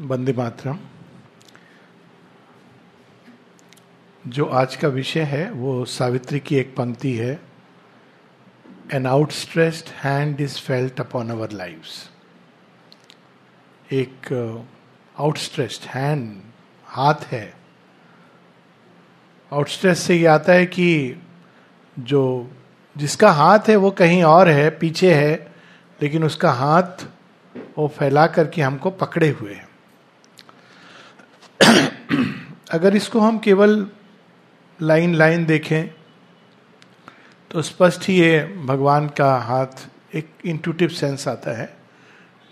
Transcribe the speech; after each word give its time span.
वंदे 0.00 0.32
मातरम। 0.32 0.78
जो 4.24 4.44
आज 4.44 4.76
का 4.76 4.88
विषय 4.88 5.22
है 5.22 5.50
वो 5.50 5.84
सावित्री 5.84 6.40
की 6.40 6.56
एक 6.56 6.76
पंक्ति 6.76 7.12
है। 7.16 7.40
An 8.92 9.06
outstretched 9.06 9.88
hand 10.04 10.40
is 10.40 10.58
felt 10.60 11.00
upon 11.00 11.30
our 11.30 11.50
lives 11.50 12.10
एक 13.92 14.32
आउटस्ट्रेस्ड 15.18 15.82
uh, 15.82 15.88
हैंड 15.88 16.42
हाथ 16.86 17.14
है। 17.14 17.54
आउटस्ट्रेस 19.52 19.98
से 19.98 20.16
ये 20.16 20.26
आता 20.26 20.52
है 20.52 20.66
कि 20.66 21.16
जो 21.98 22.50
जिसका 22.96 23.30
हाथ 23.32 23.68
है 23.68 23.76
वो 23.76 23.90
कहीं 23.90 24.22
और 24.24 24.48
है 24.48 24.70
पीछे 24.70 25.14
है 25.14 25.52
लेकिन 26.02 26.24
उसका 26.24 26.52
हाथ 26.52 27.06
वो 27.78 27.88
फैला 27.88 28.26
करके 28.26 28.62
हमको 28.62 28.90
पकड़े 28.90 29.28
हुए 29.28 29.54
हैं। 29.54 29.68
अगर 32.70 32.96
इसको 32.96 33.20
हम 33.20 33.38
केवल 33.38 33.90
लाइन 34.82 35.14
लाइन 35.14 35.46
देखें 35.46 35.94
तो 37.50 37.62
स्पष्ट 37.62 38.08
ही 38.08 38.20
ये 38.20 38.44
भगवान 38.44 39.08
का 39.08 39.36
हाथ 39.36 39.88
एक 40.14 40.30
इंटूटिव 40.44 40.88
सेंस 40.88 41.28
आता 41.28 41.58
है, 41.58 41.76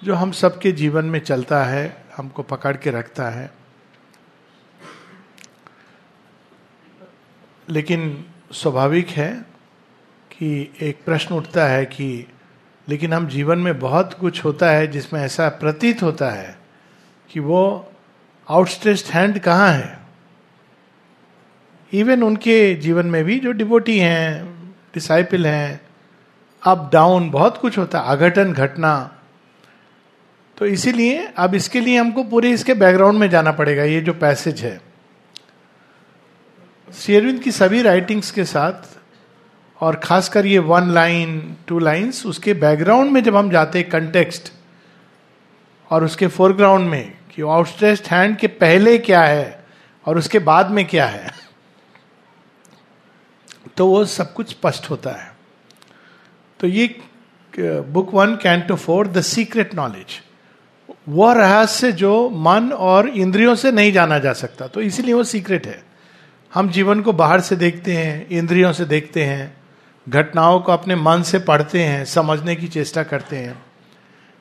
जो 0.05 0.14
हम 0.14 0.33
सबके 0.33 0.73
जीवन 0.73 1.05
में 1.05 1.20
चलता 1.20 1.64
है, 1.64 2.05
हमको 2.16 2.42
पकड़ 2.42 2.77
के 2.77 2.91
रखता 2.91 3.30
है। 3.30 3.52
लेकिन 7.69 8.25
स्वाभाविक 8.52 9.09
है 9.09 9.47
कि 10.30 10.75
एक 10.80 11.05
प्रश्न 11.05 11.34
उठता 11.34 11.66
है 11.66 11.84
कि 11.86 12.31
लेकिन 12.88 13.12
हम 13.12 13.27
जीवन 13.28 13.59
में 13.59 13.78
बहुत 13.78 14.14
कुछ 14.14 14.45
होता 14.45 14.70
है 14.70 14.86
जिसमें 14.86 15.20
ऐसा 15.20 15.48
प्रतीत 15.48 16.02
होता 16.02 16.30
है 16.30 16.56
कि 17.30 17.41
वो 17.41 17.92
आउटस्ट्रेस्ड 18.48 19.12
हैंड 19.12 19.38
कहाँ 19.38 19.69
है? 19.69 19.98
इवन 21.92 22.22
उनके 22.22 22.74
जीवन 22.74 23.06
में 23.06 23.24
भी 23.24 23.39
जो 23.39 23.52
डिबोटी 23.52 23.98
हैं 23.98 24.44
डिसाइपल 24.94 25.47
हैं 25.47 25.80
अप 26.62 26.91
डाउन 26.92 27.30
बहुत 27.30 27.56
कुछ 27.56 27.78
होता 27.78 28.00
है 28.00 28.08
अघटन 28.08 28.52
घटना। 28.52 29.19
तो 30.58 30.67
इसीलिए 30.67 31.27
अब 31.36 31.55
इसके 31.55 31.80
लिए 31.80 31.98
हमको 31.98 32.24
पूरे 32.24 32.50
इसके 32.50 32.74
बैकग्राउंड 32.74 33.19
में 33.19 33.28
जाना 33.30 33.52
पड़ेगा, 33.52 33.84
ये 33.84 34.00
जो 34.00 34.12
पैसेज 34.12 34.61
है। 34.61 34.80
शेरविंद 36.94 37.41
की 37.41 37.52
सभी 37.52 37.83
राइटिंग्स 37.83 38.30
के 38.30 38.44
साथ 38.44 38.98
और 39.83 39.97
खासकर 39.97 40.47
ये 40.47 40.58
वन 40.58 40.91
लाइन 40.91 41.56
टू 41.69 41.78
लाइंस 41.78 42.25
उसके 42.27 42.55
बैकग्राउंड 42.55 43.11
में 43.11 43.22
जब 43.22 43.36
हम 43.36 43.50
जाते 43.50 43.78
हैं 43.78 43.89
कंटेक्स्ट 43.91 44.52
और 45.91 46.05
उसके 46.05 46.27
फोरग्राउंड 46.28 46.89
में 46.89 47.12
कि 47.34 47.42
आउटस्ट्रेस्ड 47.42 48.06
हैंड 48.06 48.36
के 48.36 48.47
पहले 48.47 48.98
क्या 48.98 49.22
है, 49.22 49.64
और 50.06 50.19
उसके 50.19 50.39
बाद 50.41 50.70
में 50.70 50.84
क्या 50.86 51.06
है 51.06 51.30
तो 53.77 53.86
वो 53.86 54.05
सब 54.05 54.33
कुछ 54.34 54.50
स्पष्ट 54.50 54.89
होता 54.91 55.11
है। 55.12 55.30
तो 56.61 56.67
ये 56.67 56.86
book 57.55 58.12
one 58.14 58.34
canto 58.42 58.74
four 58.77 59.08
the 59.08 59.20
secret 59.22 59.74
knowledge 59.74 60.20
वह 61.08 61.33
रहस्य 61.33 61.92
जो 61.94 62.28
मन 62.30 62.70
और 62.72 63.08
इंद्रियों 63.08 63.55
से 63.55 63.72
नहीं 63.72 63.92
जाना 63.92 64.19
जा 64.19 64.33
सकता 64.34 64.67
तो 64.67 64.80
इसीलिए 64.80 65.14
वो 65.14 65.24
सीक्रेट 65.24 65.67
है। 65.67 65.83
हम 66.52 66.70
जीवन 66.70 67.00
को 67.00 67.12
बाहर 67.14 67.41
से 67.41 67.56
देखते 67.56 67.92
हैं, 67.92 68.28
इंद्रियों 68.28 68.72
से 68.72 68.84
देखते 68.84 69.24
हैं 69.24 69.61
घटनाओं 70.06 70.61
को 70.61 70.72
अपने 70.72 70.95
मन 70.97 71.22
से 71.22 71.39
पढ़ते 71.39 71.83
हैं, 71.83 72.05
समझने 72.05 72.56
की 72.56 72.69
चेष्टा 72.69 73.03
करते 73.03 73.36
हैं। 73.36 73.62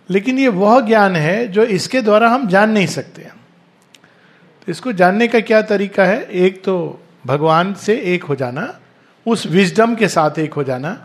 लेकिन 0.09 0.39
ये 0.39 0.47
वह 0.47 0.79
ज्ञान 0.81 1.15
है 1.15 1.47
जो 1.47 1.63
इसके 1.63 2.01
द्वारा 2.01 2.29
हम 2.29 2.47
जान 2.47 2.71
नहीं 2.71 2.87
सकते 2.87 3.21
तो 3.21 4.71
इसको 4.71 4.91
जानने 4.93 5.27
का 5.27 5.39
क्या 5.39 5.61
तरीका 5.61 6.05
है? 6.05 6.21
एक 6.23 6.63
तो 6.63 6.99
भगवान 7.25 7.73
से 7.73 7.95
एक 8.13 8.23
हो 8.23 8.35
जाना, 8.35 8.79
उस 9.25 9.45
विजडम 9.47 9.95
के 9.95 10.07
साथ 10.07 10.39
एक 10.39 10.53
हो 10.53 10.63
जाना। 10.63 10.97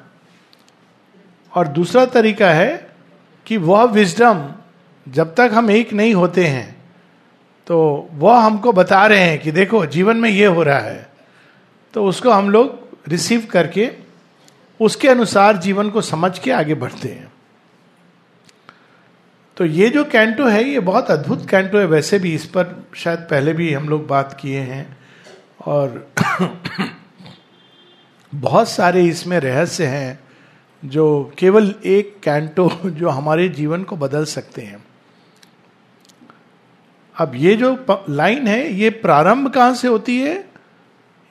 और 1.52 1.68
दूसरा 1.68 2.04
तरीका 2.06 2.50
है 2.50 2.90
कि 3.46 3.56
वह 3.56 3.82
विजडम 3.84 4.48
जब 5.06 5.34
तक 5.34 5.50
हम 5.54 5.70
एक 5.70 5.92
नहीं 5.92 6.14
होते 6.14 6.46
हैं 6.46 6.74
तो 7.66 8.08
वह 8.12 8.38
हमको 8.38 8.72
बता 8.72 9.06
रहे 9.06 9.20
हैं 9.20 9.38
कि 9.38 9.52
देखो, 9.52 9.84
जीवन 9.86 10.16
में 10.16 10.28
ये 10.30 10.46
हो 10.46 10.62
रहा 10.62 10.78
है। 10.78 11.06
तो 11.94 12.04
उसको 12.04 12.30
हम 12.30 12.50
लोग 12.50 13.08
रिसीव 13.08 13.46
करके 13.50 13.86
उसके 14.80 15.08
अनुसार 15.08 15.56
जीवन 15.56 15.90
को 15.90 16.00
समझ 16.00 16.38
के 16.38 16.50
आगे 16.50 16.74
बढ़ते 16.74 17.08
हैं। 17.08 17.32
तो 19.56 19.64
ये 19.64 19.88
जो 19.88 20.04
कैंटो 20.04 20.44
है, 20.44 20.64
ये 20.64 20.80
बहुत 20.80 21.10
अद्भुत 21.10 21.50
कैंटो 21.50 21.78
है। 21.78 21.84
वैसे 21.84 22.18
भी 22.18 22.34
इस 22.34 22.46
पर 22.46 22.86
शायद 22.94 23.18
पहले 23.18 23.52
भी 23.52 23.74
हम 23.74 23.88
लोग 23.88 24.06
बात 24.06 24.38
किए 24.40 24.60
हैं 24.60 24.96
और 25.64 26.12
बहुत 28.34 28.68
सारे 28.68 29.04
इसमें 29.04 29.40
रहस्य 29.40 29.86
हैं 29.86 30.20
जो 30.84 31.32
केवल 31.38 31.74
एक 31.84 32.20
कैंटो 32.22 32.68
जो 32.84 33.08
हमारे 33.08 33.48
जीवन 33.48 33.82
को 33.82 33.96
बदल 33.96 34.24
सकते 34.24 34.62
हैं। 34.62 34.84
अब 37.18 37.32
ये 37.34 37.56
जो 37.56 37.86
लाइन 38.10 38.46
है, 38.46 38.72
ये 38.72 38.90
प्रारंभ 38.90 39.52
कहाँ 39.52 39.74
से 39.74 39.88
होती 39.88 40.20
है? 40.20 40.55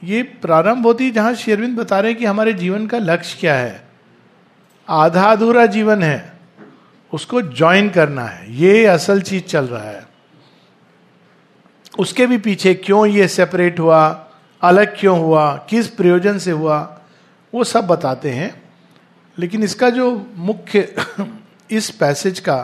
ये 0.05 0.23
प्रारंभ 0.23 0.85
होती 0.85 1.11
जहाँ 1.11 1.33
शेरविंद 1.33 1.77
बता 1.77 1.99
रहे 1.99 2.11
हैं 2.11 2.19
कि 2.19 2.25
हमारे 2.25 2.53
जीवन 2.53 2.87
का 2.87 2.97
लक्ष्य 2.97 3.37
क्या 3.39 3.55
है? 3.55 3.87
आधा 4.89 5.23
अधूरा 5.23 5.65
जीवन 5.65 6.03
है। 6.03 6.33
उसको 7.13 7.41
ज्वाइन 7.41 7.89
करना 7.89 8.25
है। 8.25 8.55
ये 8.55 8.85
असल 8.85 9.21
चीज़ 9.21 9.43
चल 9.43 9.65
रहा 9.65 9.83
है। 9.83 10.07
उसके 11.99 12.27
भी 12.27 12.37
पीछे 12.37 12.73
क्यों 12.73 13.05
ये 13.05 13.27
सेपरेट 13.27 13.79
हुआ? 13.79 14.27
अलग 14.61 14.99
क्यों 14.99 15.19
हुआ? 15.19 15.65
किस 15.69 15.87
प्रयोजन 15.87 16.37
से 16.37 16.51
हुआ? 16.51 17.01
वो 17.53 17.63
सब 17.63 17.87
बताते 17.87 18.31
हैं। 18.31 18.61
लेकिन 19.39 19.63
इसका 19.63 19.89
जो 19.89 20.27
मुख्य 20.35 20.95
इस 21.71 21.89
पैसेज 21.89 22.39
का 22.39 22.57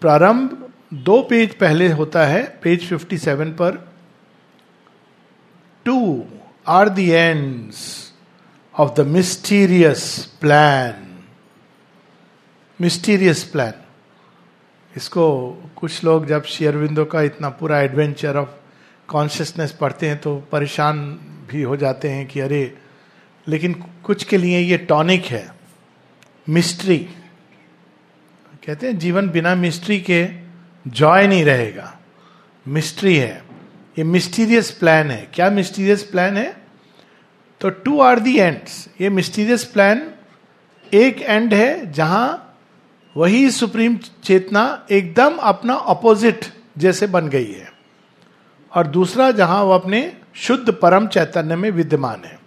प्रारंभ 0.00 0.72
दो 0.94 1.22
पेज 1.22 1.54
पहले 1.54 1.88
होता 1.88 2.26
है 2.26 2.58
पेज 2.62 2.88
57 2.92 3.48
पर। 3.48 3.92
Toward 6.66 6.88
the 6.88 6.98
ends 6.98 8.12
of 8.78 8.92
the 8.94 9.00
mysterious 9.00 10.32
plan 10.40 11.22
mysterious 12.80 13.44
plan 13.44 13.72
इसको 14.96 15.52
कुछ 15.76 16.04
लोग 16.04 16.26
जब 16.26 16.44
शेयरविंदो 16.44 17.04
का 17.04 17.22
इतना 17.22 17.48
पूरा 17.48 17.80
एडवेंचर 17.80 18.36
ऑफ़ 18.36 18.48
कॉन्शियसनेस 19.08 19.72
पढ़ते 19.72 20.08
हैं 20.08 20.18
तो 20.18 20.36
परेशान 20.52 21.20
भी 21.50 21.62
हो 21.62 21.76
जाते 21.76 22.10
हैं 22.10 22.26
कि 22.26 22.40
अरे, 22.40 22.78
लेकिन 23.48 23.84
कुछ 24.04 24.24
के 24.24 24.38
लिए 24.38 24.58
ये 24.58 24.76
टॉनिक 24.76 25.24
है 25.24 25.54
मिस्ट्री 26.48 26.98
कहते 28.66 28.86
हैं 28.86 28.98
जीवन 28.98 29.28
बिना 29.28 29.54
मिस्ट्री 29.54 30.00
के 30.00 30.28
जॉय 30.88 31.26
नहीं 31.26 31.44
रहेगा 31.44 31.98
मिस्ट्री 32.68 33.16
है। 33.16 33.43
ये 33.98 34.04
मिस्टीरियस 34.04 34.70
प्लान 34.70 35.10
है। 35.10 35.28
क्या 35.34 35.50
मिस्टीरियस 35.50 36.02
प्लान 36.02 36.36
है? 36.36 36.56
तो 37.60 37.70
टू 37.70 38.00
आर 38.00 38.18
दी 38.18 38.38
एंड्स 38.38 38.88
ये 39.00 39.08
मिस्टीरियस 39.10 39.64
प्लान 39.64 40.10
एक 40.94 41.22
एंड 41.22 41.54
है 41.54 41.92
जहाँ 41.92 42.56
वही 43.16 43.50
सुप्रीम 43.50 43.98
चेतना 44.24 44.86
एकदम 44.90 45.36
अपना 45.36 45.74
ऑपोजिट 45.74 46.44
जैसे 46.78 47.06
बन 47.06 47.28
गई 47.28 47.52
है। 47.52 47.72
और 48.72 48.86
दूसरा 48.86 49.30
जहाँ 49.30 49.62
वो 49.62 49.72
अपने 49.72 50.16
शुद्ध 50.34 50.72
परम 50.72 51.06
चैतन्य 51.06 51.56
में 51.56 51.70
विद्यमान 51.70 52.24
है। 52.24 52.38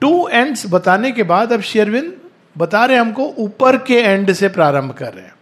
टू 0.00 0.28
एंड्स 0.28 0.66
बताने 0.66 1.12
के 1.12 1.22
बाद 1.22 1.52
अब 1.52 1.60
शेरविंद 1.60 2.14
बता 2.58 2.84
रहे 2.84 2.96
हमको 2.96 3.24
ऊपर 3.38 3.76
के 3.76 3.94
एंड 3.94 4.32
से 4.32 4.48
प्रारंभ 4.48 4.92
कर 4.92 5.12
रहे 5.12 5.24
हैं। 5.24 5.34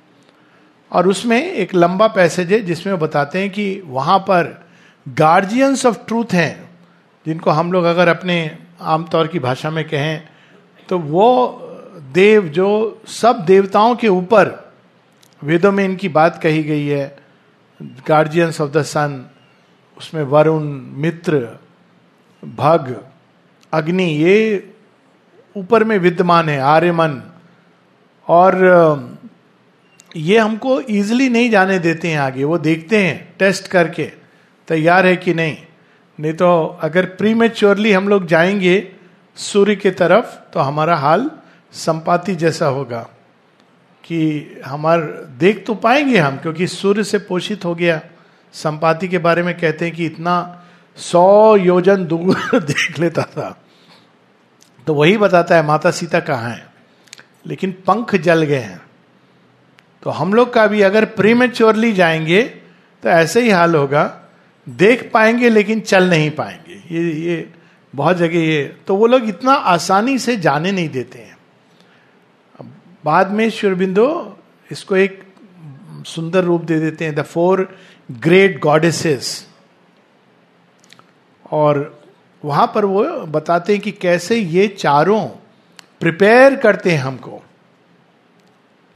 और 0.91 1.09
उसमें 1.09 1.41
एक 1.43 1.75
लंबा 1.75 2.07
पैसेज 2.09 2.53
है 2.53 2.61
जिसमें 2.61 2.93
वो 2.93 2.99
बताते 2.99 3.39
हैं 3.39 3.51
कि 3.51 3.83
वहाँ 3.87 4.19
पर 4.19 4.67
गार्जियंस 5.07 5.85
ऑफ़ 5.87 5.99
ट्रूथ 6.07 6.33
हैं, 6.33 6.69
जिनको 7.27 7.51
हम 7.51 7.73
लोग 7.73 7.85
अगर 7.85 8.09
अपने 8.09 8.37
आमतौर 8.81 9.27
की 9.27 9.39
भाषा 9.39 9.71
में 9.71 9.85
कहें 9.89 10.23
तो 10.89 10.99
वो 10.99 11.29
देव 12.13 12.49
जो 12.49 12.69
सब 13.07 13.45
देवताओं 13.47 13.95
के 13.97 14.09
ऊपर, 14.09 14.73
वेदों 15.43 15.73
में 15.73 15.85
इनकी 15.85 16.09
बात 16.09 16.41
कही 16.43 16.63
गई 16.63 16.87
है 16.87 17.17
गार्जियंस 18.07 18.61
ऑफ़ 18.61 18.71
द 18.71 18.83
सन 18.83 19.25
उसमें 19.97 20.23
वरुण, 20.23 20.65
मित्र, 20.95 21.39
भग, 22.43 22.95
अग्नि, 23.73 24.05
ये 24.05 24.73
ऊपर 25.57 25.85
में 25.85 25.99
विद्यमान 25.99 26.49
है, 26.49 26.59
आर्यमन, 26.61 27.23
और 28.27 29.16
ये 30.17 30.39
हमको 30.39 30.81
इजिली 30.81 31.29
नहीं 31.29 31.51
जाने 31.51 31.79
देते 31.79 32.09
हैं 32.09 32.19
आगे, 32.19 32.45
वो 32.45 32.59
देखते 32.59 32.99
हैं 32.99 33.35
टेस्ट 33.39 33.67
करके, 33.67 34.13
तैयार 34.69 35.07
है 35.07 35.17
कि 35.17 35.35
नहीं। 35.35 35.57
नहीं 36.21 36.33
तो 36.33 36.79
अगर 36.83 37.07
प्रीमेच्योरली 37.07 37.93
हम 37.93 38.09
लोग 38.09 38.27
जाएँगे 38.27 38.93
सूर्य 39.37 39.77
की 39.77 39.91
तरफ़ 39.91 40.53
तो 40.53 40.61
हमारा 40.61 40.97
हाल 40.97 41.31
संपाति 41.73 42.35
जैसा 42.35 42.67
होगा 42.67 43.01
कि 44.05 44.47
हमार 44.67 45.01
देख 45.39 45.67
तो 45.67 45.75
पाएँगे 45.75 46.19
हम, 46.19 46.37
क्योंकि 46.37 46.67
सूर्य 46.67 47.05
से 47.05 47.19
पोषित 47.19 47.65
हो 47.65 47.75
गया। 47.75 48.01
संपाति 48.53 49.09
के 49.09 49.19
बारे 49.19 49.43
में 49.43 49.59
कहते 49.59 49.85
हैं 49.85 49.95
कि 49.95 50.07
इतना 50.07 50.65
सौ 50.97 51.57
योजन 51.57 52.07
दूर 52.07 52.61
देख 52.61 52.99
लेता 52.99 53.23
था। 53.23 53.65
तो 54.87 54.95
वही 54.95 55.19
बताता 55.19 55.57
है, 55.57 55.67
माता 55.67 55.91
सीता 55.91 56.21
कहाँ 56.21 56.51
है? 56.51 56.67
लेकिन 57.47 57.73
पंख 57.73 58.17
जल 58.17 58.43
गए 58.43 58.59
हैं। 58.59 58.86
तो 60.07 60.11
हम 60.11 60.35
लोग 60.35 60.53
का 60.53 60.67
भी 60.67 60.81
अगर 60.83 61.05
प्रीमेच्योरली 61.05 61.93
जाएँगे 61.93 62.43
तो 63.03 63.09
ऐसे 63.09 63.41
ही 63.41 63.51
हाल 63.51 63.75
होगा। 63.75 64.03
देख 64.67 65.11
पाएँगे, 65.15 65.49
लेकिन 65.49 65.81
चल 65.81 66.09
नहीं 66.11 66.31
पाएँगे। 66.31 66.75
ये 66.95 67.13
ये 67.23 67.49
बहुत 67.95 68.17
जगह 68.17 68.39
ये 68.39 68.77
तो 68.87 68.97
वो 68.97 69.07
लोग 69.07 69.25
इतना 69.25 69.53
आसानी 69.53 70.19
से 70.19 70.37
जाने 70.37 70.73
नहीं 70.73 70.89
देते 70.89 71.19
हैं। 71.19 71.37
बाद 73.05 73.31
में 73.31 73.51
श्योरबिंदो 73.51 74.39
इसको 74.71 74.97
एक 74.97 75.23
सुंदर 76.07 76.45
रूप 76.45 76.63
दे 76.63 76.79
देते 76.81 77.05
हैं 77.05 77.15
द 77.15 77.23
फोर 77.23 77.69
ग्रेट 78.11 78.61
गॉडेसेस 78.61 79.47
और 81.51 82.01
वहाँ 82.45 82.73
पर 82.75 82.85
वो 82.85 83.05
बताते 83.27 83.73
हैं 83.73 83.83
कि 83.83 83.93
कैसे 83.93 84.37
ये 84.37 84.69
चारों 84.69 85.27
प्रिपेयर 86.01 86.57
करते 86.57 86.91
हैं 86.91 86.99
हमको। 86.99 87.43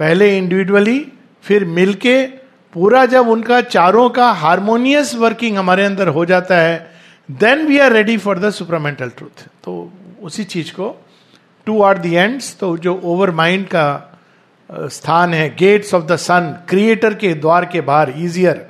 पहले 0.00 0.38
इंडिविजुअली 0.38 1.12
फिर 1.42 1.64
मिलके 1.64 2.26
पूरा 2.72 3.06
जब 3.06 3.28
उनका 3.28 3.60
चारों 3.60 4.08
का 4.10 4.30
हारमोनियस 4.32 5.14
वर्किंग 5.14 5.56
हमारे 5.56 5.84
अंदर 5.84 6.08
हो 6.08 6.24
जाता 6.24 6.56
है 6.56 6.94
then 7.30 7.66
we 7.66 7.78
are 7.78 7.92
ready 7.92 8.16
for 8.16 8.38
the 8.38 8.50
supermental 8.50 9.08
truth 9.08 9.46
तो 9.64 9.92
उसी 10.22 10.44
चीज़ 10.44 10.72
को 10.72 11.06
टू 11.66 11.82
आर 11.82 11.98
दी 11.98 12.14
एंड्स 12.14 12.56
तो 12.56 12.76
जो 12.76 13.00
ओवर 13.04 13.30
माइंड 13.30 13.66
का 13.66 13.86
स्थान 14.72 15.34
है 15.34 15.56
gates 15.56 15.94
of 15.94 16.04
the 16.04 16.16
sun 16.16 16.64
creator 16.68 17.14
के 17.14 17.34
द्वार 17.34 17.64
के 17.64 17.80
बाहर 17.80 18.10
इजियर 18.10 18.66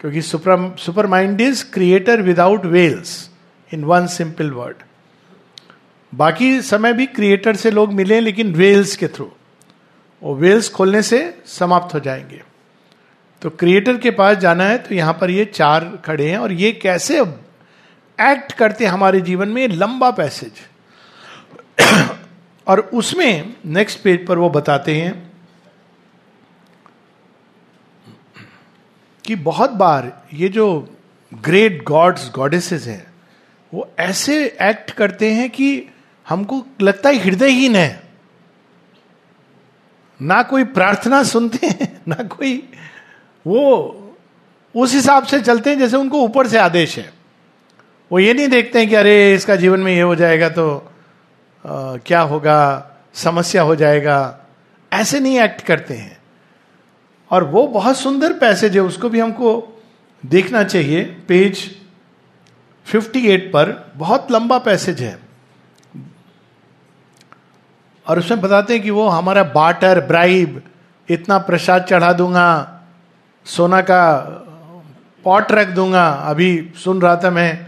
क्योंकि 0.00 0.22
super 0.22 0.76
super 0.78 1.06
mind 1.06 1.40
is 1.40 1.64
creator 1.72 2.22
without 2.22 2.66
veils 2.66 3.30
in 3.74 3.84
one 3.84 4.06
simple 4.06 4.50
word 4.50 4.76
बाकी 6.14 6.60
समय 6.62 6.92
भी 6.92 7.06
क्रिएटर 7.06 7.56
से 7.56 7.70
लोग 7.70 7.92
मिले, 7.92 8.20
लेकिन 8.20 8.54
वेल्स 8.54 8.96
के 8.96 9.08
थ्रू 9.08 9.32
वो 10.22 10.34
वेल्स 10.34 10.68
खोलने 10.68 11.02
से 11.02 11.42
समाप्त 11.46 11.94
हो 11.94 12.00
जाएँगे। 12.00 12.42
तो 13.42 13.50
क्रिएटर 13.50 13.96
के 13.98 14.10
पास 14.10 14.36
जाना 14.36 14.64
है 14.64 14.78
तो 14.78 14.94
यहाँ 14.94 15.12
पर 15.12 15.30
ये 15.30 15.44
चार 15.44 15.84
खड़े 16.04 16.30
हैं 16.30 16.38
और 16.38 16.52
ये 16.52 16.72
कैसे 16.72 17.20
एक्ट 18.18 18.52
करते 18.52 18.84
हैं 18.84 18.92
हमारे 18.92 19.20
जीवन 19.20 19.48
में? 19.48 19.68
लंबा 19.68 20.10
पैसेज। 20.10 20.52
और 22.66 22.80
उसमें 22.80 23.54
नेक्स्ट 23.66 24.02
पेज 24.02 24.26
पर 24.26 24.38
वो 24.38 24.50
बताते 24.50 25.00
हैं 25.00 25.32
कि 29.24 29.34
बहुत 29.34 29.70
बार 29.70 30.26
ये 30.34 30.48
जो 30.48 30.96
ग्रेट 31.34 31.84
गॉड्स, 31.84 32.30
गॉडेसेस 32.34 32.86
हैं, 32.86 33.06
वो 33.74 33.90
ऐसे 33.98 34.44
एक्ट 34.62 34.90
करते 34.90 35.32
हैं 35.32 35.50
कि 35.50 35.88
हमको 36.28 36.66
लगता 36.80 37.08
है 37.08 37.18
हृदयहीन 37.18 37.76
है। 37.76 38.07
ना 40.22 40.42
कोई 40.42 40.64
प्रार्थना 40.64 41.22
सुनते 41.22 41.66
हैं 41.66 42.02
ना 42.08 42.14
कोई 42.14 42.72
वो 43.46 43.94
उस 44.76 44.94
हिसाब 44.94 45.24
से 45.24 45.40
चलते 45.40 45.70
हैं 45.70 45.78
जैसे 45.78 45.96
उनको 45.96 46.20
ऊपर 46.20 46.46
से 46.46 46.58
आदेश 46.58 46.98
है। 46.98 47.12
वो 48.12 48.18
ये 48.18 48.34
नहीं 48.34 48.48
देखते 48.48 48.78
हैं 48.78 48.88
कि 48.88 48.94
अरे 48.94 49.34
इसका 49.34 49.56
जीवन 49.56 49.80
में 49.80 49.94
ये 49.94 50.00
हो 50.00 50.14
जाएगा 50.14 50.48
तो 50.48 50.92
आ, 51.66 51.96
क्या 51.96 52.20
होगा 52.20 52.90
समस्या 53.14 53.62
हो 53.62 53.76
जाएगा। 53.76 54.38
ऐसे 54.92 55.20
नहीं 55.20 55.40
एक्ट 55.40 55.60
करते 55.60 55.94
हैं। 55.94 56.18
और 57.30 57.44
वो 57.44 57.66
बहुत 57.66 57.98
सुंदर 57.98 58.32
पैसेज 58.32 58.74
है 58.74 58.80
उसको 58.80 59.08
भी 59.08 59.20
हमको 59.20 59.80
देखना 60.26 60.64
चाहिए। 60.64 61.04
पेज 61.04 61.76
58 62.94 63.38
पर 63.38 63.92
बहुत 63.96 64.30
लंबा 64.30 64.58
पैसेज 64.58 65.00
है। 65.02 65.27
और 68.08 68.18
उसमें 68.18 68.40
बताते 68.40 68.74
हैं 68.74 68.82
कि 68.82 68.90
वो 68.90 69.06
हमारा 69.08 69.42
बाटर 69.54 70.00
ब्राइब 70.00 70.62
इतना 71.08 71.38
प्रसाद 71.38 71.82
चढ़ा 71.82 72.12
दूँगा, 72.12 72.80
सोना 73.46 73.80
का 73.80 74.04
पॉट 75.24 75.52
रख 75.52 75.68
दूँगा। 75.68 76.08
अभी 76.08 76.72
सुन 76.84 77.00
रहा 77.00 77.16
था 77.16 77.30
मैं, 77.30 77.66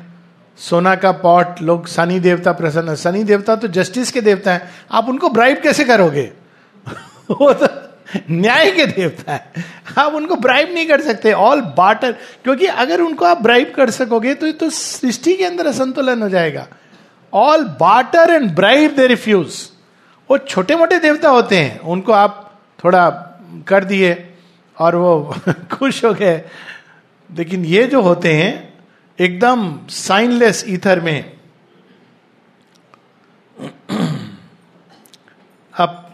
सोना 0.59 0.95
का 0.95 1.13
पॉट 1.13 1.61
लोग 1.63 1.87
शनि 1.89 2.19
देवता 2.21 2.53
प्रसन्न 2.53 2.95
शनि 2.95 3.23
देवता 3.25 3.57
तो 3.57 3.69
जस्टिस 3.69 4.11
के 4.13 4.21
देवता 4.21 4.53
है। 4.53 4.71
आप 4.93 5.09
उनको 5.09 5.29
ब्राइब 5.29 5.61
कैसे 5.63 5.85
करोगे? 5.85 6.33
वो 7.31 7.53
तो 7.53 7.69
न्याय 8.31 8.71
के 8.71 8.87
देवता 8.87 9.33
है। 9.33 9.65
आप 9.99 10.15
उनको 10.15 10.37
ब्राइब 10.37 10.73
नहीं 10.75 10.87
कर 10.89 11.01
सकते। 11.01 11.33
ऑल 11.33 11.61
बाटर 11.77 12.13
क्योंकि 12.45 12.67
अगर 12.67 13.01
उनको 13.01 13.25
आप 13.25 13.43
ब्राइब 13.43 13.73
कर 13.77 13.91
सकोगे 13.91 14.35
तो 14.35 14.53
तो 14.53 14.71
सृष्टि 14.71 15.37
के 15.37 15.45
अंदर 15.45 15.67
असंतुलन 15.67 16.23
हो 16.23 16.29
जाएगा। 16.29 16.67
All 17.33 17.65
barter 17.81 18.31
and 18.31 18.55
bribe 18.55 18.97
they 18.97 19.07
refuse 19.07 19.55
वो 20.31 20.39
छोटे 20.39 20.77
मोटे 20.77 20.99
देवता 20.99 21.29
होते 21.29 21.59
हैं, 21.59 21.79
उनको 21.79 22.13
आप 22.13 22.61
थोड़ा 22.85 23.09
कर 23.69 23.85
दिए 23.85 24.35
और 24.79 24.97
वो 24.97 25.35
खुश 25.73 26.05
हो 26.05 26.13
गए। 26.15 26.45
लेकिन 27.31 27.65
ये 27.65 27.87
जो 27.87 28.03
होते 28.03 28.35
हैं, 28.35 28.79
एकदम 29.19 29.87
साइनलेस 29.91 30.65
ईथर 30.69 31.01
में, 31.01 31.33
अब 35.75 36.07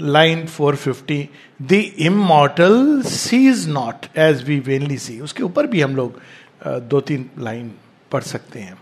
line 0.00 0.46
450 0.46 1.26
the 1.62 1.72
immortal 1.72 3.02
sees 3.02 3.68
not 3.68 4.06
as 4.16 4.42
we 4.44 4.58
vainly 4.60 4.98
see 4.98 5.20
उसके 5.20 5.42
ऊपर 5.42 5.66
भी 5.66 5.80
हम 5.80 5.96
लोग 5.96 6.20
दो 6.66 7.00
तीन 7.00 7.30
लाइन 7.38 7.72
पढ़ 8.12 8.22
सकते 8.22 8.60
हैं। 8.60 8.76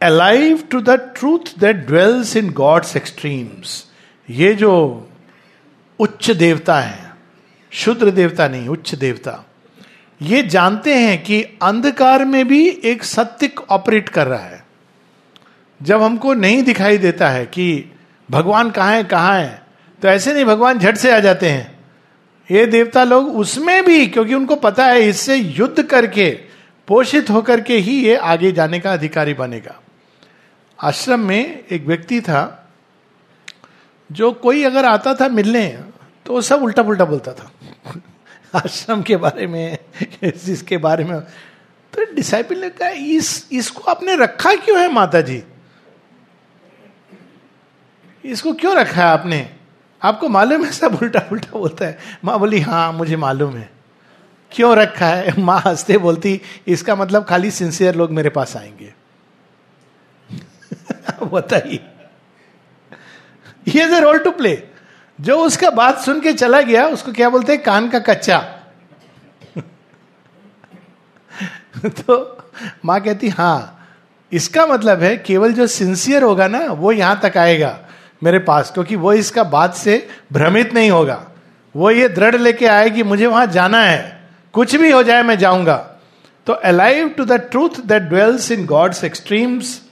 Alive 0.00 0.62
to 0.70 0.80
the 0.80 0.90
truth 1.16 1.58
that 1.58 1.76
dwells 1.86 2.36
in 2.36 2.50
God's 2.52 2.96
extremes 2.96 3.84
ये 4.28 4.52
जो 4.54 4.72
उच्च 6.00 6.30
देवता 6.30 6.78
है, 6.80 7.12
शुद्र 7.72 8.10
देवता 8.10 8.48
नहीं, 8.48 8.68
उच्च 8.68 8.94
देवता, 8.94 9.44
ये 10.20 10.42
जानते 10.42 10.94
हैं 10.94 11.22
कि 11.22 11.42
अंधकार 11.62 12.24
में 12.24 12.46
भी 12.48 12.68
एक 12.84 13.04
सत्य 13.04 13.50
ऑपरेट 13.70 14.08
कर 14.08 14.26
रहा 14.26 14.40
है। 14.40 14.64
जब 15.80 16.02
हमको 16.02 16.34
नहीं 16.34 16.62
दिखाई 16.62 16.98
देता 16.98 17.28
है 17.28 17.46
कि 17.46 17.92
भगवान 18.28 18.70
कहाँ 18.70 18.92
है 18.92 19.04
कहाँ 19.04 19.38
है 19.40 19.62
तो 20.02 20.08
ऐसे 20.08 20.34
नहीं 20.34 20.44
भगवान 20.44 20.78
झट 20.78 20.96
से 20.96 21.10
आ 21.10 21.18
जाते 21.20 21.48
हैं। 21.48 21.78
ये 22.48 22.66
देवता 22.66 23.04
लोग 23.04 23.36
उसमें 23.36 23.84
भी, 23.84 24.06
क्योंकि 24.06 24.34
उनको 24.34 24.56
पता 24.56 24.86
है 24.86 25.08
इससे 25.08 25.36
युद्ध 25.36 25.82
करके, 25.82 26.30
पोषित 26.88 27.30
होकर 27.30 27.60
के 27.60 27.76
ही 27.78 27.98
ये 28.00 28.16
आगे 28.16 28.52
जाने 28.52 28.80
का 28.80 28.92
अधिकारी 28.92 29.34
बनेगा। 29.34 29.80
आश्रम 30.82 31.20
में 31.20 31.64
एक 31.70 31.86
व्यक्ति 31.86 32.20
था, 32.20 32.72
जो 34.12 34.32
कोई 34.32 34.64
अगर 34.64 34.84
आता 34.84 35.14
था 35.14 35.28
मिलने 35.28 35.84
तो 36.26 36.32
वो 36.32 36.40
सब 36.40 36.62
उल्टा 36.62 36.82
पुल्टा 36.82 37.04
बोलता 37.04 37.32
था। 37.32 37.50
आश्रम 38.54 39.02
के 39.02 39.16
बारे 39.16 39.46
में, 39.46 39.78
इसके 40.22 40.76
बारे 40.76 41.04
में। 41.04 41.20
तो 41.92 42.14
डिसाइपल 42.14 42.58
ने 42.58 42.70
कहा, 42.70 42.88
इस, 42.88 43.48
इसको 43.52 43.90
आपने 43.90 44.16
रखा 44.16 44.54
क्यों 44.54 44.80
है 44.80 44.92
माता 44.92 45.20
जी 45.20 45.42
इसको 48.24 48.52
क्यों 48.52 48.76
रखा 48.76 49.00
है 49.00 49.08
आपने? 49.08 49.56
आपको 50.02 50.28
मालूम 50.28 50.64
है 50.64 50.72
सब 50.72 50.98
उल्टा 51.02 51.28
उल्टा 51.32 51.58
बोलता 51.58 51.86
है? 51.86 51.98
माँ 52.24 52.38
बोली 52.38 52.60
हाँ 52.60 52.92
मुझे 52.92 53.16
मालूम 53.16 53.56
है। 53.56 53.70
क्यों 54.52 54.76
रखा 54.76 55.06
है? 55.06 55.42
माँ 55.42 55.62
हँसते 55.66 55.98
बोलती, 55.98 56.40
इसका 56.66 56.96
मतलब 56.96 57.24
खाली 57.24 57.50
सिंसियर 57.50 57.94
लोग 57.94 58.10
मेरे 58.10 58.30
पास 58.30 58.56
आएँगे। 58.56 58.94
बताइए। 61.22 61.86
ही 63.68 64.00
रोल 64.00 64.18
टू 64.18 64.30
प्ले 64.30 64.62
जो 65.20 65.38
उसका 65.38 65.70
बात 65.70 65.98
सुन 65.98 66.20
के 66.20 66.32
चला 66.32 66.60
गया, 66.62 66.86
उसको 66.86 67.12
क्या 67.12 67.30
बोलते 67.30 67.52
हैं? 67.52 67.62
कान 67.62 67.88
का 67.88 67.98
कच्चा। 67.98 68.38
तो 71.86 72.38
माँ 72.84 73.00
कहती 73.00 73.28
हाँ 73.28 73.88
इसका 74.32 74.66
मतलब 74.66 75.02
है 75.02 75.16
केवल 75.16 75.52
जो 75.52 75.66
सिंसियर 75.66 76.22
होगा 76.22 76.48
ना, 76.48 76.58
वो 76.58 76.92
यहाँ 76.92 77.20
तक 77.22 77.36
आएगा 77.36 77.78
मेरे 78.22 78.38
पास, 78.38 78.70
क्योंकि 78.70 78.96
वो 78.96 79.12
इसका 79.12 79.44
बात 79.44 79.74
से 79.74 80.08
भ्रमित 80.32 80.74
नहीं 80.74 80.90
होगा। 80.90 81.26
वो 81.76 81.90
ये 81.90 82.08
दृढ़ 82.08 82.36
लेके 82.36 82.66
आए 82.66 82.90
कि 82.90 83.02
मुझे 83.02 83.26
वहाँ 83.26 83.46
जाना 83.46 83.80
है। 83.80 84.30
कुछ 84.52 84.76
भी 84.76 84.90
हो 84.90 85.02
जाए, 85.02 85.22
मैं 85.22 85.38
जाऊँगा। 85.38 85.76
तो 86.46 86.52
alive 86.52 87.08
to 87.08 87.24
the 87.24 87.32
truth 87.32 87.70
that 87.86 88.02
dwells 88.02 88.50
in 88.50 88.66
God's 88.66 89.04
extremes 89.04 89.82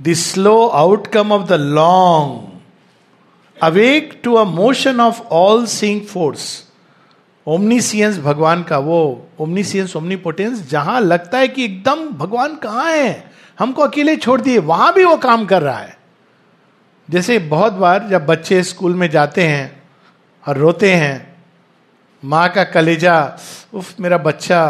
the 0.00 0.14
slow 0.14 0.70
outcome 0.72 1.32
of 1.32 1.48
the 1.48 1.58
long, 1.58 2.60
awake 3.58 4.22
to 4.22 4.36
a 4.36 4.44
motion 4.44 5.00
of 5.00 5.20
all 5.30 5.66
seeing 5.66 6.04
force. 6.04 6.64
Omniscience 7.46 8.18
भगवान 8.20 8.62
का 8.62 8.78
वो 8.78 9.00
ओमनीसियंस 9.40 9.94
ओमनीपोटेंस 9.96 10.68
जहाँ 10.70 11.00
लगता 11.00 11.38
है 11.38 11.48
कि 11.48 11.64
एकदम 11.64 12.08
भगवान 12.18 12.56
कहाँ 12.62 12.90
है 12.90 13.12
हमको 13.58 13.82
अकेले 13.82 14.16
छोड़ 14.16 14.40
दिए 14.40 14.58
वहाँ 14.68 14.92
भी 14.94 15.04
वो 15.04 15.16
काम 15.16 15.46
कर 15.46 15.62
रहा 15.62 15.78
है 15.78 15.96
जैसे 17.08 17.38
बहुत 17.48 17.72
बार 17.72 18.08
जब 18.08 18.26
बच्चे 18.26 18.62
स्कूल 18.62 18.94
में 18.94 19.08
जाते 19.10 19.46
हैं 19.46 19.82
और 20.46 20.56
रोते 20.56 20.92
हैं 20.94 21.16
माँ 22.22 22.48
का 22.54 22.64
कलेजा 22.64 23.16
उफ 23.74 24.00
मेरा 24.00 24.18
बच्चा 24.18 24.60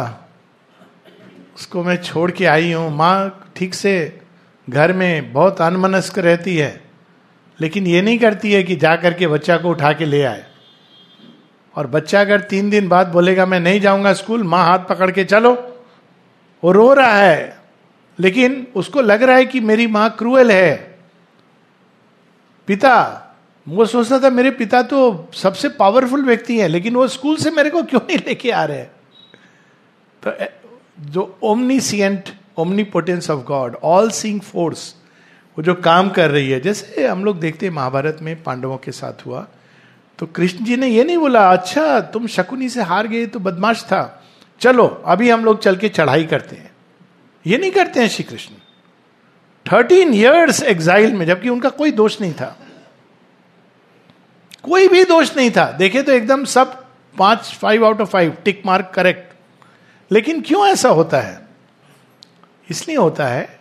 उसको 1.56 1.82
मैं 1.84 1.96
छोड़ 2.02 2.30
के 2.30 2.46
आई 2.46 2.72
हूँ 2.72 2.90
माँ 2.96 3.50
ठीक 3.56 3.74
से 3.74 3.94
घर 4.68 4.92
में 4.92 5.32
बहुत 5.32 5.60
अनमनस्क 5.60 6.18
रहती 6.18 6.56
है, 6.56 6.80
लेकिन 7.60 7.86
ये 7.86 8.02
नहीं 8.02 8.18
करती 8.18 8.52
है 8.52 8.62
कि 8.62 8.76
जा 8.76 8.96
करके 8.96 9.26
बच्चा 9.26 9.56
को 9.56 9.70
उठा 9.70 9.92
के 9.92 10.04
ले 10.04 10.22
आए। 10.22 10.44
और 11.76 11.86
बच्चा 11.86 12.20
अगर 12.20 12.40
तीन 12.40 12.70
दिन 12.70 12.88
बाद 12.88 13.06
बोलेगा, 13.06 13.46
मैं 13.46 13.60
नहीं 13.60 13.80
जाऊँगा 13.80 14.12
स्कूल, 14.12 14.42
माँ 14.42 14.64
हाथ 14.64 14.78
पकड़ 14.78 15.10
के 15.10 15.24
चलो, 15.24 15.52
वो 16.62 16.72
रो 16.72 16.92
रहा 16.92 17.16
है। 17.16 17.56
लेकिन 18.18 18.66
उसको 18.76 19.00
लग 19.00 19.22
रहा 19.22 19.36
है 19.36 19.46
कि 19.46 19.60
मेरी 19.60 19.86
माँ 19.86 20.08
क्रूअल 20.18 20.50
है। 20.52 20.98
पिता, 22.68 23.24
वो 23.66 23.84
सोचता 23.86 24.18
था, 24.18 24.30
मेरे 24.30 24.50
पिता 24.50 24.82
तो 24.82 25.28
सबसे 25.34 25.68
पावरफुल 25.68 26.24
व्यक्ति 26.24 26.58
है, 26.58 26.68
लेकिन 26.68 26.94
वो 26.94 27.08
स्कूल 27.08 27.36
से 27.36 27.50
मेरे 27.50 27.70
को 27.70 27.82
क्यों 27.82 28.00
नहीं 28.00 28.18
लेके 28.18 28.50
आ 28.50 28.64
रहे? 28.64 28.82
तो 30.22 30.32
जो 31.00 31.38
omniscient 31.42 32.28
omnipotence 32.58 33.30
of 33.30 33.44
God 33.46 33.76
all 33.82 34.10
seeing 34.10 34.40
force 34.40 34.94
वो 35.56 35.62
जो 35.62 35.74
काम 35.74 36.08
कर 36.10 36.30
रही 36.30 36.50
है, 36.50 36.60
जैसे 36.60 37.06
हम 37.06 37.24
लोग 37.24 37.38
देखते 37.40 37.66
हैं 37.66 37.72
महाभारत 37.72 38.18
में 38.22 38.42
पांडवों 38.42 38.76
के 38.76 38.92
साथ 38.92 39.26
हुआ 39.26 39.46
तो 40.18 40.26
कृष्ण 40.26 40.64
जी 40.64 40.76
ने 40.76 40.86
ये 40.86 41.04
नहीं 41.04 41.18
बोला 41.18 41.50
अच्छा 41.52 42.00
तुम 42.12 42.26
शकुनी 42.26 42.68
से 42.68 42.82
हार 42.82 43.06
गए 43.06 43.26
तो 43.26 43.38
बदमाश 43.40 43.82
था, 43.82 44.22
चलो, 44.60 44.86
अभी 44.86 45.30
हम 45.30 45.44
लोग 45.44 45.60
चल 45.62 45.76
के 45.76 45.88
चढ़ाई 45.88 46.24
करते 46.24 46.56
हैं। 46.56 46.70
ये 47.44 47.58
नहीं 47.58 47.70
करते 47.70 48.00
हैं 48.00 48.08
Shri 48.08 48.24
Krishna 48.24 48.54
thirteen 49.66 50.14
years 50.14 50.62
exile 50.62 51.12
में, 51.14 51.26
जबकि 51.26 51.48
उनका 51.48 51.68
कोई 51.70 51.90
दोष 51.92 52.20
नहीं 52.20 52.32
था। 52.32 52.56
कोई 54.62 54.88
भी 54.88 55.04
दोष 55.04 55.36
नहीं 55.36 55.50
था। 55.50 55.70
देखे 55.72 56.02
तो 56.02 56.12
एकदम 56.12 56.44
सब 56.44 56.72
पाँच 57.16 57.52
five 57.60 57.84
out 57.86 58.00
of 58.00 58.08
five 58.08 58.36
tick 58.44 58.62
mark 58.66 58.90
correct 58.94 59.32
लेकिन 60.10 60.40
क्यों 60.40 60.66
ऐसा 60.66 60.88
होता 60.90 61.20
है? 61.20 61.47
इसलिए 62.68 62.96
होता 62.96 63.26
है 63.26 63.58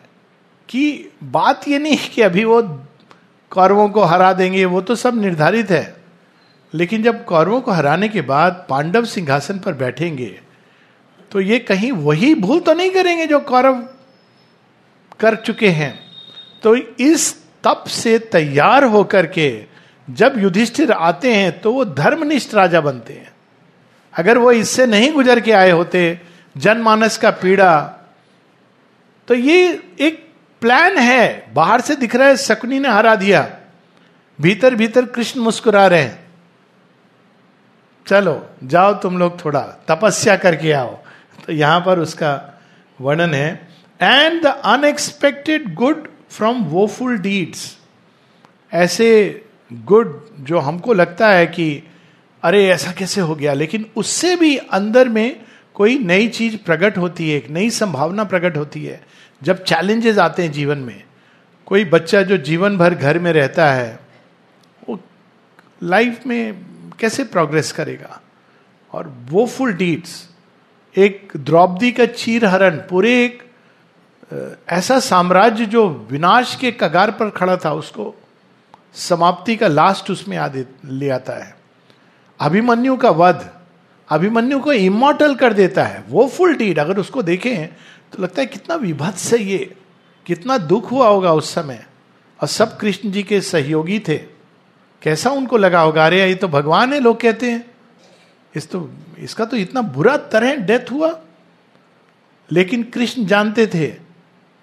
कि 0.69 1.11
बात 1.23 1.67
ये 1.67 1.79
नहीं 1.79 1.97
कि 2.15 2.21
अभी 2.21 2.43
वो 2.43 2.61
कौरवों 3.51 3.87
को 3.89 4.03
हरा 4.03 4.31
देंगे, 4.33 4.65
वो 4.65 4.81
तो 4.81 4.95
सब 4.95 5.21
निर्धारित 5.21 5.69
है। 5.71 5.95
लेकिन 6.73 7.03
जब 7.03 7.23
कौरवों 7.25 7.61
को 7.61 7.71
हराने 7.71 8.07
के 8.09 8.21
बाद 8.21 8.65
पांडव 8.69 9.05
सिंहासन 9.05 9.59
पर 9.59 9.73
बैठेंगे 9.73 10.39
तो 11.31 11.41
ये 11.41 11.59
कहीं 11.59 11.91
वही 11.91 12.33
भूल 12.35 12.59
तो 12.59 12.73
नहीं 12.73 12.89
करेंगे 12.89 13.25
जो 13.27 13.39
कौरव 13.39 13.81
कर 15.19 15.35
चुके 15.35 15.69
हैं। 15.69 15.93
तो 16.63 16.75
इस 16.75 17.33
तप 17.63 17.83
से 17.87 18.17
तैयार 18.19 18.83
होकर 18.83 19.25
के 19.27 19.49
जब 20.07 20.33
युधिष्ठिर 20.37 20.91
आते 20.91 21.33
हैं 21.35 21.59
तो 21.61 21.73
वो 21.73 21.85
धर्मनिष्ठ 21.85 22.53
राजा 22.55 22.81
बनते 22.81 23.13
हैं। 23.13 23.31
अगर 24.13 24.37
वो 24.37 24.51
इससे 24.51 24.85
नहीं 24.85 25.11
गुजर 25.11 25.39
के 25.39 25.51
आए 25.51 25.71
होते, 25.71 26.19
जनमानस 26.57 27.17
का 27.17 27.31
पीड़ा 27.31 27.96
तो 29.27 29.33
ये 29.33 29.83
एक 29.99 30.27
प्लान 30.61 30.97
है। 30.97 31.53
बाहर 31.53 31.81
से 31.81 31.95
दिख 31.95 32.15
रहा 32.15 32.27
है, 32.27 32.37
शकुनी 32.37 32.79
ने 32.79 32.89
हरा 32.89 33.15
दिया। 33.15 33.57
भीतर 34.41 34.75
भीतर 34.75 35.05
कृष्ण 35.05 35.41
मुस्कुरा 35.41 35.87
रहे 35.87 36.01
हैं। 36.01 36.27
चलो, 38.07 38.49
जाओ 38.63 38.93
तुम 38.93 39.17
लोग 39.17 39.45
थोड़ा, 39.45 39.61
तपस्या 39.61 40.35
करके 40.35 40.71
आओ। 40.71 40.99
तो 41.45 41.53
यहाँ 41.53 41.83
पर 41.85 41.99
उसका 41.99 42.61
वर्णन 43.01 43.33
है। 43.33 43.67
And 44.01 44.43
the 44.43 44.45
unexpected 44.45 45.73
good 45.73 46.07
from 46.29 46.63
woeful 46.63 47.17
deeds 47.17 47.77
ऐसे 48.73 49.41
गुड 49.73 50.25
जो 50.39 50.59
हमको 50.59 50.93
लगता 50.93 51.29
है 51.29 51.47
कि, 51.47 51.83
अरे, 52.43 52.67
ऐसा 52.67 52.91
कैसे 52.91 53.21
हो 53.21 53.35
गया? 53.35 53.53
लेकिन 53.53 53.85
उससे 53.95 54.35
भी 54.35 54.57
अंदर 54.57 55.09
में 55.09 55.41
कोई 55.73 55.99
नई 55.99 56.27
चीज़ 56.27 56.57
प्रकट 56.57 56.97
होती 56.97 57.29
है, 57.29 57.37
एक 57.37 57.49
नई 57.49 57.69
संभावना 57.69 58.23
प्रकट 58.23 58.57
होती 58.57 58.85
है। 58.85 59.16
जब 59.43 59.63
चैलेंजेस 59.63 60.17
आते 60.17 60.43
हैं 60.43 60.51
जीवन 60.51 60.77
में, 60.77 61.03
कोई 61.65 61.85
बच्चा 61.85 62.21
जो 62.21 62.37
जीवन 62.37 62.77
भर 62.77 62.93
घर 62.93 63.19
में 63.19 63.31
रहता 63.33 63.71
है, 63.71 63.99
वो 64.89 64.99
लाइफ 65.83 66.25
में 66.27 66.65
कैसे 66.99 67.23
प्रोग्रेस 67.23 67.71
करेगा? 67.71 68.21
और 68.93 69.13
वो 69.29 69.45
फुल 69.45 69.73
डीड्स 69.73 70.29
एक 70.95 71.31
द्रौपदी 71.37 71.91
का 71.91 72.05
चीर 72.05 72.45
हरण, 72.45 72.77
पूरे 72.77 73.25
एक 73.25 73.43
ऐसा 74.69 74.99
साम्राज्य 74.99 75.65
जो 75.65 75.87
विनाश 76.11 76.55
के 76.55 76.71
कगार 76.71 77.11
पर 77.11 77.29
खड़ा 77.29 77.57
था, 77.57 77.73
उसको 77.73 78.15
समाप्ति 78.93 79.55
का 79.55 79.67
लास्ट 79.67 80.11
उसमें 80.11 80.37
आ 80.37 80.49
ले 80.85 81.09
आता 81.09 81.33
है। 81.33 81.55
अभिमन्यु 82.39 82.95
का 82.97 83.09
वध, 83.09 83.49
अभिमन्यु 84.09 84.59
को 84.59 84.73
इमोटल 84.73 85.35
कर 85.35 85.53
देता 85.53 85.83
है, 85.83 86.03
वो 86.09 86.27
फुल 86.27 86.55
डीड 86.55 86.79
अगर 86.79 86.99
उसको 86.99 87.21
देखें 87.23 87.67
तो 88.13 88.23
लगता 88.23 88.41
है 88.41 88.47
कितना 88.47 88.75
विभत्स 88.75 89.33
है 89.33 89.39
ये, 89.39 89.75
कितना 90.25 90.57
दुख 90.57 90.91
हुआ 90.91 91.07
होगा 91.07 91.33
उस 91.33 91.53
समय। 91.53 91.85
और 92.41 92.47
सब 92.47 92.77
कृष्ण 92.77 93.11
जी 93.11 93.23
के 93.23 93.41
सहयोगी 93.41 93.99
थे। 93.99 94.17
कैसा 95.01 95.29
उनको 95.29 95.57
लगा 95.57 95.81
होगा? 95.81 96.05
अरे, 96.05 96.25
ये 96.25 96.35
तो 96.35 96.47
भगवान 96.47 96.93
है, 96.93 96.99
लोग 96.99 97.21
कहते 97.21 97.51
हैं। 97.51 97.71
इस 98.55 98.69
तो 98.69 98.91
इसका 99.19 99.45
तो 99.45 99.57
इतना 99.57 99.81
बुरा 99.81 100.17
तरह 100.17 100.55
डेथ 100.55 100.91
हुआ। 100.91 101.21
लेकिन 102.51 102.83
कृष्ण 102.83 103.25
जानते 103.25 103.67
थे 103.67 103.87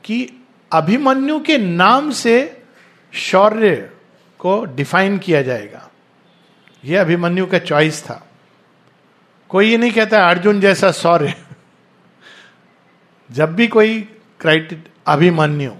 कि 0.05 0.45
अभिमन्यु 0.73 1.41
के 1.41 1.59
नाम 1.59 2.11
से 2.11 2.63
शौर्य 3.13 3.91
को 4.39 4.65
डिफाइन 4.65 5.19
किया 5.19 5.43
जाएगा। 5.43 5.91
यह 6.85 7.01
अभिमन्यु 7.01 7.47
का 7.47 7.59
चॉइस 7.59 8.03
था। 8.03 8.29
कोई 9.49 9.71
ये 9.71 9.77
नहीं 9.77 9.93
कहता, 9.93 10.29
अर्जुन 10.29 10.61
जैसा 10.61 10.93
शौर्य। 10.93 11.44
जब 13.35 13.55
भी 13.55 13.67
कोई 13.67 14.01
क्राइटेड 14.41 14.83
Abhimanyu. 15.07 15.71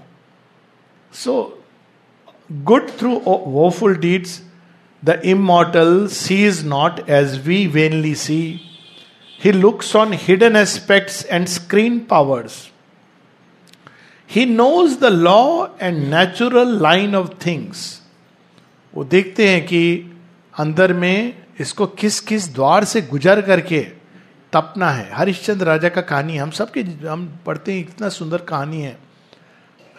So 1.13 1.33
good 2.51 2.89
through 2.99 3.11
woeful 3.27 3.95
deeds 3.97 4.41
the 5.03 5.19
immortal 5.25 6.07
sees 6.11 6.65
not 6.67 7.09
as 7.09 7.37
we 7.47 7.65
vainly 7.67 8.13
see 8.15 8.39
he 9.39 9.51
looks 9.51 9.95
on 9.95 10.13
hidden 10.21 10.55
aspects 10.55 11.25
and 11.25 11.47
screen 11.47 11.99
powers 12.09 12.63
he 14.29 14.45
knows 14.45 14.99
the 14.99 15.11
law 15.13 15.65
and 15.81 16.03
natural 16.13 16.77
line 16.81 17.15
of 17.15 17.29
things 17.45 17.83
वो 18.93 19.03
देखते 19.03 19.49
हैं 19.49 19.65
कि 19.65 19.81
अंदर 20.53 20.93
में 20.93 21.33
इसको 21.59 21.85
किस 21.99 22.19
किस 22.19 22.53
द्वार 22.55 22.83
से 22.83 23.01
गुजर 23.01 23.41
करके 23.41 23.85
तपना 24.55 24.89
है। 24.89 25.09
हरिश्चंद्र 25.13 25.65
राजा 25.65 25.89
का 25.89 26.01
कहानी 26.01 26.37
हम 26.37 26.51
सबके 26.51 26.81
हम 27.07 27.27
पढ़ते 27.45 27.73
हैं, 27.73 27.79
इतना 27.79 28.09
सुंदर 28.09 28.41
कहानी 28.43 28.81
है। 28.81 28.97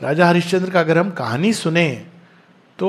राजा 0.01 0.29
हरिश्चंद्र 0.29 0.71
का 0.71 0.81
अगर 0.81 0.99
हम 0.99 1.11
कहानी 1.11 1.53
सुने 1.53 1.89
तो 2.79 2.89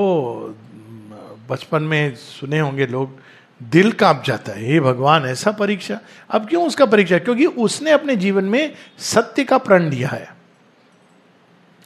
बचपन 1.50 1.84
में 1.84 2.16
सुने 2.16 2.60
होंगे 2.60 2.88
लोग, 2.88 3.20
दिल 3.64 3.92
काँप 3.92 4.24
जाता 4.26 4.52
है। 4.52 4.66
हे 4.66 4.80
भगवान, 4.80 5.26
ऐसा 5.26 5.52
परीक्षा। 5.52 6.00
अब 6.30 6.48
क्यों 6.50 6.66
उसका 6.68 6.86
परीक्षा? 6.86 7.18
क्योंकि 7.18 7.46
उसने 7.46 7.92
अपने 7.92 8.16
जीवन 8.16 8.46
में 8.46 8.74
सत्य 9.00 9.44
का 9.44 9.58
प्रण 9.58 9.90
दिया 9.90 10.10
है। 10.10 10.36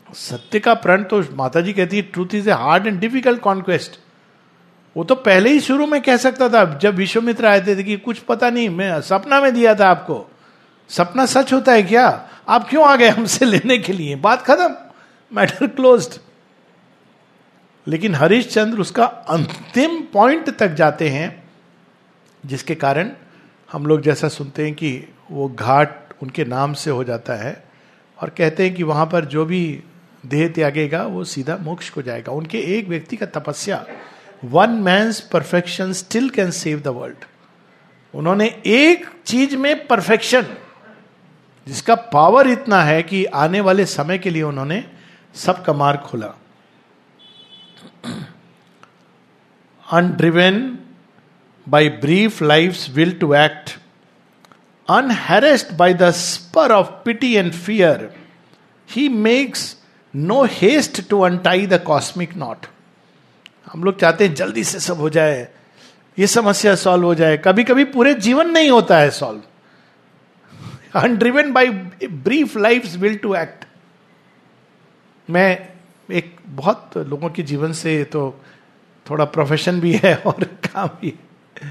सत्य 0.10 0.60
का 0.60 0.74
प्रण 0.74 1.04
तो 1.04 1.22
माता 1.34 1.62
जी 1.62 1.74
कहती 1.74 1.98
है 1.98 2.04
truth 2.04 2.36
is 2.36 2.50
a 2.50 2.54
hard 2.54 2.88
and 2.88 3.00
difficult 3.00 3.40
conquest 3.40 4.00
वो 4.95 5.03
तो 5.03 5.15
पहले 5.15 5.50
ही 5.50 5.60
शुरू 5.60 5.86
में 5.88 6.01
कह 6.01 6.17
सकता 6.17 6.50
था, 6.50 6.63
जब 6.79 6.95
विश्वमित्र 6.95 7.45
आए 7.45 7.62
थे 7.62 7.83
कि 7.83 7.98
कुछ 7.98 8.19
पता 8.19 8.50
नहीं, 8.50 8.69
मैं 8.69 9.01
सपना 9.01 9.39
में 9.41 9.53
दिया 9.53 9.75
था 9.75 9.88
आपको। 9.88 10.25
सपना 10.89 11.25
सच 11.25 11.53
होता 11.53 11.71
है 11.71 11.83
क्या? 11.83 12.07
आप 12.50 12.69
क्यों 12.69 12.86
आ 12.86 12.95
गए 12.95 13.10
हमसे 13.10 13.45
लेने 13.45 13.77
के 13.77 13.93
लिए? 13.93 14.15
बात 14.15 14.41
खत्म। 14.41 14.75
मैटर 15.31 15.67
क्लोज 15.67 16.19
लेकिन 17.88 18.15
हरीश 18.15 18.48
चंद्र 18.48 18.79
उसका 18.79 19.05
अंतिम 19.05 20.00
पॉइंट 20.13 20.50
तक 20.50 20.74
जाते 20.74 21.07
हैं, 21.10 21.43
जिसके 22.43 22.75
कारण 22.75 23.12
हम 23.71 23.86
लोग 23.86 24.01
जैसा 24.01 24.27
सुनते 24.27 24.63
हैं 24.63 24.74
कि 24.74 24.91
वो 25.31 25.48
घाट 25.50 26.13
उनके 26.24 26.45
नाम 26.45 26.74
से 26.74 26.91
हो 26.91 27.03
जाता 27.03 27.33
है, 27.33 27.63
और 28.19 28.29
कहते 28.29 28.63
हैं 28.63 28.74
कि 28.75 28.83
वहाँ 28.83 29.05
पर 29.05 29.25
जो 29.25 29.45
भी 29.45 29.83
देह 30.25 30.48
त्यागेगा, 30.48 31.03
वो 31.03 31.24
सीधा 31.24 31.57
मोक्ष 31.57 31.89
को 31.89 32.01
जाएगा। 32.01 32.31
उनके 32.31 32.57
एक 32.77 32.88
व्यक्ति 32.88 33.15
का 33.15 33.25
तपस्या 33.25 33.86
one 34.43 34.69
man 34.83 35.12
perfection 35.31 35.93
still 35.93 36.29
can 36.29 36.51
save 36.51 36.79
the 36.79 36.88
world 36.88 37.25
उन्होंने 38.13 38.45
एक 38.65 39.05
चीज़ 39.25 39.55
में 39.55 39.88
परफेक्शन 39.88 40.45
जिसका 41.67 41.95
पावर 42.13 42.48
इतना 42.48 42.81
है 42.83 43.01
कि 43.03 43.24
आने 43.25 43.62
वाले 43.62 43.86
समय 43.86 44.17
के 44.17 44.29
लिए 44.29 44.41
उन्होंने 44.43 44.83
सबका 45.36 45.74
मार्ग 45.74 46.00
खोला। 46.00 46.33
Undriven 49.93 50.79
by 51.67 51.89
brief 52.01 52.41
life 52.41 52.89
will 52.89 53.12
to 53.19 53.33
act 53.33 53.77
unharassed 54.89 55.75
by 55.77 55.93
the 55.93 56.12
spur 56.17 56.71
of 56.71 56.91
pity 57.05 57.33
and 57.33 57.51
fear 57.53 58.10
he 58.89 59.07
makes 59.10 59.75
no 60.15 60.43
haste 60.51 61.10
to 61.10 61.21
untie 61.21 61.67
the 61.67 61.81
cosmic 61.86 62.36
knot 62.36 62.65
हम 63.72 63.84
लोग 63.84 64.00
चाहते 64.00 64.28
हैं 64.28 64.34
जल्दी 64.36 64.63
से 64.63 64.80
सब 64.80 64.98
हो 64.98 65.10
जाए, 65.10 65.48
ये 66.18 66.28
समस्या 66.28 66.75
सॉल्व 66.75 67.06
हो 67.06 67.13
जाए। 67.16 67.38
कभी 67.38 67.63
कभी 67.63 67.84
पूरे 67.88 68.13
जीवन 68.16 68.50
नहीं 68.51 68.70
होता 68.70 68.98
है 68.98 69.10
solve 69.12 69.42
undriven 70.96 71.51
by 71.54 71.70
brief 72.04 72.56
life 72.58 72.96
will 72.96 73.18
to 73.18 73.34
act 73.36 73.66
मैं 75.30 75.70
एक 76.10 76.36
बहुत 76.46 76.98
लोगों 76.98 77.30
के 77.30 77.44
जीवन 77.44 77.72
से 77.74 78.04
तो 78.04 78.24
थोड़ा 79.06 79.25
प्रोफेशन 79.28 79.80
भी 79.82 79.94
है 79.96 80.16
और 80.18 80.44
काम 80.44 80.90
भी 81.01 81.08
है। 81.08 81.70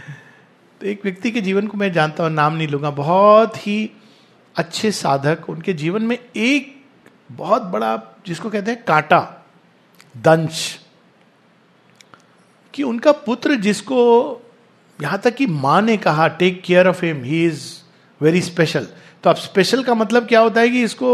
तो 0.80 0.87
एक 0.87 1.00
व्यक्ति 1.04 1.30
के 1.30 1.40
जीवन 1.40 1.66
को 1.66 1.78
मैं 1.78 1.92
जानता 1.92 2.25
हूँ, 2.25 2.30
नाम 2.33 2.54
नहीं 2.54 2.69
लूँगा। 2.69 2.90
बहुत 2.90 3.66
ही 3.66 3.90
अच्छे 4.57 4.90
साधक, 4.92 5.49
उनके 5.49 5.73
जीवन 5.73 6.02
में 6.02 6.19
एक 6.37 6.75
बहुत 7.33 7.62
बड़ा, 7.62 7.97
जिसको 8.26 8.50
कहते 8.50 8.71
हैं 8.71 8.83
कांटा, 8.85 9.21
दंश। 10.14 10.78
कि 12.80 12.84
उनका 12.84 13.12
पुत्र 13.12 13.54
जिसको 13.54 14.00
यहाँ 15.02 15.18
तक 15.18 15.34
कि 15.34 15.46
माँ 15.46 15.80
ने 15.82 15.96
कहा 15.96 16.28
take 16.28 16.62
care 16.62 16.88
of 16.88 17.04
him 17.04 17.22
he 17.25 17.44
is 17.46 17.62
very 18.20 18.40
special 18.40 18.87
तो 19.25 19.30
अब 19.30 19.37
स्पेशल 19.37 19.82
का 19.82 19.94
मतलब 19.94 20.26
क्या 20.26 20.40
होता 20.40 20.60
है 20.60 20.68
कि 20.68 20.82
इसको 20.82 21.10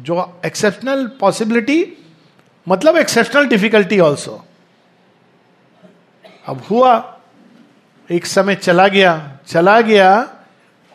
जो 0.00 0.16
एक्सेप्शनल 0.46 1.06
पॉसिबिलिटी 1.20 1.84
मतलब 2.66 2.96
एक्सेप्शनल 2.96 3.46
डिफिकल्टी 3.46 3.98
ऑल्सो 3.98 4.44
अब 6.46 6.62
हुआ, 6.70 7.20
एक 8.10 8.26
समय 8.26 8.54
चला 8.54 8.88
गया 8.88 9.38
चला 9.46 9.80
गया, 9.80 10.10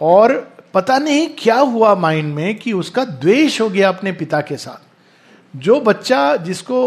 और 0.01 0.33
पता 0.73 0.97
नहीं 0.97 1.27
क्या 1.39 1.55
हुआ 1.55 1.95
माइंड 1.95 2.33
में 2.35 2.55
कि 2.55 2.73
उसका 2.73 3.05
द्वेष 3.05 3.61
हो 3.61 3.69
गया 3.69 3.89
अपने 3.89 4.11
पिता 4.11 4.41
के 4.41 4.57
साथ। 4.57 5.57
जो 5.57 5.79
बच्चा 5.81 6.35
जिसको 6.35 6.79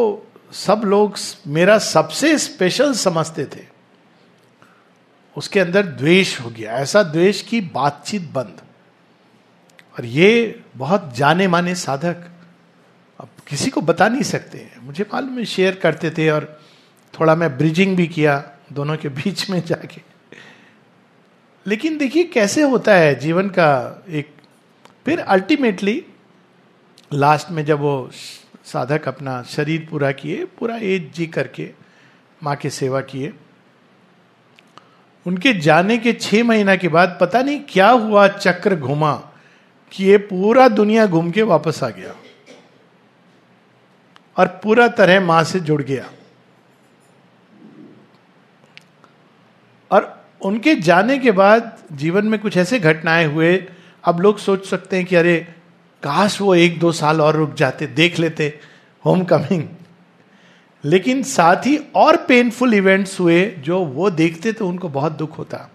सब 0.52 0.82
लोग 0.84 1.16
मेरा 1.46 1.78
सबसे 1.78 2.38
स्पेशल 2.38 2.94
समझते 2.94 3.44
थे। 3.44 3.66
उसके 5.36 5.60
अंदर 5.60 5.86
द्वेष 5.86 6.40
हो 6.40 6.50
गया। 6.50 6.72
ऐसा 6.72 7.02
द्वेष 7.02 7.42
की 7.42 7.60
बातचीत 7.60 8.30
बंद। 8.30 8.60
और 9.98 10.04
ये 10.04 10.62
बहुत 10.76 11.16
जाने 11.16 11.48
माने 11.48 11.74
साधक 11.74 12.16
अब 13.20 13.28
किसी 13.46 13.70
को 13.70 13.80
बता 13.80 14.08
नहीं 14.08 14.22
सकते। 14.22 14.72
मुझे 14.82 15.06
मालूम 15.14 15.38
है 15.38 15.44
शेयर 15.44 15.74
करते 15.74 16.10
थे 16.10 16.30
और 16.30 16.62
थोड़ा 17.20 17.34
मैं 17.34 17.58
ब्रिजिंग 17.58 17.96
भी 17.96 18.06
किया 18.06 18.50
दोनों 18.72 18.96
के 18.96 19.08
बीच 19.08 19.50
में 19.50 19.64
जाके। 19.64 20.00
लेकिन 21.66 21.98
देखिए 21.98 22.24
कैसे 22.24 22.62
होता 22.62 22.94
है, 22.94 23.14
जीवन 23.14 23.48
का 23.48 24.02
एक, 24.08 24.34
फिर 25.04 25.20
अल्टीमेटली 25.20 26.06
लास्ट 27.14 27.50
में 27.50 27.64
जब 27.64 27.80
वो 27.80 28.10
साधक 28.64 29.08
अपना 29.08 29.42
शरीर 29.42 29.86
पूरा 29.90 30.10
किए, 30.12 30.44
पूरा 30.44 30.76
एज 30.76 31.10
जी 31.14 31.26
करके 31.26 31.70
माँ 32.42 32.56
की 32.56 32.70
सेवा 32.70 33.00
किए। 33.00 33.32
उनके 35.26 35.52
जाने 35.54 35.96
के 35.98 36.12
छह 36.12 36.44
महीना 36.44 36.76
के 36.76 36.88
बाद 36.88 37.16
पता 37.20 37.42
नहीं 37.42 37.60
क्या 37.68 37.88
हुआ, 37.88 38.26
चक्र 38.28 38.76
घुमा 38.76 39.14
कि 39.92 40.04
ये 40.04 40.16
पूरा 40.18 40.68
दुनिया 40.68 41.06
घूम 41.06 41.30
के 41.30 41.42
वापस 41.42 41.82
आ 41.84 41.88
गया 41.90 42.14
और 44.36 44.46
पूरा 44.62 44.88
तरह 44.88 45.20
माँ 45.20 45.42
से 45.44 45.60
जुड़ 45.60 45.82
गया। 45.82 46.10
और 49.90 50.26
उनके 50.40 50.74
जाने 50.76 51.18
के 51.18 51.30
बाद 51.30 51.76
जीवन 51.92 52.26
में 52.26 52.38
कुछ 52.40 52.56
ऐसे 52.56 52.78
घटनाएँ 52.80 53.26
हुए, 53.26 53.56
अब 54.04 54.20
लोग 54.20 54.38
सोच 54.38 54.66
सकते 54.66 54.96
हैं 54.96 55.06
कि 55.06 55.16
अरे 55.16 55.54
काश 56.02 56.40
वो 56.40 56.54
एक 56.54 56.78
दो 56.78 56.92
साल 56.92 57.20
और 57.20 57.36
रुक 57.36 57.54
जाते, 57.54 57.86
देख 57.86 58.18
लेते 58.18 58.60
होम 59.04 59.24
कमिंग 59.24 59.68
लेकिन 60.84 61.22
साथ 61.22 61.66
ही 61.66 61.76
और 61.94 62.16
पेनफुल 62.16 62.74
इवेंट्स 62.74 63.20
हुए 63.20 63.46
जो 63.46 63.84
वो 63.84 64.10
देखते 64.10 64.52
तो 64.52 64.68
उनको 64.68 64.88
बहुत 64.88 65.12
दुख 65.12 65.38
होता। 65.38 65.70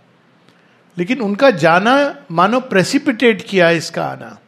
लेकिन 0.98 1.22
उनका 1.22 1.52
जाना, 1.52 2.16
मानो 2.32 2.60
प्रेसिपिटेट 2.60 3.42
किया 3.42 3.70
इसका 3.70 4.06
आना। 4.06 4.40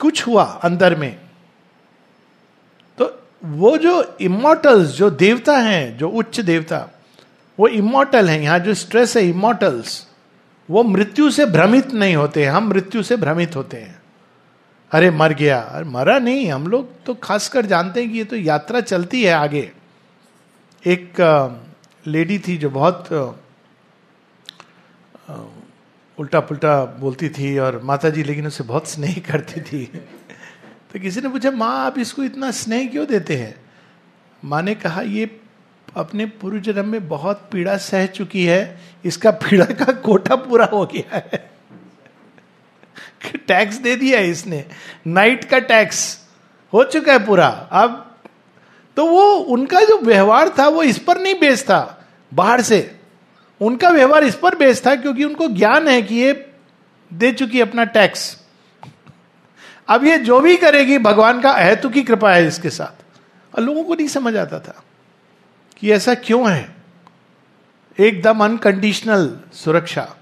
कुछ 0.00 0.26
हुआ 0.26 0.44
अंदर 0.44 0.94
में। 0.94 1.20
तो 2.98 3.22
वो 3.44 3.78
जो 3.78 4.16
इमोटल्स 4.20 4.88
जो 4.88 5.10
देवता 5.10 5.56
हैं, 5.56 5.98
जो 5.98 6.08
उच्च 6.08 6.40
देवता, 6.40 6.88
वो 7.60 7.68
इमोटल 7.68 8.28
हैं। 8.28 8.40
यहाँ 8.40 8.58
जो 8.58 8.74
स्ट्रेस 8.74 9.16
है 9.16 9.28
इमोटल्स 9.28 10.06
वो 10.70 10.82
मृत्यु 10.82 11.30
से 11.30 11.46
भ्रमित 11.46 11.94
नहीं 11.94 12.16
होते, 12.16 12.44
हम 12.44 12.68
मृत्यु 12.68 13.02
से 13.02 13.16
भ्रमित 13.16 13.56
होते 13.56 13.76
हैं। 13.76 14.01
अरे, 14.92 15.10
मर 15.10 15.32
गया। 15.32 15.60
अरे, 15.60 15.84
मरा 15.84 16.18
नहीं, 16.18 16.50
हम 16.50 16.66
लोग 16.66 17.04
तो 17.04 17.14
खासकर 17.14 17.66
जानते 17.66 18.02
हैं 18.02 18.12
कि 18.12 18.18
ये 18.18 18.24
तो 18.24 18.36
यात्रा 18.36 18.80
चलती 18.80 19.22
है 19.22 19.32
आगे। 19.32 19.72
एक 20.86 21.14
लेडी 22.06 22.38
थी 22.38 22.56
जो 22.56 22.70
बहुत 22.70 23.12
उल्टा 26.18 26.40
पुल्टा 26.40 26.84
बोलती 26.84 27.28
थी 27.28 27.58
और 27.58 27.80
माता 27.84 28.10
जी 28.10 28.22
लेकिन 28.22 28.46
उसे 28.46 28.64
बहुत 28.64 28.88
स्नेह 28.88 29.22
करती 29.30 29.60
थी। 29.60 29.84
तो 30.92 31.00
किसी 31.00 31.20
ने 31.20 31.28
पूछा, 31.28 31.50
माँ, 31.50 31.86
आप 31.86 31.98
इसको 31.98 32.24
इतना 32.24 32.50
स्नेह 32.50 32.88
क्यों 32.88 33.06
देते 33.06 33.36
हैं? 33.36 33.54
माँ 34.44 34.62
ने 34.62 34.74
कहा, 34.74 35.02
ये 35.02 35.40
अपने 35.96 36.26
पूर्व 36.26 36.60
जन्म 36.60 36.88
में 36.88 37.08
बहुत 37.08 37.48
पीड़ा 37.52 37.76
सह 37.76 38.06
चुकी 38.06 38.44
है, 38.46 38.80
इसका 39.04 39.30
पीड़ा 39.30 39.64
का 39.64 39.92
कोटा 39.92 40.36
पूरा 40.36 40.64
हो 40.64 40.86
गया 40.86 41.16
है। 41.16 41.51
टैक्स 43.48 43.76
दे 43.76 43.96
दिया 43.96 44.18
है 44.18 44.30
इसने। 44.30 44.64
नाइट 45.06 45.44
का 45.44 45.58
टैक्स 45.58 46.18
हो 46.72 46.84
चुका 46.84 47.12
है 47.12 47.26
पूरा। 47.26 47.46
अब 47.72 48.16
तो 48.96 49.06
वो, 49.06 49.34
उनका 49.34 49.80
जो 49.80 49.98
व्यवहार 49.98 50.48
था, 50.48 50.68
वो 50.68 50.82
इस 50.82 50.98
पर 50.98 51.20
नहीं 51.20 51.34
बेस 51.34 51.62
था, 51.62 52.04
बाहर 52.34 52.60
से। 52.60 53.00
उनका 53.60 53.88
व्यवहार 53.88 54.24
इस 54.24 54.34
पर 54.34 54.54
बेस 54.54 54.86
था 54.86 54.96
क्योंकि 54.96 55.24
उनको 55.24 55.48
ज्ञान 55.48 55.88
है 55.88 56.02
कि 56.02 56.14
ये 56.14 56.50
दे 57.12 57.32
चुकी 57.32 57.60
अपना 57.60 57.84
टैक्स। 57.84 58.38
अब 59.88 60.04
ये 60.04 60.18
जो 60.18 60.40
भी 60.40 60.56
करेगी, 60.56 60.98
भगवान 60.98 61.40
का 61.40 61.50
अहेतु 61.50 61.88
की 61.88 62.02
कृपा 62.02 62.32
है 62.32 62.46
इसके 62.46 62.70
साथ। 62.70 63.04
और 63.56 63.64
लोगों 63.64 63.84
को 63.84 63.94
नहीं 63.94 64.08
समझ 64.08 64.36
आता 64.36 64.58
था 64.58 64.82
कि 65.78 65.92
ऐसा 65.92 66.14
क्यों 66.14 66.52
है। 66.52 66.74
एकदम 67.98 68.44
अनकंडीशनल 68.44 69.38
सुरक्षा। 69.52 70.16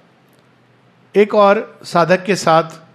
एक 1.17 1.35
और 1.35 1.81
साधक 1.85 2.25
के 2.25 2.37
साथ 2.37 2.90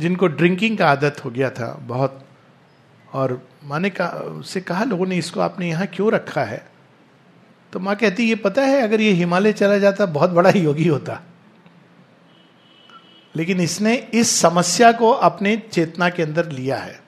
जिनको 0.00 0.26
ड्रिंकिंग 0.26 0.78
का 0.78 0.88
आदत 0.88 1.24
हो 1.24 1.30
गया 1.30 1.50
था 1.50 1.78
बहुत। 1.82 2.26
और 3.12 3.48
माँ 3.64 3.80
ने 3.80 3.90
कहा 3.90 4.08
उससे 4.08 4.60
कहा 4.60 4.84
लोगों 4.84 5.06
ने, 5.06 5.16
इसको 5.16 5.40
आपने 5.40 5.68
यहाँ 5.68 5.86
क्यों 5.86 6.12
रखा 6.12 6.44
है? 6.44 6.68
तो 7.72 7.80
माँ 7.80 7.96
कहती, 7.96 8.22
ये 8.22 8.34
पता 8.34 8.62
है, 8.62 8.82
अगर 8.82 9.00
ये 9.00 9.10
हिमालय 9.10 9.52
चला 9.52 9.78
जाता, 9.78 10.06
बहुत 10.06 10.30
बड़ा 10.30 10.50
योगी 10.50 10.88
होता। 10.88 11.22
लेकिन 13.36 13.60
इसने 13.60 13.94
इस 13.94 14.30
समस्या 14.30 14.92
को 14.92 15.10
अपने 15.10 15.56
चेतना 15.56 16.08
के 16.08 16.22
अंदर 16.22 16.50
लिया 16.52 16.76
है। 16.76 17.00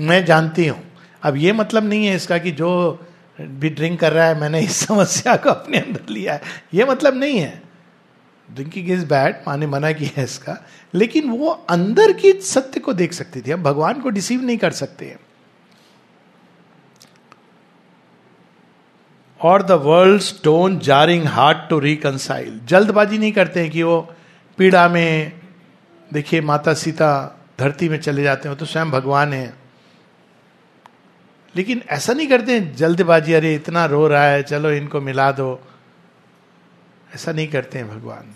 मैं 0.00 0.24
जानती 0.24 0.66
हूँ। 0.66 0.82
अब 1.22 1.36
ये 1.36 1.52
मतलब 1.52 1.84
नहीं 1.84 2.06
है 2.06 2.16
इसका 2.16 2.38
कि 2.38 2.50
जो 2.50 3.00
भी 3.40 3.68
ड्रिंक 3.68 4.00
कर 4.00 4.12
रहा 4.12 4.26
है, 4.26 4.40
मैंने 4.40 4.60
इस 4.60 4.76
समस्या 4.76 5.36
को 5.36 5.50
अपने 5.50 5.78
अंदर 5.78 6.12
लिया 6.12 6.34
है। 6.34 6.42
ये 6.74 6.84
मतलब 6.84 7.14
नहीं 7.14 7.38
है। 7.38 7.62
ड्रिंकिंग 8.52 8.90
इज़ 8.90 9.06
बैड 9.06 9.36
माने 9.48 9.66
मना 9.66 9.92
किया 9.92 10.10
है 10.16 10.24
इसका, 10.24 10.56
लेकिन 10.94 11.30
वो 11.30 11.48
अंदर 11.48 12.12
की 12.12 12.32
सत्य 12.32 12.80
को 12.80 12.92
देख 12.92 13.12
सकती 13.12 13.40
थी। 13.40 13.50
हम 13.50 13.62
भगवान 13.62 14.00
को 14.00 14.10
डिसीव 14.10 14.42
नहीं 14.42 14.58
कर 14.58 14.70
सकते 14.70 15.06
हैं। 15.06 15.20
और 19.40 19.62
the 19.62 19.70
world 19.70 20.22
stone 20.22 20.78
jarring 20.78 21.24
heart 21.24 21.58
to 21.70 21.78
reconcile 21.78 22.60
जल्दबाजी 22.64 23.18
नहीं 23.18 23.32
करते 23.32 23.60
हैं 23.60 23.70
कि 23.70 23.82
वो 23.82 24.14
पीड़ा 24.58 24.88
में, 24.88 25.32
देखिए, 26.12 26.40
माता 26.40 26.74
सीता 26.74 27.40
धरती 27.58 27.88
में 27.88 28.00
चले 28.00 28.22
जाते 28.22 28.48
हैं 28.48 28.58
तो 28.58 28.66
स्वयं 28.66 28.90
भगवान 28.90 29.32
है। 29.32 29.54
लेकिन 31.56 31.82
ऐसा 31.88 32.12
नहीं 32.12 32.26
करते 32.26 32.52
हैं, 32.52 32.76
जल्दबाजी, 32.76 33.32
अरे, 33.32 33.54
इतना 33.54 33.84
रो 33.84 34.08
रहा 34.08 34.24
है, 34.24 34.42
चलो 34.42 34.70
इनको 34.70 35.00
मिला 35.00 35.32
दो। 35.32 35.60
ऐसा 37.14 37.32
नहीं 37.32 37.48
करते 37.48 37.78
हैं 37.78 37.88
भगवान। 37.88 38.34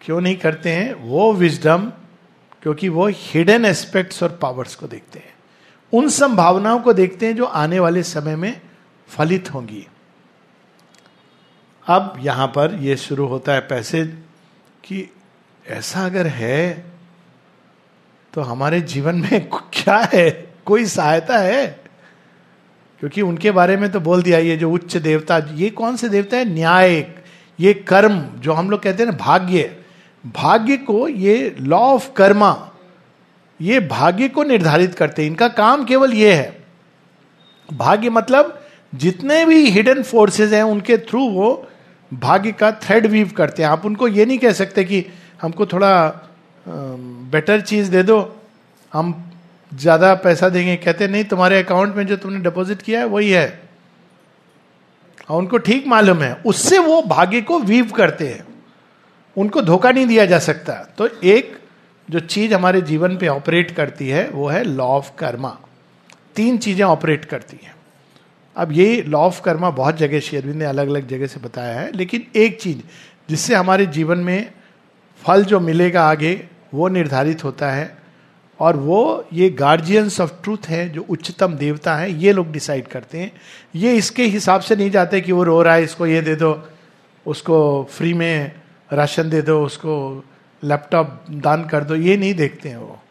क्यों 0.00 0.20
नहीं 0.20 0.36
करते 0.36 0.70
हैं? 0.70 0.94
वो 0.94 1.32
विजडम 1.32 1.92
क्योंकि 2.62 2.88
वो 2.88 3.06
हिडन 3.12 3.64
एस्पेक्ट्स 3.64 4.22
और 4.22 4.38
पावर्स 4.42 4.74
को 4.74 4.86
देखते 4.86 5.18
हैं। 5.18 5.34
उन 5.92 6.08
संभावनाओं 6.08 6.80
को 6.80 6.92
देखते 6.92 7.26
हैं 7.26 7.36
जो 7.36 7.44
आने 7.44 7.78
वाले 7.78 8.02
समय 8.02 8.36
में 8.36 8.60
फलित 9.08 9.54
होंगी। 9.54 9.86
अब 11.86 12.14
यहाँ 12.20 12.46
पर 12.46 12.74
यह 12.74 12.96
शुरू 12.96 13.26
होता 13.26 13.52
है 13.52 13.60
पैसे 13.60 14.04
कि 14.84 15.14
ऐसा 15.68 16.06
अगर 16.06 16.26
है 16.26 16.84
तो 18.34 18.40
हमारे 18.40 18.80
जीवन 18.80 19.14
में 19.14 19.48
क्या 19.72 20.10
है? 20.14 20.54
कोई 20.64 20.84
सहायता 20.84 21.38
है? 21.38 21.80
क्योंकि 23.00 23.22
उनके 23.22 23.50
बारे 23.50 23.76
में 23.76 23.92
तो 23.92 24.00
बोल 24.00 24.22
दिया, 24.22 24.38
ये 24.38 24.56
जो 24.56 24.72
उच्च 24.72 24.96
देवता, 24.96 25.38
ये 25.38 25.70
कौन 25.70 25.96
से 25.96 26.08
देवता 26.08 26.36
है? 26.36 26.44
न्याय 26.44 27.19
ये 27.60 27.72
कर्म, 27.88 28.20
जो 28.38 28.52
हम 28.52 28.70
लोग 28.70 28.82
कहते 28.82 29.02
हैं 29.02 29.10
ना, 29.10 29.16
भाग्य 29.18 29.76
भाग्य 30.24 30.76
को 30.78 31.06
ये 31.08 31.54
लॉ 31.60 31.78
ऑफ़ 31.84 32.12
कर्मा 32.12 32.56
ये 33.60 33.78
भाग्य 33.80 34.28
को 34.28 34.42
निर्धारित 34.44 34.94
करते 34.94 35.22
हैं। 35.22 35.30
इनका 35.30 35.48
काम 35.50 35.84
केवल 35.84 36.12
ये 36.14 36.32
है। 36.32 36.56
भाग्य 37.68 38.10
मतलब 38.10 38.56
जितने 38.92 39.44
भी 39.46 39.64
हिडन 39.70 40.02
फोर्सेस 40.02 40.52
हैं, 40.52 40.62
उनके 40.64 40.96
थ्रू 40.98 41.28
वो 41.30 41.68
भाग्य 42.12 42.52
का 42.52 42.70
थ्रेड 42.82 43.06
वीव 43.06 43.30
करते 43.36 43.62
हैं। 43.62 43.70
आप 43.70 43.84
उनको 43.86 44.08
ये 44.08 44.24
नहीं 44.26 44.38
कह 44.38 44.52
सकते 44.52 44.84
कि 44.84 45.04
हमको 45.42 45.66
थोड़ा 45.66 45.92
बेटर 46.66 47.60
चीज़ 47.62 47.90
दे 47.90 48.02
दो, 48.02 48.18
हम 48.92 49.14
ज़्यादा 49.72 50.14
पैसा 50.16 50.48
देंगे। 50.48 50.76
कहते 50.76 51.08
नहीं, 51.08 51.24
तुम्हारे 51.24 51.62
अकाउंट 51.62 51.96
में 51.96 52.06
जो 52.06 52.16
तुमने 52.16 52.40
डिपॉजिट 52.40 52.82
किया 52.82 53.00
है, 53.00 53.06
वही 53.06 53.30
है। 53.30 53.69
और 55.30 55.38
उनको 55.38 55.58
ठीक 55.58 55.86
मालूम 55.86 56.22
है, 56.22 56.32
उससे 56.46 56.78
वो 56.78 57.02
भाग्य 57.02 57.40
को 57.40 57.58
वीव 57.58 57.90
करते 57.90 58.28
हैं। 58.28 58.44
उनको 59.36 59.62
धोखा 59.62 59.90
नहीं 59.90 60.06
दिया 60.06 60.24
जा 60.26 60.38
सकता। 60.38 60.72
तो 60.98 61.08
एक 61.24 61.58
जो 62.08 62.20
चीज़ 62.20 62.54
हमारे 62.54 62.80
जीवन 62.80 63.16
पे 63.16 63.28
ऑपरेट 63.28 63.70
करती 63.70 64.08
है, 64.08 64.28
वो 64.28 64.48
है 64.48 64.62
लॉ 64.64 64.86
ऑफ़ 64.86 65.10
कर्मा 65.18 65.56
तीन 66.36 66.58
चीज़ें 66.58 66.84
ऑपरेट 66.84 67.24
करती 67.24 67.58
हैं। 67.62 67.74
अब 68.56 68.72
ये 68.72 69.02
लॉ 69.02 69.20
ऑफ़ 69.20 69.40
कर्मा 69.42 69.70
बहुत 69.70 69.96
जगह 69.96 70.20
शेरविंद 70.20 70.56
ने 70.56 70.64
अलग 70.64 70.88
अलग 70.88 71.06
जगह 71.08 71.26
से 71.26 71.40
बताया 71.40 71.80
है, 71.80 71.92
लेकिन 71.92 72.26
एक 72.36 72.60
चीज़ 72.60 72.78
जिससे 73.28 73.54
हमारे 73.54 73.86
जीवन 73.86 74.18
में 74.18 74.52
फल 75.22 75.44
जो 75.44 75.60
मिलेगा 75.60 76.02
आगे, 76.02 76.48
वो 76.74 76.88
निर्धारित 76.88 77.44
होता 77.44 77.70
है 77.70 77.99
और 78.60 78.76
वो 78.76 79.26
ये 79.32 79.50
गार्जियंस 79.50 80.20
ऑफ़ 80.20 80.32
ट्रूथ 80.42 80.68
हैं, 80.68 80.92
जो 80.92 81.06
उच्चतम 81.08 81.54
देवता 81.54 81.96
हैं, 81.96 82.08
ये 82.08 82.32
लोग 82.32 82.52
डिसाइड 82.52 82.86
करते 82.86 83.18
हैं। 83.18 83.32
ये 83.74 83.94
इसके 83.94 84.24
हिसाब 84.24 84.60
से 84.60 84.76
नहीं 84.76 84.90
जाते 84.90 85.20
कि 85.20 85.32
वो 85.32 85.42
रो 85.42 85.62
रहा 85.62 85.74
है, 85.74 85.84
इसको 85.84 86.06
ये 86.06 86.20
दे 86.22 86.34
दो, 86.34 86.68
उसको 87.26 87.88
फ्री 87.90 88.14
में 88.14 88.52
राशन 88.92 89.30
दे 89.30 89.42
दो, 89.42 89.64
उसको 89.64 90.24
लैपटॉप 90.64 91.24
दान 91.30 91.64
कर 91.64 91.84
दो, 91.84 91.94
ये 91.94 92.16
नहीं 92.16 92.34
देखते 92.34 92.68
हैं 92.68 92.76
वो। 92.76 93.02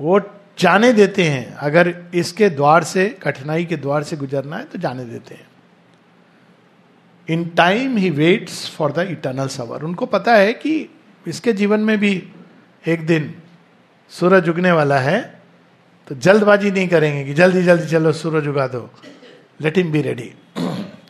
वो 0.00 0.20
जाने 0.58 0.92
देते 0.92 1.24
हैं। 1.24 1.54
अगर 1.54 2.04
इसके 2.14 2.48
द्वार 2.50 2.84
से, 2.84 3.08
कठिनाई 3.22 3.64
के 3.64 3.76
द्वार 3.76 4.02
से 4.02 4.16
गुजरना 4.16 4.56
है 4.56 4.64
तो 4.64 4.78
जाने 4.78 5.04
देते 5.04 5.34
हैं। 5.34 5.46
In 7.28 7.44
time 7.48 7.96
he 7.96 8.10
waits 8.10 8.70
for 8.70 8.92
the 8.92 8.98
eternal 8.98 9.46
hour 9.46 9.82
उनको 9.82 10.06
पता 10.06 10.34
है 10.34 10.52
कि 10.52 10.88
इसके 11.28 11.52
जीवन 11.52 11.80
में 11.80 11.98
भी 11.98 12.22
एक 12.88 13.06
दिन 13.06 13.34
सूरज 14.10 14.48
उगने 14.48 14.72
वाला 14.72 14.98
है 14.98 15.42
तो 16.08 16.14
जल्दबाजी 16.14 16.70
नहीं 16.70 16.88
करेंगे 16.88 17.24
कि 17.24 17.34
जल्दी 17.34 17.62
जल्दी 17.62 17.86
चलो, 17.86 18.12
सूरज 18.12 18.48
उगा 18.48 18.66
दो। 18.66 18.90
लेट 19.60 19.78
इम 19.78 19.92
बी 19.92 20.02
रेडी 20.02 20.34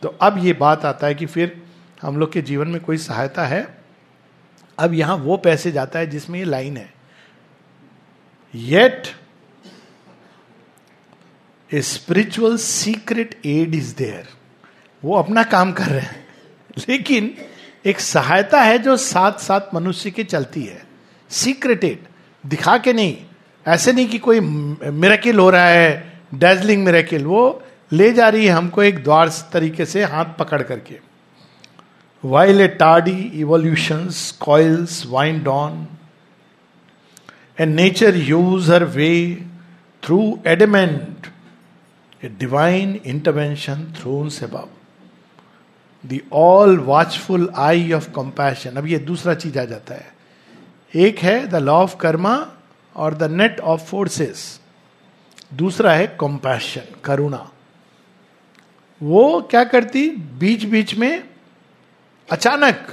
तो 0.01 0.07
अब 0.21 0.37
ये 0.37 0.53
बात 0.53 0.85
आता 0.85 1.07
है 1.07 1.15
कि 1.15 1.25
फिर 1.25 1.63
हम 2.01 2.17
लोग 2.17 2.31
के 2.31 2.41
जीवन 2.41 2.67
में 2.67 2.81
कोई 2.81 2.97
सहायता 2.97 3.45
है? 3.45 3.77
अब 4.79 4.93
यहाँ 4.93 5.15
वो 5.15 5.37
पैसे 5.37 5.71
जाता 5.71 5.99
है 5.99 6.07
जिसमें 6.07 6.39
ये 6.39 6.45
लाइन 6.45 6.77
है। 6.77 6.93
Yet 8.55 9.07
a 11.73 11.81
spiritual 11.81 12.57
secret 12.57 13.41
aid 13.45 13.75
is 13.75 13.95
there 13.95 14.27
वो 15.03 15.15
अपना 15.15 15.43
काम 15.43 15.71
कर 15.71 15.87
रहे 15.87 15.99
हैं। 15.99 16.27
लेकिन 16.89 17.33
एक 17.85 17.99
सहायता 17.99 18.61
है 18.61 18.79
जो 18.79 18.97
साथ 18.97 19.39
साथ 19.39 19.73
मनुष्य 19.73 20.11
के 20.11 20.23
चलती 20.23 20.63
है। 20.63 20.85
सीक्रेट 21.29 21.83
एड 21.83 22.08
दिखा 22.43 22.77
के 22.77 22.93
नहीं। 22.93 23.17
ऐसे 23.65 23.93
नहीं 23.93 24.07
कि 24.07 24.17
कोई 24.19 24.39
मेरेकिल 24.39 25.39
हो 25.39 25.49
रहा 25.49 25.67
है 25.67 26.21
डेजलिंग 26.35 26.83
मेरेकिल 26.83 27.25
वो 27.25 27.41
ले 27.91 28.11
जा 28.13 28.27
रही 28.29 28.45
है 28.45 28.51
हमको 28.51 28.83
एक 28.83 29.03
द्वार 29.03 29.29
तरीके 29.53 29.85
से 29.85 30.03
हाथ 30.03 30.25
पकड़ 30.39 30.61
करके। 30.61 30.99
While 32.23 32.61
a 32.61 32.67
tardy 32.79 33.19
evolution 33.35 34.09
coils 34.39 35.05
wind 35.07 35.47
on 35.47 35.87
and 37.59 37.75
nature 37.75 38.17
hews 38.17 38.71
her 38.71 38.83
way 38.83 39.13
through 40.03 40.19
adamant 40.47 41.27
a 42.23 42.29
divine 42.39 42.99
intervention 43.05 43.83
throne 43.97 44.29
से 44.29 44.45
बाब 44.45 44.69
the 46.03 46.19
all 46.33 46.77
watchful 46.79 47.49
eye 47.57 47.91
of 47.91 48.09
compassion 48.11 48.71
अब 48.71 48.87
ये 48.87 48.97
दूसरा 48.99 49.33
चीज़ 49.33 49.59
आ 49.59 49.63
जाता 49.65 49.93
है। 49.93 50.18
एक 50.93 51.19
है 51.19 51.47
द 51.47 51.55
लॉ 51.55 51.73
ऑफ़ 51.73 51.95
कर्मा 51.97 52.35
और 52.95 53.13
द 53.13 53.23
नेट 53.23 53.59
ऑफ़ 53.59 53.81
फोर्सेस 53.81 54.59
दूसरा 55.53 55.93
है 55.93 56.07
कंपैशन 56.07 56.81
करुणा 57.03 57.49
वो 59.01 59.41
क्या 59.41 59.63
करती? 59.63 60.09
बीच 60.09 60.63
बीच 60.63 60.95
में 60.95 61.23
अचानक 62.31 62.87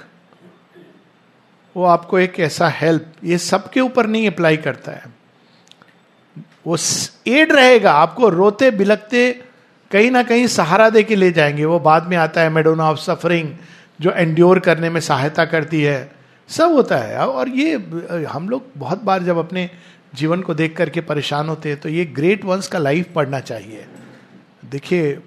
वो 1.76 1.85
आपको 1.85 2.18
एक 2.18 2.40
ऐसा 2.40 2.68
हेल्प 2.68 3.12
ये 3.24 3.38
सबके 3.38 3.80
ऊपर 3.80 4.06
नहीं 4.06 4.30
अप्लाई 4.30 4.56
करता 4.56 4.92
है। 4.92 5.04
वो 6.66 6.76
एड 7.26 7.52
रहेगा, 7.52 7.92
आपको 7.92 8.28
रोते 8.28 8.70
बिलकते 8.70 9.42
कहीं 9.90 10.11
ना 10.11 10.22
कहीं 10.22 10.46
सहारा 10.46 10.90
दे 10.90 11.02
के 11.02 11.16
ले 11.16 11.30
जाएँगे। 11.32 11.64
वो 11.64 11.78
बाद 11.78 12.06
में 12.06 12.16
आता 12.16 12.40
है 12.40 12.50
मेडोना 12.50 12.90
ऑफ़ 12.90 12.98
सफरिंग 12.98 13.54
जो 14.00 14.11
एंड्योर 14.11 14.59
करने 14.59 14.90
में 14.90 15.00
सहायता 15.00 15.44
करती 15.44 15.82
है। 15.82 16.12
सब 16.48 16.72
होता 16.72 16.96
है। 16.98 17.16
और 17.18 17.48
ये, 17.48 17.74
हम 18.26 18.48
लोग 18.48 18.62
बहुत 18.76 19.02
बार 19.02 19.22
जब 19.22 19.38
अपने 19.38 19.68
जीवन 20.14 20.42
को 20.42 20.54
देख 20.54 20.76
करके 20.76 21.00
परेशान 21.02 21.48
होते 21.48 21.68
हैं 21.68 21.80
तो 21.80 21.88
ये 21.88 22.04
ग्रेट 22.06 22.44
वंस 22.44 22.68
का 22.68 22.78
लाइफ 22.78 23.12
पढ़ना 23.14 23.40
चाहिए। 23.42 23.87
देखिए, 24.66 25.18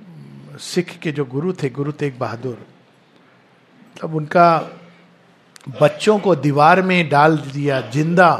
सिख 0.60 0.98
के 1.02 1.12
जो 1.12 1.26
गुरु 1.26 1.54
थे, 1.54 1.70
गुरु 1.70 1.92
तेग 1.94 2.18
बहादुर, 2.20 2.66
तब 3.96 4.16
उनका 4.16 4.50
बच्चों 5.82 6.18
को 6.20 6.36
दीवार 6.38 6.82
में 6.82 7.10
डाल 7.10 7.38
दिया, 7.38 7.80
ज़िंदा, 7.84 8.32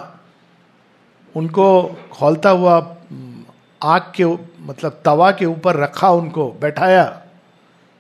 उनको 1.36 1.84
खोलता 2.12 2.50
हुआ, 2.50 2.78
आग 3.82 4.12
के 4.16 4.26
मतलब 4.62 5.02
तवा 5.06 5.32
के 5.32 5.46
ऊपर 5.46 5.76
रखा 5.76 6.10
उनको, 6.12 6.52
बैठाया 6.62 7.04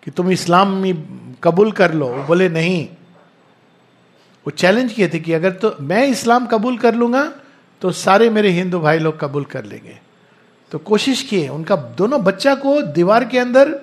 कि 0.04 0.12
तुम 0.12 0.32
इस्लाम 0.32 0.74
में 0.74 0.94
कबूल 1.44 1.72
कर 1.72 1.94
लो। 1.94 2.10
बोले, 2.24 2.50
नहीं 2.50 2.88
वो 4.46 4.52
चैलेंज 4.52 4.94
किए 4.94 5.08
थे 5.08 5.20
कि 5.20 5.34
अगर 5.34 5.52
तो 5.52 5.76
मैं 5.82 6.08
इस्लाम 6.08 6.46
कबूल 6.46 6.78
कर 6.78 6.96
लूँगा 6.96 7.24
तो 7.82 7.92
सारे 7.92 8.30
मेरे 8.30 8.50
हिंदू 8.50 8.80
भाई 8.80 9.00
लोग 9.00 9.20
कबूल 9.20 9.46
कर 9.46 9.66
लेंगे। 9.66 10.00
तो 10.72 10.78
कोशिश 10.78 11.22
किए, 11.22 11.48
उनका 11.48 11.76
दोनों 11.76 12.24
बच्चा 12.24 12.56
को 12.56 12.82
दीवार 12.82 13.26
के 13.26 13.40
अंदर 13.40 13.74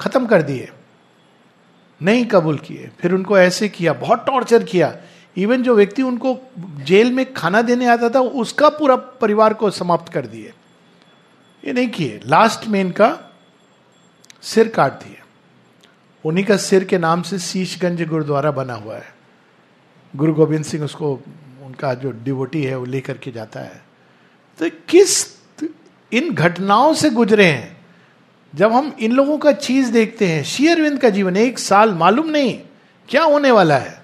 खत्म 0.00 0.26
कर 0.26 0.42
दिए। 0.42 0.68
नहीं 2.02 2.26
कबूल 2.26 2.58
किए। 2.58 2.90
फिर 3.00 3.12
उनको 3.12 3.38
ऐसे 3.38 3.68
किया, 3.68 3.92
बहुत 3.92 4.24
टॉर्चर 4.26 4.64
किया। 4.64 4.96
इवन 5.36 5.62
जो 5.62 5.74
व्यक्ति 5.74 6.02
उनको 6.02 6.38
जेल 6.58 7.12
में 7.12 7.34
खाना 7.34 7.62
देने 7.62 7.86
आता 7.86 8.08
था, 8.08 8.20
उसका 8.20 8.68
पूरा 8.68 8.96
परिवार 8.96 9.54
को 9.54 9.70
समाप्त 9.70 10.12
कर 10.12 10.26
दिए। 10.26 10.52
ये 11.64 11.72
नहीं 11.72 11.88
किए। 11.88 12.20
लास्ट 12.26 12.68
में 12.68 12.80
इनका 12.80 13.18
सिर 14.42 14.68
काट 14.68 14.92
दिए। 14.92 15.20
उन्हीं 16.24 16.44
का 16.44 16.56
सिर 16.56 16.84
के 16.84 16.98
नाम 16.98 17.22
से 17.22 17.38
शीशगंज 17.38 18.02
गुरुद्वारा 18.02 18.50
बना 18.50 18.74
हुआ 18.74 18.96
है। 18.96 19.13
गुरु 20.16 20.34
गोविंद 20.34 20.64
सिंह 20.64 20.84
उसको, 20.84 21.20
उनका 21.62 21.94
जो 21.94 22.10
डिवोटी 22.10 22.62
है, 22.62 22.76
वो 22.76 22.84
लेकर 22.84 23.18
के 23.18 23.32
जाता 23.32 23.60
है। 23.60 23.82
तो 24.58 24.70
किस 24.88 25.38
इन 26.12 26.34
घटनाओं 26.34 26.94
से 26.94 27.10
गुजरे 27.10 27.46
हैं? 27.46 27.76
जब 28.54 28.72
हम 28.72 28.96
इन 29.00 29.12
लोगों 29.12 29.38
का 29.38 29.52
चीज़ 29.52 29.92
देखते 29.92 30.26
हैं 30.26 30.44
शेयरविंद 30.44 31.00
का 31.00 31.08
जीवन, 31.08 31.36
एक 31.36 31.58
साल 31.58 31.94
मालूम 31.94 32.26
नहीं, 32.26 32.60
क्या 33.08 33.22
होने 33.22 33.50
वाला 33.50 33.78
है? 33.78 34.02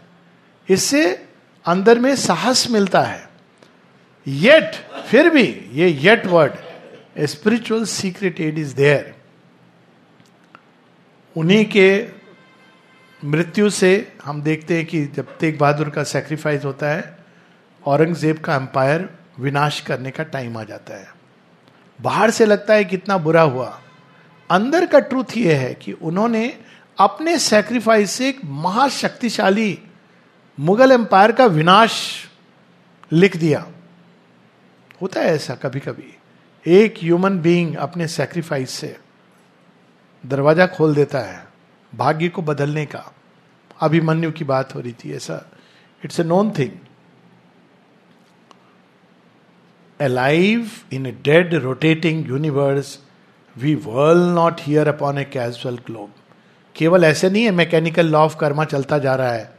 इससे 0.68 1.26
अंदर 1.66 1.98
में 1.98 2.16
साहस 2.16 2.70
मिलता 2.70 3.02
है। 3.02 3.28
येट 4.28 4.72
फिर 5.08 5.30
भी, 5.30 5.70
ये 5.72 5.88
yet 5.88 6.26
word 6.26 6.52
spiritual 7.24 7.84
secret 7.84 8.40
aid 8.40 8.58
is 8.58 8.74
there 8.74 9.14
उन्हीं 11.36 11.64
के 11.64 12.19
मृत्यु 13.24 13.70
से 13.70 14.12
हम 14.24 14.42
देखते 14.42 14.76
हैं 14.76 14.86
कि 14.86 15.04
जब 15.06 15.36
तेग 15.38 15.58
बहादुर 15.58 15.90
का 15.90 16.02
सेक्रीफाइस 16.02 16.64
होता 16.64 16.88
है, 16.88 17.18
औरंगज़ेब 17.86 18.38
का 18.38 18.54
एम्पायर 18.54 19.08
विनाश 19.40 19.80
करने 19.80 20.10
का 20.10 20.24
टाइम 20.24 20.56
आ 20.58 20.64
जाता 20.64 20.94
है। 20.94 21.08
बाहर 22.00 22.30
से 22.30 22.46
लगता 22.46 22.74
है 22.74 22.84
कितना 22.84 23.18
बुरा 23.18 23.42
हुआ। 23.42 23.80
अंदर 24.50 24.86
का 24.86 24.98
ट्रूथ 24.98 25.36
यह 25.36 25.60
है 25.60 25.74
कि 25.74 25.92
उन्होंने 25.92 26.58
अपने 26.98 27.38
सेक्रीफाइस 27.38 28.10
से 28.10 28.28
एक 28.28 28.40
महाशक्तिशाली 28.44 29.78
मुगल 30.58 30.92
एम्पायर 30.92 31.32
का 31.32 31.46
विनाश 31.46 32.26
लिख 33.12 33.36
दिया। 33.36 33.66
होता 35.02 35.20
है 35.20 35.34
ऐसा 35.34 35.54
कभी 35.54 35.80
कभी 35.80 36.14
एक 36.66 36.94
ह्यूमन 36.98 37.38
बीइंग 37.38 37.76
अपने 37.76 38.08
सेक्रीफाइस 38.08 38.70
से 38.70 38.96
दरवाज़ा 40.24 40.66
खोल 40.66 40.94
देता 40.94 41.18
है। 41.18 41.49
भाग्य 41.94 42.28
को 42.28 42.42
बदलने 42.42 42.86
का। 42.86 43.04
अभिमन्यु 43.80 44.32
की 44.32 44.44
बात 44.44 44.74
हो 44.74 44.80
रही 44.80 44.92
थी, 44.92 45.12
ऐसा। 45.12 45.50
It's 46.04 46.20
a 46.20 46.24
known 46.24 46.50
thing 46.50 46.70
alive 50.00 50.70
in 50.92 51.06
a 51.06 51.10
dead 51.10 51.54
rotating 51.54 52.28
universe 52.28 52.98
we 53.56 53.74
whirl 53.74 54.18
not 54.18 54.56
here 54.60 54.88
upon 54.88 55.18
a 55.18 55.24
casual 55.24 55.76
globe 55.76 56.12
केवल 56.76 57.04
ऐसे 57.04 57.30
नहीं 57.30 57.44
है 57.44 57.50
मैकेनिकल 57.50 58.06
लॉ 58.06 58.18
ऑफ़ 58.18 58.36
कर्मा 58.36 58.64
चलता 58.64 58.98
जा 58.98 59.14
रहा 59.14 59.32
है। 59.32 59.58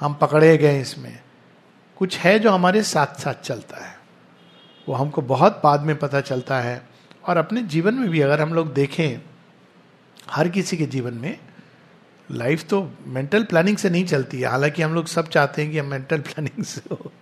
हम 0.00 0.14
पकड़े 0.14 0.56
गए 0.56 0.80
इसमें। 0.80 1.20
कुछ 1.96 2.18
है 2.18 2.38
जो 2.38 2.50
हमारे 2.50 2.82
साथ 2.82 3.20
साथ 3.20 3.34
चलता 3.34 3.86
है। 3.86 3.98
वो 4.88 4.94
हमको 4.94 5.22
बहुत 5.22 5.60
बाद 5.64 5.80
में 5.80 5.96
पता 5.96 6.20
चलता 6.20 6.60
है। 6.60 6.88
और 7.26 7.36
अपने 7.36 7.62
जीवन 7.62 7.94
में 7.94 8.10
भी 8.10 8.20
अगर 8.20 8.40
हम 8.40 8.54
लोग 8.54 8.74
देखें, 8.74 9.18
हर 10.30 10.48
किसी 10.48 10.76
के 10.76 10.86
जीवन 10.86 11.14
में 11.14 11.38
लाइफ 12.30 12.64
तो 12.68 12.90
मेंटल 13.06 13.44
प्लानिंग 13.44 13.76
से 13.76 13.90
नहीं 13.90 14.04
चलती 14.04 14.40
है। 14.40 14.48
हालाँकि 14.48 14.82
हम 14.82 14.94
लोग 14.94 15.06
सब 15.06 15.28
चाहते 15.28 15.62
हैं 15.62 15.70
कि 15.70 15.78
हम 15.78 15.86
मेंटल 15.86 16.18
प्लानिंग 16.18 16.64
से 16.64 16.82
हो। 16.90 17.12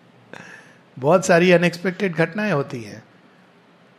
बहुत 0.99 1.27
सारी 1.27 1.53
अनएक्सपेक्टेड 1.53 2.14
घटनाएँ 2.14 2.53
होती 2.53 2.83
हैं। 2.83 3.01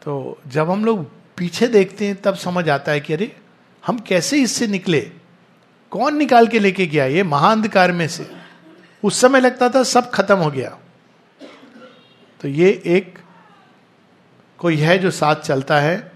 तो 0.02 0.42
जब 0.48 0.70
हम 0.70 0.86
लोग 0.86 1.12
पीछे 1.38 1.68
देखते 1.68 2.08
हैं, 2.08 2.22
तब 2.22 2.36
समझ 2.36 2.70
आता 2.70 2.92
है 2.92 3.00
कि 3.00 3.14
अरे, 3.14 3.36
हम 3.86 4.00
कैसे 4.00 4.42
इससे 4.42 4.68
निकले? 4.68 5.12
कौन 5.92 6.18
निकाल 6.18 6.48
के 6.48 6.60
लेके 6.60 6.88
गया 6.88 7.06
ये 7.06 7.24
महाअंधकार 7.24 7.92
में 7.92 8.08
से? 8.08 8.32
उस 9.04 9.22
समय 9.22 9.40
लगता 9.40 9.70
था 9.70 9.84
सब 9.84 10.12
खत्म 10.12 10.36
हो 10.36 10.52
गया। 10.52 10.78
तो 12.42 12.48
ये 12.48 12.82
एक 12.86 13.20
कोई 14.58 14.78
है 14.78 14.98
जो 14.98 15.12
साथ 15.12 15.36
चलता 15.36 15.80
है। 15.80 16.12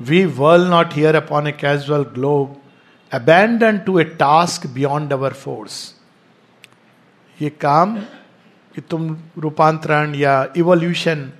We 0.00 0.24
whirl 0.24 0.62
not 0.62 0.94
here 0.94 1.16
upon 1.16 1.46
a 1.46 1.52
casual 1.52 2.02
globe 2.02 2.59
abandoned 3.12 3.78
to 3.78 3.98
a 4.00 4.04
task 4.04 4.66
beyond 4.66 5.12
our 5.12 5.32
force 5.32 5.94
ये 7.38 7.50
काम 7.50 7.96
कि 8.74 8.80
तुम 8.80 9.16
रूपांतरण 9.38 10.14
या 10.14 10.46
इवोल्यूशन 10.56 11.30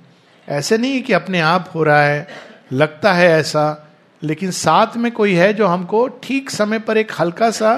ऐसे 0.47 0.77
नहीं 0.77 1.01
कि 1.03 1.13
अपने 1.13 1.39
आप 1.39 1.69
हो 1.75 1.83
रहा 1.83 2.01
है, 2.03 2.27
लगता 2.71 3.13
है 3.13 3.27
ऐसा, 3.29 3.87
लेकिन 4.21 4.51
साथ 4.51 4.97
में 4.97 5.11
कोई 5.11 5.33
है 5.33 5.53
जो 5.53 5.67
हमको 5.67 6.07
ठीक 6.23 6.49
समय 6.49 6.79
पर 6.79 6.97
एक 6.97 7.11
हल्का 7.19 7.49
सा 7.51 7.71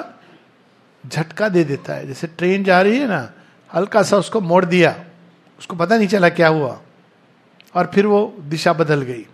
झटका 1.04 1.50
दे 1.50 1.64
देता 1.64 1.94
है। 1.94 2.08
जैसे 2.08 2.28
ट्रेन 2.28 2.64
जा 2.64 2.82
रही 2.82 2.98
है 3.00 3.08
ना, 3.08 3.30
हल्का 3.70 4.04
सा 4.04 4.18
उसको 4.18 4.42
मोड़ 4.42 4.64
दिया, 4.66 4.96
उसको 5.60 5.76
पता 5.76 5.98
नहीं 5.98 6.08
चला 6.08 6.30
क्या 6.30 6.48
हुआ, 6.48 6.80
और 7.76 7.92
फिर 7.94 8.06
वो 8.06 8.36
दिशा 8.40 8.74
बदल 8.74 9.02
गई। 9.02 9.26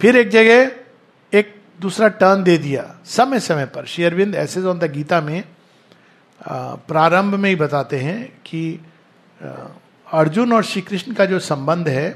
फिर 0.00 0.16
एक 0.16 0.30
जगह 0.30 0.70
दूसरा 1.82 2.08
टर्न 2.08 2.42
दे 2.42 2.56
दिया। 2.58 2.84
समय 3.04 3.40
समय 3.40 3.66
पर। 3.66 3.84
शेयरविंद 3.86 4.34
ऐसे 4.34 4.62
ऑन 4.62 4.78
द 4.78 4.92
गीता 4.92 5.20
में 5.20 5.42
प्रारंभ 6.88 7.34
में 7.34 7.48
ही 7.50 7.56
बताते 7.56 7.98
हैं 7.98 8.40
कि 8.46 8.80
अर्जुन 10.06 10.52
और 10.52 10.64
श्री 10.64 10.82
कृष्ण 10.82 11.14
का 11.14 11.24
जो 11.24 11.38
संबंध 11.38 11.88
है 11.88 12.08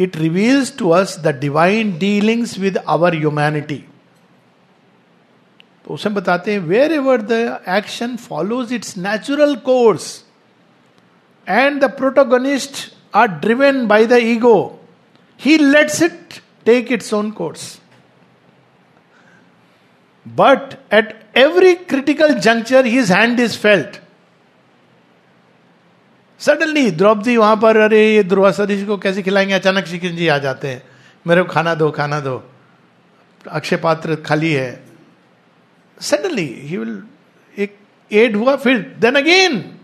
it 0.00 0.16
reveals 0.16 0.76
to 0.78 0.90
us 0.90 1.18
the 1.20 1.28
divine 1.40 1.98
dealings 1.98 2.58
with 2.58 2.78
our 2.88 3.16
humanity 3.16 3.84
तो 5.86 5.94
उसे 5.94 6.08
बताते 6.08 6.52
हैं 6.52 6.58
wherever 6.92 7.22
the 7.22 7.32
action 7.68 8.16
follows 8.16 8.72
its 8.72 8.96
natural 8.98 9.54
course 9.56 10.24
and 11.48 11.80
the 11.80 11.90
protagonist 11.90 12.74
are 13.14 13.26
driven 13.26 13.86
by 13.86 14.06
the 14.06 14.12
ego 14.12 14.56
he 15.40 15.56
lets 15.58 16.02
it 16.02 16.40
take 16.64 16.92
its 16.92 17.14
own 17.14 17.30
course 17.30 17.81
but 20.28 20.74
at 20.94 21.24
every 21.36 21.74
critical 21.74 22.34
juncture 22.34 22.86
his 22.86 23.12
hand 23.12 23.40
is 23.40 23.58
felt 23.58 24.00
suddenly 26.38 26.90
Draupadi 26.90 27.36
वहाँ 27.36 27.56
पर, 27.56 27.76
अरे, 27.76 28.14
ये 28.14 28.22
दुर्वासा 28.22 28.64
ऋषि 28.64 28.84
को 28.84 28.98
कैसे 28.98 29.22
खिलाएँगे? 29.22 29.54
अचानक 29.54 29.86
श्री 29.86 29.98
कृष्ण 29.98 30.16
जी 30.16 30.28
आ 30.28 30.38
जाते 30.38 30.68
हैं। 30.68 30.82
मेरे 31.26 31.42
को 31.42 31.52
खाना 31.52 31.74
दो 31.74 31.90
खाना 31.90 32.20
दो। 32.20 32.50
अक्षय 33.50 33.76
पात्र 33.76 34.14
खाली 34.14 34.52
है। 34.52 34.84
सडनली 36.00 36.54
ही 36.62 36.76
विल 36.76 37.02
एक 37.58 37.76
एड 38.12 38.36
हुआ, 38.36 38.56
फिर 38.56 38.96
then 38.98 39.14
again 39.14 39.78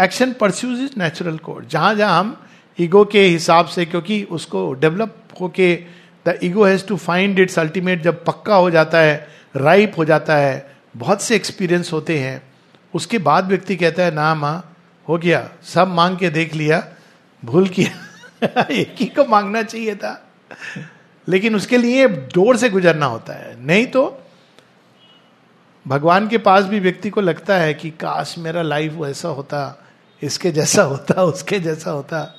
action 0.00 0.32
pursues 0.32 0.80
its 0.80 0.90
natural 0.98 1.38
code 1.38 1.68
जहाँ 1.68 1.94
जहाँ 1.94 2.20
हम 2.20 2.42
ईगो 2.80 3.04
के 3.04 3.22
हिसाब 3.22 3.66
से, 3.66 3.84
क्योंकि 3.84 4.24
उसको 4.24 4.72
डेवलप 4.72 5.16
होके 5.40 5.76
the 6.28 6.38
ego 6.42 6.64
has 6.64 6.86
to 6.86 6.96
find 6.96 7.38
its 7.38 7.58
ultimate 7.58 8.02
जब 8.02 8.24
पक्का 8.24 8.56
हो 8.56 8.70
जाता 8.70 8.98
है 8.98 9.35
राइप 9.56 9.92
हो 9.98 10.04
जाता 10.04 10.36
है, 10.36 10.76
बहुत 10.96 11.22
से 11.22 11.36
एक्सपीरियंस 11.36 11.92
होते 11.92 12.18
हैं। 12.18 12.42
उसके 12.94 13.18
बाद 13.18 13.46
व्यक्ति 13.46 13.76
कहता 13.76 14.02
है, 14.02 14.14
ना 14.14 14.34
माँ, 14.34 14.76
हो 15.08 15.18
गया, 15.18 15.50
सब 15.62 15.88
मांग 15.88 16.16
के 16.16 16.30
देख 16.30 16.54
लिया, 16.54 16.88
भूल 17.44 17.68
किया। 17.68 18.06
एक 18.70 18.94
ही 18.98 19.06
को 19.06 19.24
मांगना 19.24 19.62
चाहिए 19.62 19.94
था। 19.94 20.28
लेकिन 21.28 21.56
उसके 21.56 21.78
लिए 21.78 22.08
डोर 22.08 22.56
से 22.56 22.70
गुजरना 22.70 23.06
होता 23.06 23.32
है। 23.32 23.66
नहीं 23.66 23.86
तो 23.86 24.22
भगवान 25.88 26.28
के 26.28 26.38
पास 26.38 26.64
भी 26.64 26.80
व्यक्ति 26.80 27.10
को 27.10 27.20
लगता 27.20 27.56
है 27.56 27.74
कि, 27.74 27.90
काश 27.90 28.34
मेरा 28.38 28.62
लाइफ 28.62 28.92
वैसा 28.92 29.28
होता, 29.28 29.84
इसके 30.22 30.50
जैसा 30.50 30.82
होता, 30.82 31.22
उसके 31.22 31.60
जैसा 31.60 31.90
होता। 31.90 32.36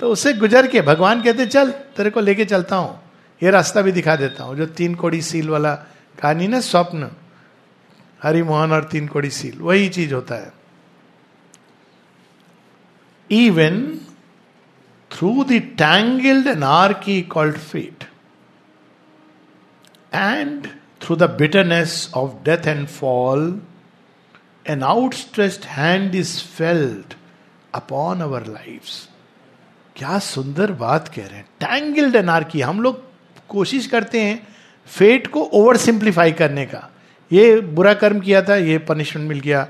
तो 0.00 0.08
उसे 0.08 0.32
गुजर 0.32 0.66
के 0.66 0.80
भगवान 0.80 1.22
कहते, 1.22 1.46
चल, 1.46 1.70
तेरे 1.70 2.10
को 2.10 2.20
लेके 2.20 2.44
चलता 2.44 2.76
हूँ। 2.76 3.00
ये 3.42 3.50
रास्ता 3.50 3.82
भी 3.82 3.92
दिखा 3.92 4.16
देता 4.16 4.44
हूँ, 4.44 4.56
जो 4.56 4.66
तीन 4.66 4.94
कोड़ी 4.94 5.22
सील 5.22 5.50
वाला 5.50 5.78
कहानी 6.18 6.46
ना 6.48 6.60
स्वप्न। 6.60 7.10
हरिमोहन 8.22 8.72
और 8.72 8.84
तीन 8.84 9.08
कोड़ी 9.08 9.30
सील। 9.30 9.58
वही 9.58 9.88
चीज़ 9.88 10.14
होता 10.14 10.34
है। 10.34 10.52
Even 13.30 13.80
through 15.10 15.44
the 15.44 15.58
tangled 15.78 16.46
anarchy 16.46 17.20
called 17.22 17.56
fate 17.56 18.04
and 20.14 20.66
through 21.02 21.16
the 21.16 21.30
bitterness 21.30 22.10
of 22.14 22.32
death 22.44 22.66
and 22.66 22.86
fall 22.88 23.60
an 24.66 24.82
outstretched 24.82 25.64
hand 25.64 26.14
is 26.14 26.38
felt 26.56 27.14
upon 27.74 28.20
our 28.20 28.46
life 28.46 28.82
क्या 29.96 30.18
सुंदर 30.18 30.72
बात 30.72 31.08
कह 31.08 31.26
रहे 31.26 31.38
हैं। 31.38 31.48
टैंगल्ड 31.60 32.16
एनार्की 32.16 32.60
हम 32.60 32.80
लोग 32.80 33.02
कोशिश 33.48 33.86
करते 33.86 34.20
हैं 34.20 34.53
फेट 34.86 35.26
को 35.26 35.42
ओवर 35.42 35.76
सिंप्लीफाई 35.76 36.32
करने 36.32 36.66
का। 36.66 36.90
ये 37.32 37.60
बुरा 37.60 37.94
कर्म 37.94 38.20
किया 38.20 38.42
था, 38.42 38.56
ये 38.56 38.78
पनिशमेंट 38.78 39.28
मिल 39.28 39.40
गया। 39.40 39.68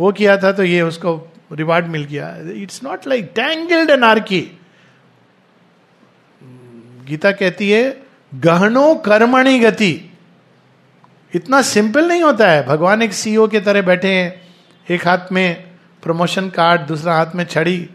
वो 0.00 0.12
किया 0.12 0.36
था 0.36 0.52
तो 0.52 0.64
ये 0.64 0.82
उसको 0.82 1.32
रिवार्ड 1.52 1.86
मिल 1.86 2.04
गया। 2.04 2.36
It's 2.38 2.84
not 2.84 3.06
like 3.06 3.32
tangled 3.34 3.90
an 3.90 3.96
anarchy 3.96 4.58
Gita 7.06 7.32
कहती 7.32 7.70
है, 7.70 8.02
गहनो 8.34 8.94
कर्मणी 8.94 9.58
गति। 9.58 10.10
इतना 11.34 11.62
सिंपल 11.62 12.08
नहीं 12.08 12.22
होता 12.22 12.50
है। 12.50 12.66
भगवान 12.66 13.02
एक 13.02 13.12
सीईओ 13.12 13.48
के 13.48 13.60
तरह 13.60 13.82
बैठे 13.82 14.08
हैं, 14.08 14.42
एक 14.90 15.08
हाथ 15.08 15.18
में 15.32 15.64
प्रमोशन 16.02 16.48
कार्ड 16.50 16.80
दूसरा 16.80 17.14
हाथ 17.14 17.26
में 17.34 17.44
छड़ी। 17.44 17.90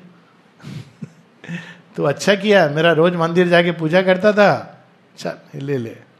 तो 1.95 2.03
अच्छा 2.03 2.35
किया। 2.35 2.69
मेरा 2.69 2.91
रोज 2.91 3.15
मंदिर 3.15 3.47
जाके 3.47 3.71
पूजा 3.71 4.01
करता 4.01 4.33
था। 4.33 4.83
चल, 5.17 5.33
ले 5.55 5.77
ले। 5.77 6.10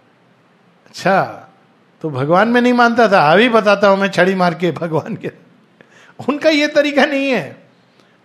अच्छा 0.91 1.47
तो 2.01 2.09
भगवान 2.09 2.47
में 2.47 2.61
नहीं 2.61 2.73
मानता 2.73 3.07
था। 3.07 3.31
अभी 3.31 3.49
बताता 3.49 3.87
हूँ 3.87 3.97
मैं 3.97 4.07
छड़ी 4.09 4.35
मार 4.35 4.53
के 4.53 4.71
भगवान 4.71 5.15
के। 5.15 5.31
उनका 6.29 6.49
ये 6.49 6.67
तरीका 6.67 7.05
नहीं 7.05 7.29
है। 7.29 7.57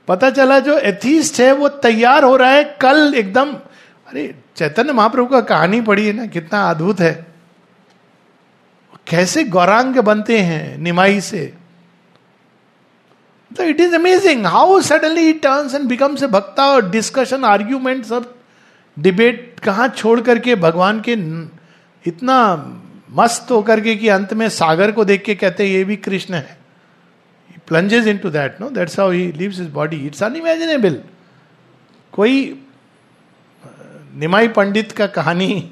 पता 0.09 0.31
चला 0.31 0.59
जो 0.59 0.79
एथीस्ट 0.79 1.41
है, 1.41 1.53
वो 1.53 1.69
तैयार 1.69 2.25
हो 2.25 2.37
रहा 2.37 2.51
है 2.51 2.65
कल 2.65 3.15
एकदम। 3.17 3.53
अरे, 3.53 4.35
चैतन्य 4.57 4.93
महाप्रभु 4.93 5.27
का 5.27 5.41
कहानी 5.41 5.81
पढ़ी 5.81 6.07
है 6.07 6.13
ना, 6.13 6.27
कितना 6.27 6.71
अद्भुत 6.71 7.01
है। 7.01 7.27
कैसे 9.07 9.45
गौरांग 9.45 9.97
बनते 9.97 10.39
हैं 10.39 10.79
निमाई 10.79 11.21
से। 11.21 11.55
तो 13.57 13.63
it 13.63 13.81
is 13.81 13.95
amazing 13.95 14.47
how 14.47 14.81
suddenly 14.81 15.33
turns 15.33 15.75
and 15.75 15.85
becomes 15.85 16.23
a 16.23 16.27
bhakta 16.27 16.67
और 16.67 16.91
डिस्कशन 16.91 17.45
आर्ग्यूमेंट 17.45 18.05
सब 18.05 18.35
डिबेट 18.99 19.61
कहा 19.61 19.89
छोड़ 19.89 20.21
करके 20.21 20.55
भगवान 20.55 21.01
के 21.01 21.17
इतना 22.07 22.37
मस्त 23.11 23.51
होकर 23.51 23.81
के 23.81 23.95
कि 23.97 24.09
अंत 24.09 24.33
में 24.35 24.49
सागर 24.49 24.93
को 24.93 25.05
देख 25.05 25.23
के 25.25 25.35
कहते 25.35 25.65
हैं, 25.65 25.71
ये 25.71 25.85
भी 25.85 25.97
कृष्ण 25.99 26.35
है. 26.35 26.59
Plunges 27.69 28.07
into 28.19 28.31
that 28.31 28.61
know 28.61 28.69
that's 28.71 28.99
how 29.01 29.11
he 29.11 29.31
leaves 29.33 29.59
his 29.59 29.69
body 29.71 29.97
it's 30.07 30.23
unimaginable 30.23 31.01
कोई 32.13 32.63
निमाई 34.17 34.49
पंडित 34.49 34.93
का 34.93 35.07
कहानी 35.07 35.71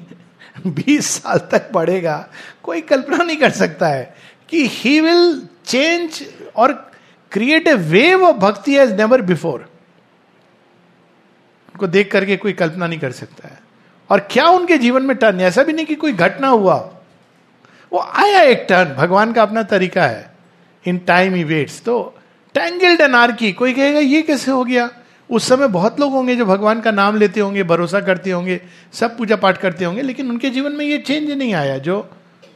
20 0.67 1.07
साल 1.07 1.39
तक 1.51 1.71
पढ़ेगा, 1.71 2.17
कोई 2.63 2.81
कल्पना 2.81 3.17
नहीं 3.17 3.37
कर 3.37 3.49
सकता 3.51 3.87
है 3.87 4.15
कि 4.49 4.67
ही 4.67 4.99
विल 5.01 5.41
चेंज 5.65 6.21
और 6.55 6.73
create 7.31 7.67
a 7.67 7.73
wave 7.73 8.23
of 8.23 8.35
bhakti 8.37 8.75
as 8.75 8.91
never 8.91 9.21
before 9.21 9.59
उनको 11.65 11.87
देख 11.87 12.11
करके 12.11 12.37
कोई 12.37 12.53
कल्पना 12.53 12.87
नहीं 12.87 12.99
कर 12.99 13.11
सकता 13.11 13.47
है। 13.47 13.59
और 14.09 14.19
क्या 14.31 14.47
उनके 14.47 14.77
जीवन 14.77 15.03
में 15.03 15.17
टर्न? 15.17 15.41
ऐसा 15.41 15.63
भी 15.63 15.73
नहीं 15.73 15.85
कि 15.85 15.95
कोई 15.95 16.13
घटना 16.13 16.47
हुआ। 16.47 16.75
वो 17.93 17.99
आया 17.99 18.41
एक 18.41 18.65
टर्न। 18.69 18.93
भगवान 18.93 19.33
का 19.33 19.41
अपना 19.41 19.63
तरीका 19.63 20.03
है। 20.03 20.35
इन 20.87 20.97
टाइम 20.97 21.35
इवेट्स 21.35 21.81
तो 21.81 22.17
टैंगल्ड 22.53 23.01
एनार्की 23.01 23.51
कोई 23.51 23.73
कहेगा, 23.73 23.99
ये 23.99 24.21
कैसे 24.21 24.51
हो 24.51 24.63
गया? 24.63 24.89
उस 25.31 25.47
समय 25.47 25.67
बहुत 25.67 25.99
लोग 25.99 26.11
होंगे 26.11 26.35
जो 26.35 26.45
भगवान 26.45 26.81
का 26.81 26.91
नाम 26.91 27.17
लेते 27.17 27.39
होंगे, 27.39 27.63
भरोसा 27.63 27.99
करते 28.01 28.31
होंगे, 28.31 28.61
सब 28.93 29.17
पूजा 29.17 29.35
पाठ 29.35 29.57
करते 29.57 29.85
होंगे, 29.85 30.01
लेकिन 30.01 30.29
उनके 30.29 30.49
जीवन 30.49 30.71
में 30.71 30.85
ये 30.85 30.97
चेंज 30.97 31.31
नहीं 31.31 31.53
आया, 31.53 31.77
जो 31.77 32.09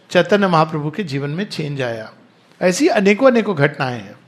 चैतन्य 0.10 0.48
महाप्रभु 0.48 0.92
के 0.92 1.04
जीवन 1.04 1.30
में 1.30 1.50
चेंज 1.50 1.82
आया। 1.82 2.14
ऐसी 2.62 2.88
अनेकों 2.88 3.28
अनेकों 3.28 3.56
घटनाएँ 3.56 4.00
हैं। 4.00 4.20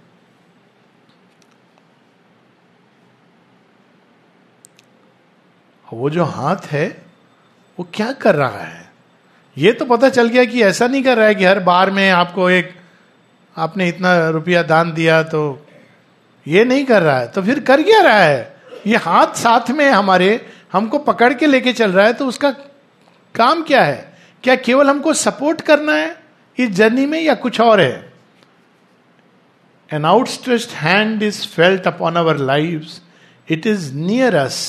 वो 5.93 6.09
जो 6.09 6.23
हाथ 6.23 6.55
है 6.65 7.10
वो 7.81 7.87
क्या 7.93 8.11
कर 8.11 8.35
रहा 8.35 8.59
है? 8.59 8.89
ये 9.57 9.71
तो 9.73 9.85
पता 9.85 10.09
चल 10.09 10.27
गया 10.27 10.43
कि 10.45 10.61
ऐसा 10.63 10.87
नहीं 10.87 11.03
कर 11.03 11.17
रहा 11.17 11.27
है 11.27 11.35
कि 11.35 11.45
हर 11.45 11.59
बार 11.59 11.91
में 11.91 12.09
आपको 12.09 12.49
एक, 12.49 12.73
आपने 13.57 13.87
इतना 13.89 14.29
रुपया 14.29 14.61
दान 14.63 14.91
दिया 14.93 15.23
तो 15.23 15.67
ये 16.45 16.65
नहीं 16.65 16.85
कर 16.85 17.01
रहा 17.01 17.17
है। 17.19 17.27
तो 17.27 17.41
फिर 17.41 17.59
कर 17.59 17.81
क्या 17.83 18.01
रहा 18.01 18.19
है? 18.19 18.55
ये 18.87 18.97
हाथ 18.97 19.33
साथ 19.35 19.71
में 19.71 19.89
हमारे, 19.89 20.29
हमको 20.71 20.97
पकड़ 20.97 21.33
के 21.33 21.45
लेके 21.45 21.73
चल 21.73 21.91
रहा 21.91 22.05
है 22.05 22.13
तो 22.13 22.27
उसका 22.27 22.51
काम 23.35 23.63
क्या 23.63 23.83
है? 23.83 24.17
क्या 24.43 24.55
केवल 24.55 24.89
हमको 24.89 25.13
सपोर्ट 25.13 25.61
करना 25.61 25.93
है 25.93 26.15
इस 26.57 26.69
जर्नी 26.69 27.05
में 27.05 27.21
या 27.21 27.35
कुछ 27.35 27.61
और 27.61 27.81
है? 27.81 28.13
An 29.93 30.05
outstretched 30.05 30.69
hand 30.69 31.23
is 31.23 31.47
felt 31.47 31.87
upon 31.87 32.15
our 32.15 32.37
life 32.37 32.87
it 33.49 33.67
is 33.67 33.93
near 33.93 34.35
us 34.35 34.59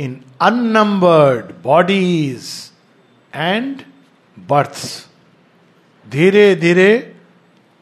in 0.00 0.20
unborn 0.40 1.52
bodies 1.62 2.48
and 3.32 3.82
births 4.36 5.06
धीरे 6.06 6.54
धीरे 6.56 7.16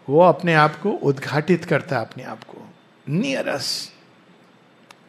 वो 0.09 0.21
अपने 0.23 0.55
आप 0.55 0.77
को 0.77 0.91
उद्घाटित 0.91 1.65
करता 1.65 1.97
है, 1.97 2.03
अपने 2.03 2.23
आप 2.23 2.45
को। 2.45 2.67
नियरस 3.09 3.93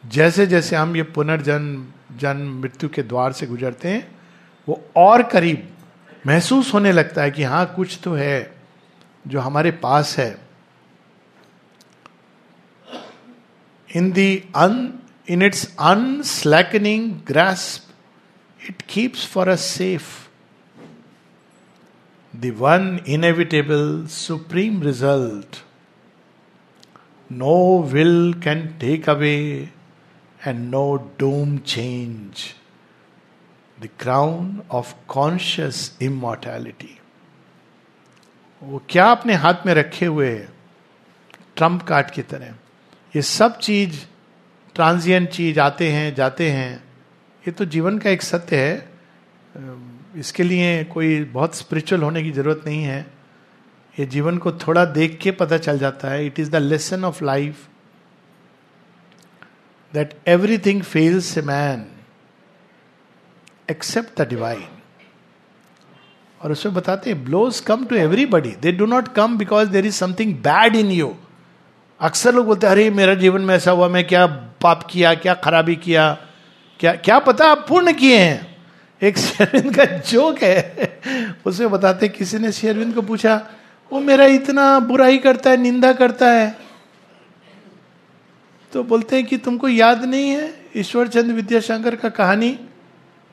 जैसे 0.06 0.46
जैसे 0.46 0.76
हम 0.76 0.96
ये 0.96 1.02
पुनर्जन्म 1.02 2.16
जन्म, 2.16 2.60
मृत्यु 2.60 2.88
के 2.88 3.02
द्वार 3.02 3.32
से 3.32 3.46
गुजरते 3.46 3.88
हैं, 3.88 4.16
वो 4.68 4.80
और 4.96 5.22
करीब 5.22 5.68
महसूस 6.26 6.72
होने 6.74 6.92
लगता 6.92 7.22
है 7.22 7.30
कि 7.30 7.42
हाँ 7.42 7.66
कुछ 7.76 7.98
तो 8.04 8.14
है 8.14 8.54
जो 9.24 9.40
हमारे 9.40 9.70
पास 9.70 10.16
है। 10.18 10.30
In 13.88 14.10
the 14.12 14.36
un 14.56 14.98
in 15.30 15.42
its 15.42 15.64
unslackening 15.90 17.12
grasp 17.26 18.68
it 18.68 18.82
keeps 18.88 19.26
for 19.32 19.48
a 19.48 19.56
safe 19.66 20.18
the 22.34 22.52
one 22.52 23.00
inevitable 23.04 24.06
supreme 24.06 24.80
result. 24.80 25.62
No 27.30 27.76
will 27.92 28.34
can 28.34 28.76
take 28.78 29.08
away 29.08 29.70
and 30.44 30.70
no 30.70 31.10
doom 31.18 31.62
change. 31.62 32.54
The 33.78 33.88
crown 33.88 34.62
of 34.70 34.94
conscious 35.08 35.92
immortality. 36.00 36.96
वो 38.62 38.82
क्या 38.88 39.10
अपने 39.10 39.34
हाथ 39.42 39.66
में 39.66 39.72
रखे 39.74 40.06
हुए 40.06 40.34
Trump 41.56 41.82
card 41.88 42.10
की 42.10 42.22
तरह 42.22 42.54
ये 43.16 43.22
सब 43.22 43.58
चीज़ 43.58 44.04
ट्रांजिएंट 44.80 45.28
चीज़ 45.28 45.58
आते 45.60 45.88
हैं, 45.92 46.14
जाते 46.14 46.50
हैं। 46.50 46.76
ये 47.44 47.50
तो 47.52 47.64
जीवन 47.64 47.98
का 47.98 48.10
एक 48.10 48.22
सत्य 48.22 48.56
है। 48.56 48.88
इसके 50.16 50.42
लिए 50.42 50.84
कोई 50.84 51.22
बहुत 51.24 51.54
स्पिरिचुअल 51.54 52.02
होने 52.02 52.22
की 52.22 52.30
ज़रूरत 52.30 52.62
नहीं 52.66 52.82
है। 52.82 53.00
ये 53.96 54.06
जीवन 54.06 54.38
को 54.38 54.52
थोड़ा 54.58 54.84
देख 54.84 55.18
के 55.22 55.30
पता 55.30 55.58
चल 55.58 55.78
जाता 55.78 56.10
है। 56.10 56.24
It 56.26 56.40
is 56.40 56.50
the 56.50 56.56
lesson 56.56 57.04
of 57.04 57.24
life 57.24 57.66
that 59.92 60.14
everything 60.28 60.82
fails 60.82 61.36
a 61.38 61.42
man 61.42 61.86
except 63.70 64.20
the 64.20 64.28
divine 64.28 64.66
और 66.40 66.52
उसमें 66.52 66.74
बताते 66.74 67.10
हैं 67.10 67.24
blows 67.24 67.60
come 67.60 67.84
to 67.84 67.96
everybody 67.96 68.56
they 68.62 68.72
do 68.72 68.86
not 68.86 69.14
come 69.14 69.38
because 69.38 69.68
there 69.68 69.86
is 69.86 69.96
something 69.96 70.34
bad 70.42 70.76
in 70.76 70.90
you 70.90 71.16
अक्सर 72.00 72.34
लोग 72.34 72.46
बोलते 72.46 72.66
हैं, 72.66 72.72
अरे, 72.72 72.90
मेरा 72.90 73.14
जीवन 73.14 73.40
में 73.40 73.54
ऐसा 73.54 73.70
हुआ, 73.70 73.88
मैं 73.88 74.06
क्या 74.06 74.26
पाप 74.60 74.88
किया, 74.90 75.14
क्या 75.14 75.34
खराबी 75.34 75.76
किया? 75.76 76.18
क्या 76.80 76.94
क्या 76.94 77.18
पता 77.18 77.46
आप 77.46 77.66
पूर्ण 77.68 77.92
किए 77.92 78.18
हैं? 78.18 78.56
एक 79.02 79.18
शेरविंद 79.18 79.76
का 79.76 79.84
जोक 79.84 80.38
है। 80.42 80.90
उसमें 81.46 81.70
बताते 81.70 82.08
किसी 82.08 82.38
ने 82.38 82.52
शेरविंद 82.52 82.94
को 82.94 83.02
पूछा, 83.02 83.46
वो 83.92 84.00
मेरा 84.00 84.24
इतना 84.24 84.80
बुराई 84.80 85.18
करता 85.18 85.50
है, 85.50 85.56
निंदा 85.56 85.92
करता 85.92 86.30
है? 86.30 86.56
तो 88.72 88.84
बोलते 88.84 89.16
हैं 89.16 89.26
कि, 89.26 89.36
तुमको 89.36 89.68
याद 89.68 90.04
नहीं 90.04 90.30
है 90.30 90.54
ईश्वर 90.76 91.08
चंद्र 91.08 91.32
विद्याशंकर 91.32 91.96
का 91.96 92.08
कहानी? 92.08 92.58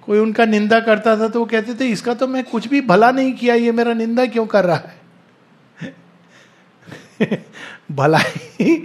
कोई 0.02 0.20
उनका 0.20 0.46
निंदा 0.46 0.80
करता 0.80 1.18
था 1.18 1.28
तो 1.28 1.40
वो 1.40 1.46
कहते 1.46 1.74
थे, 1.74 1.86
इसका 1.86 2.14
तो 2.14 2.28
मैं 2.28 2.44
कुछ 2.44 2.68
भी 2.68 2.82
भला 2.82 3.12
नहीं 3.12 3.34
किया, 3.34 3.56
ये 3.56 3.72
मेरा 3.72 3.94
निंदा 3.94 4.26
क्यों 4.26 4.46
कर 4.46 4.66
रहा 4.66 4.76
है? 4.76 5.08
भलाई 7.92 8.76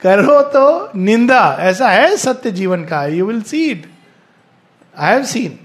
करो 0.00 0.40
तो 0.42 0.98
निंदा। 0.98 1.56
ऐसा 1.60 1.88
है 1.88 2.16
सत्य 2.16 2.50
जीवन 2.50 2.84
का? 2.84 3.06
You 3.06 3.26
will 3.26 3.42
see 3.42 3.64
it 3.64 3.86
I 4.98 5.12
have 5.12 5.24
seen 5.24 5.58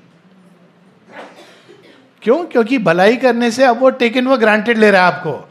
क्यों? 2.22 2.44
क्योंकि 2.46 2.78
भलाई 2.78 3.18
करने 3.18 3.52
से 3.52 3.64
अब 3.64 3.80
वो 3.80 3.90
टेकन 3.90 4.28
वो 4.28 4.38
ग्रांटेड 4.38 4.78
ले 4.78 4.92
रहा 4.92 5.02
है 5.02 5.14
आपको। 5.14 5.50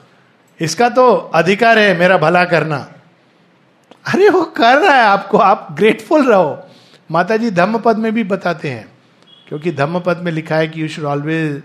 इसका 0.60 0.88
तो 0.88 1.10
अधिकार 1.34 1.78
है 1.78 1.96
मेरा 1.98 2.18
भला 2.18 2.44
करना। 2.44 2.76
अरे 4.14 4.28
वो 4.28 4.42
कर 4.42 4.76
रहा 4.76 4.96
है 4.96 5.04
आपको। 5.04 5.38
आप 5.38 5.68
ग्रेटफुल 5.72 6.28
रहो। 6.28 6.66
माता 7.10 7.36
जी 7.36 7.50
धम्म 7.50 7.78
पद 7.78 7.98
में 7.98 8.12
भी 8.14 8.24
बताते 8.24 8.70
हैं। 8.70 8.92
क्योंकि 9.48 9.72
धम्म 9.72 10.00
पद 10.00 10.18
में 10.18 10.32
लिखा 10.32 10.56
है 10.56 10.68
कि 10.68 10.82
you 10.82 10.88
should 10.88 11.04
always 11.04 11.62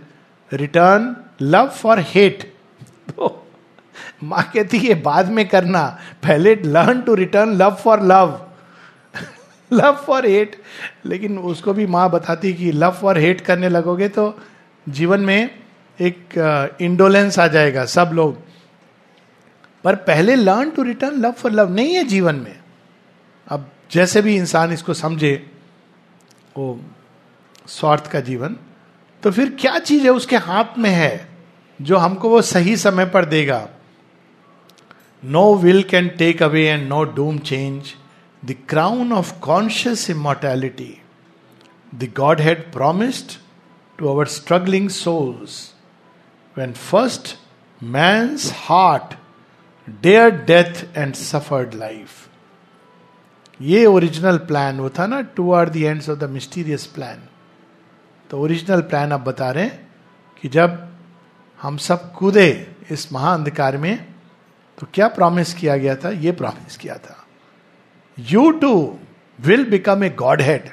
return 0.54 1.16
love 1.42 1.68
for 1.68 2.00
hate 2.00 2.54
तो 3.10 3.49
माँ 4.24 4.44
कहती 4.54 4.78
है 4.78 5.02
बाद 5.02 5.30
में 5.30 5.48
करना। 5.50 5.86
पहले 6.24 6.56
learn 6.56 7.02
to 7.02 7.16
return 7.16 7.54
love 7.54 7.76
for 7.76 8.02
love 8.04 8.40
love 9.72 9.96
for 10.06 10.26
hate 10.26 10.62
लेकिन 11.06 11.38
उसको 11.40 11.74
भी 11.74 11.86
माँ 11.88 12.10
बताती 12.12 12.54
कि 12.54 12.72
लव 12.72 12.92
फॉर 12.92 13.18
हेट 13.18 13.42
करने 13.42 13.70
लगोगे 13.70 14.10
तो 14.10 14.40
जीवन 14.88 15.20
में 15.20 15.50
एक 16.00 16.78
इंडोलेंस 16.82 17.34
uh, 17.34 17.40
आ 17.40 17.48
जाएगा 17.48 17.86
सब 17.86 18.12
लोग। 18.14 18.38
पर 19.84 19.96
पहले 19.96 20.36
learn 20.36 20.70
to 20.70 20.84
return 20.84 21.22
love 21.22 21.32
for 21.32 21.52
love 21.52 21.74
नहीं 21.76 21.94
है 21.94 22.04
जीवन 22.04 22.36
में। 22.36 22.60
अब 23.48 23.70
जैसे 23.92 24.22
भी 24.22 24.36
इंसान 24.36 24.72
इसको 24.72 24.94
समझे 24.94 25.34
वो 26.58 26.80
स्वार्थ 27.68 28.08
का 28.08 28.20
जीवन 28.20 28.56
तो 29.24 29.32
फिर 29.32 29.50
क्या 29.60 29.78
चीज़ 29.80 30.04
है 30.04 30.10
उसके 30.10 30.38
हाथ 30.38 30.78
में 30.78 30.90
है 30.90 31.28
जो 31.80 31.98
हमको 31.98 32.30
वो 32.30 32.42
सही 32.42 32.76
समय 32.78 33.06
पर 33.06 33.26
देगा? 33.26 33.68
Will 35.24 35.84
can 35.84 36.08
take 36.18 36.44
away 36.44 36.66
and 36.68 36.88
no 36.90 37.04
doom 37.16 37.38
change 37.52 37.94
the 38.44 38.56
crown 38.70 39.14
of 39.14 39.34
conscious 39.42 40.10
immortality 40.10 40.94
the 41.94 42.12
god 42.18 42.42
had 42.42 42.72
promised 42.72 43.38
to 44.00 44.08
our 44.08 44.26
struggling 44.26 44.88
souls 44.90 45.74
when 46.58 46.74
first 46.74 47.36
man's 47.82 48.50
heart 48.52 49.16
dared 50.02 50.46
death 50.46 50.86
and 50.96 51.16
suffered 51.18 51.76
life. 51.76 52.18
ये 53.60 53.86
ओरिजिनल 53.86 54.38
प्लान 54.50 54.80
वो 54.80 54.90
था 54.90 55.06
ना 55.08 55.20
to 55.38 55.52
our 55.52 55.70
the 55.70 55.84
ends 55.84 56.10
of 56.10 56.18
the 56.20 56.30
mysterious 56.30 56.86
plan 56.96 57.28
तो 58.30 58.40
original 58.42 58.82
plan 58.92 59.12
अब 59.12 59.24
बता 59.24 59.50
रहे 59.52 59.64
हैं 59.64 59.88
कि 60.44 60.50
जब 60.50 60.78
हम 61.60 61.78
सब 61.88 62.12
कूदे 62.14 62.50
इस 62.92 63.12
महाअंधकार 63.14 63.78
में 63.78 63.94
तो 64.80 64.88
क्या 64.94 65.08
प्रॉमिस 65.08 65.54
किया 65.54 65.78
गया 65.78 65.96
था? 65.96 66.10
ये 66.10 66.32
प्रॉमिस 66.32 66.78
किया 66.78 66.96
था। 66.96 67.26
You 68.18 68.52
too 68.52 69.00
will 69.40 69.66
become 69.70 70.04
a 70.04 70.10
god 70.10 70.42
head 70.42 70.70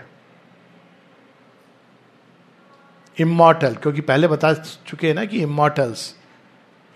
immortal 3.19 3.75
क्योंकि 3.75 4.01
पहले 4.01 4.29
बता 4.29 4.53
चुके 4.55 5.07
हैं 5.07 5.15
ना 5.15 5.25
कि 5.25 5.41
immortals 5.43 6.15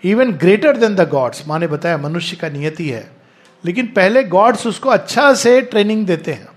even 0.03 0.31
greater 0.31 0.77
than 0.77 0.95
the 0.95 1.07
gods 1.09 1.47
माने 1.47 1.67
बताया 1.67 1.97
मनुष्य 1.97 2.35
का 2.35 2.49
नियति 2.49 2.89
है। 2.89 3.09
लेकिन 3.65 3.87
पहले 3.87 4.23
गॉड्स 4.23 4.67
उसको 4.67 4.89
अच्छा 4.89 5.33
से 5.33 5.61
ट्रेनिंग 5.61 6.05
देते 6.05 6.33
हैं। 6.33 6.47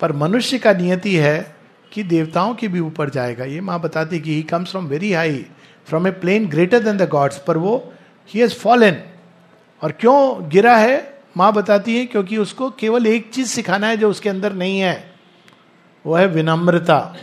पर 0.00 0.12
मनुष्य 0.12 0.58
का 0.58 0.72
नियति 0.72 1.14
है 1.16 1.56
कि 1.92 2.02
देवताओं 2.02 2.54
के 2.54 2.68
भी 2.68 2.80
ऊपर 2.80 3.10
जाएगा। 3.10 3.44
ये 3.44 3.60
माँ 3.60 3.80
बताती 3.80 4.20
कि 4.20 4.34
he 4.34 4.42
comes 4.42 4.70
from 4.70 4.86
very 4.86 5.12
high 5.12 5.46
from 5.86 6.06
a 6.06 6.10
plane 6.10 6.48
greater 6.48 6.80
than 6.80 6.96
the 6.96 7.08
gods 7.08 7.38
पर 7.38 7.56
वो 7.56 7.92
ही 8.28 8.40
हैज़ 8.40 8.54
फॉलन 8.54 8.96
और 9.82 9.92
क्यों 9.92 10.48
गिरा 10.48 10.76
है? 10.76 11.18
माँ 11.36 11.52
बताती 11.52 11.98
है 11.98 12.06
क्योंकि 12.06 12.36
उसको 12.36 12.70
केवल 12.70 13.06
एक 13.06 13.30
चीज़ 13.30 13.48
सिखाना 13.48 13.86
है 13.86 13.96
जो 13.96 14.10
उसके 14.10 14.28
अंदर 14.28 14.52
नहीं 14.52 14.80
है। 14.80 15.14
वो 16.06 16.14
है 16.14 16.26
विनम्रता। 16.26 17.16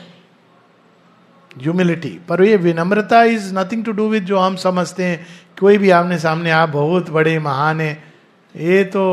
ह्यूमिलिटी 1.61 2.19
पर 2.29 2.43
ये 2.43 2.57
विनम्रता 2.57 3.23
is 3.23 3.55
nothing 3.55 3.85
to 3.85 3.91
do 3.91 4.09
with 4.09 4.25
जो 4.25 4.39
हम 4.39 4.55
समझते 4.55 5.03
हैं। 5.03 5.25
कोई 5.59 5.77
भी 5.77 5.89
आमने 5.89 6.19
सामने, 6.19 6.51
आप 6.51 6.69
बहुत 6.69 7.09
बड़े, 7.09 7.39
महान 7.39 7.81
है। 7.81 8.03
ये 8.55 8.83
तो 8.83 9.03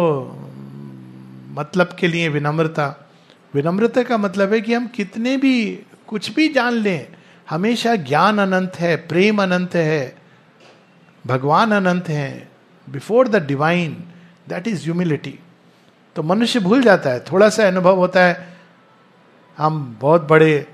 मतलब 1.49 1.97
के 2.01 2.09
लिए 2.09 2.29
विनम्रता। 2.29 3.11
विनम्रता 3.55 4.03
का 4.03 4.19
मतलब 4.19 4.53
है 4.53 4.61
कि 4.61 4.75
हम 4.75 4.87
कितने 4.87 5.37
भी 5.37 5.83
कुछ 6.07 6.31
भी 6.31 6.49
जान 6.49 6.73
लें, 6.73 7.07
हमेशा 7.51 7.97
ज्ञान 7.97 8.39
अनंत 8.39 8.73
है, 8.75 8.97
प्रेम 8.97 9.43
अनंत 9.43 9.75
है। 9.75 10.26
भगवान 11.27 11.73
अनंत 11.73 12.09
हैं 12.09 12.49
before 12.87 13.29
the 13.29 13.45
divine 13.47 13.93
that 14.49 14.69
is 14.69 14.85
humility 14.85 15.39
तो 16.17 16.23
मनुष्य 16.23 16.61
भूल 16.61 16.83
जाता 16.83 17.11
है, 17.11 17.21
थोड़ा 17.21 17.49
सा 17.49 17.67
अनुभव 17.67 17.97
होता 17.97 18.21
है, 18.21 18.57
हम 19.59 19.97
बहुत 20.01 20.27
बड़े 20.29 20.67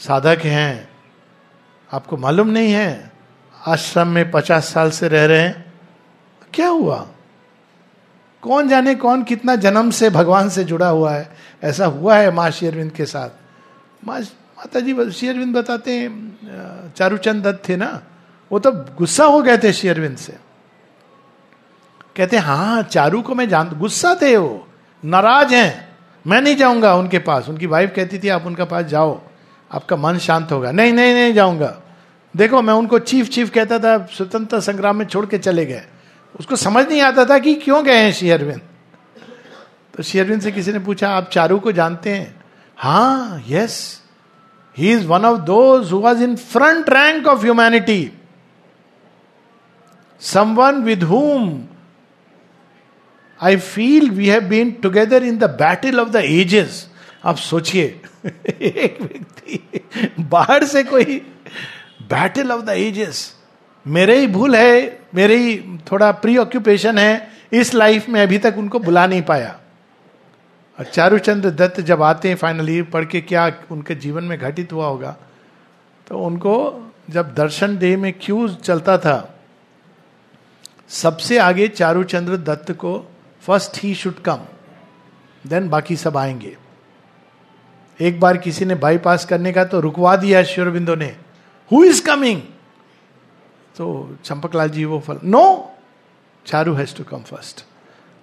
साधक 0.00 0.44
हैं, 0.44 0.88
आपको 1.90 2.16
मालूम 2.16 2.48
नहीं 2.48 2.72
है, 2.72 3.10
आश्रम 3.66 4.08
में 4.08 4.30
पचास 4.30 4.72
साल 4.74 4.90
से 4.90 5.08
रह 5.08 5.24
रहे 5.26 5.40
हैं, 5.40 5.64
क्या 6.54 6.68
हुआ? 6.68 7.06
कौन 8.42 8.68
जाने 8.68 8.94
कौन 8.94 9.22
कितना 9.22 9.56
जन्म 9.56 9.90
से 9.90 10.10
भगवान 10.10 10.48
से 10.48 10.64
जुड़ा 10.64 10.88
हुआ 10.88 11.12
है, 11.12 11.28
ऐसा 11.64 11.86
हुआ 11.86 12.16
है 12.16 12.30
माँ 12.30 12.50
शेरविंद 12.50 12.92
के 12.92 13.06
साथ? 13.06 13.30
माँ 14.04 14.20
माता 14.20 14.80
जी 14.80 15.10
शेरविंद 15.10 15.56
बताते 15.56 15.92
हैं 15.92 16.92
चारूचंद 16.96 17.46
दत्त 17.46 17.68
थे 17.68 17.76
ना? 17.76 18.02
वो 18.50 18.58
तो 18.58 18.72
गुस्सा 18.72 19.24
हो 19.24 19.42
गए 19.42 19.58
थे 19.58 19.72
शेरविंद 19.72 20.16
से। 20.16 20.36
कहते 22.16 22.36
हाँ 22.36 22.82
चारू 22.82 23.22
को 23.22 23.34
मैं 23.34 23.48
जान 23.48 23.68
गुस्सा 23.78 24.14
थे 24.22 24.36
वो, 24.36 24.68
नाराज़ 25.04 25.54
हैं। 25.54 25.96
मैं 26.26 26.40
नहीं 26.40 26.56
जाऊँगा 26.56 26.94
उनके 26.94 27.18
पास। 27.18 27.48
उनकी 27.48 27.66
वाइफ 27.66 27.92
कहती 27.96 28.18
थी, 28.18 28.28
आप 28.28 28.46
उनके 28.46 28.64
पास 28.64 28.84
जाओ, 28.84 29.20
आपका 29.70 29.96
मन 29.96 30.18
शांत 30.18 30.52
होगा। 30.52 30.70
नहीं 30.70 30.92
नहीं 30.92 31.14
नहीं 31.14 31.34
जाऊँगा। 31.34 31.76
देखो, 32.34 32.62
मैं 32.62 32.74
उनको 32.74 32.98
चीफ 32.98 33.28
चीफ 33.28 33.50
कहता 33.50 33.78
था, 33.78 33.98
स्वतंत्रता 34.06 34.60
संग्राम 34.60 34.96
में 34.96 35.06
छोड़ 35.06 35.26
के 35.26 35.38
चले 35.38 35.66
गए। 35.66 35.82
उसको 36.40 36.56
समझ 36.56 36.86
नहीं 36.88 37.00
आता 37.00 37.24
था 37.24 37.38
कि 37.38 37.54
क्यों 37.54 37.84
गए 37.84 37.98
हैं 37.98 38.12
शेयरविंद 38.12 38.60
तो 39.94 40.02
शेयरविंद 40.02 40.42
से 40.42 40.52
किसी 40.52 40.72
ने 40.72 40.78
पूछा, 40.78 41.08
आप 41.08 41.28
चारू 41.30 41.58
को 41.58 41.72
जानते 41.72 42.10
हैं? 42.10 42.44
हाँ 42.76 43.42
yes 43.48 44.02
he 44.76 44.92
is 44.92 45.06
one 45.06 45.24
of 45.24 45.40
those 45.40 45.92
who 45.92 46.08
in 46.22 46.36
front 46.36 46.90
rank 46.90 47.26
of 47.26 47.42
humanity 47.42 48.12
someone 50.20 50.74
with 50.74 51.02
whom 51.02 51.64
I 53.42 53.56
feel 53.56 54.10
we 54.10 54.28
have 54.28 54.40
been 54.40 54.70
together 54.70 55.22
in 55.22 55.38
the 55.38 55.44
battle 55.44 56.00
of 56.00 56.08
the 56.08 56.16
ages 56.16 56.90
आप 57.24 57.36
सोचिए, 57.36 58.00
एक 58.60 58.98
व्यक्ति 59.00 60.12
बाहर 60.20 60.64
से 60.64 60.82
कोई 60.84 61.04
बैटल 62.02 62.52
ऑफ़ 62.52 62.62
द 62.62 62.68
एजेस 62.68 63.36
मेरे 63.86 64.20
ही 64.20 64.26
भूल 64.26 64.56
है, 64.56 65.00
मेरे 65.14 65.36
ही 65.36 65.78
थोड़ा 65.92 66.12
प्री 66.12 66.36
ऑक्यूपेशन 66.36 66.98
है, 66.98 67.28
इस 67.52 67.74
लाइफ 67.74 68.08
में 68.08 68.22
अभी 68.22 68.38
तक 68.38 68.54
उनको 68.58 68.78
बुला 68.78 69.06
नहीं 69.06 69.22
पाया। 69.22 69.60
और 70.78 70.84
चारूचंद्र 70.84 71.50
दत्त 71.50 71.80
जब 71.80 72.02
आते 72.02 72.28
हैं 72.28 72.36
फाइनली 72.36 72.82
पढ़ 72.82 73.04
के 73.04 73.20
क्या 73.20 73.52
उनके 73.70 73.94
जीवन 73.94 74.24
में 74.24 74.38
घटित 74.38 74.72
हुआ 74.72 74.86
होगा 74.86 75.16
तो 76.06 76.18
उनको 76.18 76.56
जब 77.10 77.34
दर्शन 77.34 77.76
डे 77.78 77.96
में 77.96 78.12
क्यों 78.12 78.48
चलता 78.48 78.98
था 78.98 79.35
सबसे 80.88 81.38
आगे 81.38 81.68
चारूचंद्र 81.68 82.36
दत्त 82.36 82.72
को 82.72 83.12
first 83.40 83.82
he 83.82 83.94
should 83.94 84.22
come 84.22 84.38
then 85.46 85.68
बाकी 85.68 85.96
सब 85.96 86.16
आएँगे। 86.16 86.56
एक 88.00 88.20
बार 88.20 88.36
किसी 88.36 88.64
ने 88.64 88.74
बाईपास 88.74 89.24
करने 89.24 89.52
का 89.52 89.64
तो 89.64 89.80
रुकवा 89.80 90.16
दिया 90.16 90.42
श्योरबिंदो 90.42 90.94
ने। 90.94 91.16
हु 91.72 91.84
इज़ 91.84 92.06
कमिंग 92.06 92.42
तो 93.76 94.16
चंपकलाल 94.24 94.68
जी 94.68 94.84
वो 94.84 95.00
फल 95.00 95.18
no 95.24 95.72
Charu 96.46 96.74
has 96.74 96.96
to 96.96 97.04
come 97.04 97.22
first 97.22 97.64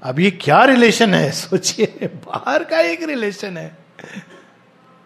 अब 0.03 0.19
ये 0.19 0.31
क्या 0.31 0.65
रिलेशन 0.65 1.13
है? 1.13 1.31
सोचिए, 1.41 1.99
बाहर 2.03 2.63
का 2.63 2.79
एक 2.79 3.03
रिलेशन 3.03 3.57
है। 3.57 3.77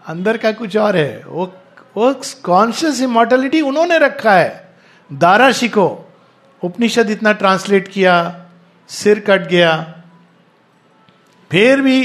अंदर 0.07 0.37
का 0.37 0.51
कुछ 0.51 0.77
और 0.77 0.97
है। 0.97 1.23
वो 1.27 1.53
वो 1.97 2.21
कॉन्शियस 2.43 3.01
इमोर्टलिटी 3.01 3.61
उन्होंने 3.61 3.97
रखा 3.97 4.33
है। 4.33 4.75
दारा 5.13 5.51
शिको 5.51 6.06
उपनिषद 6.61 7.09
इतना 7.09 7.31
ट्रांसलेट 7.33 7.87
किया, 7.87 8.45
सिर 8.89 9.19
कट 9.19 9.47
गया। 9.47 9.73
फिर 11.51 11.81
भी 11.81 12.01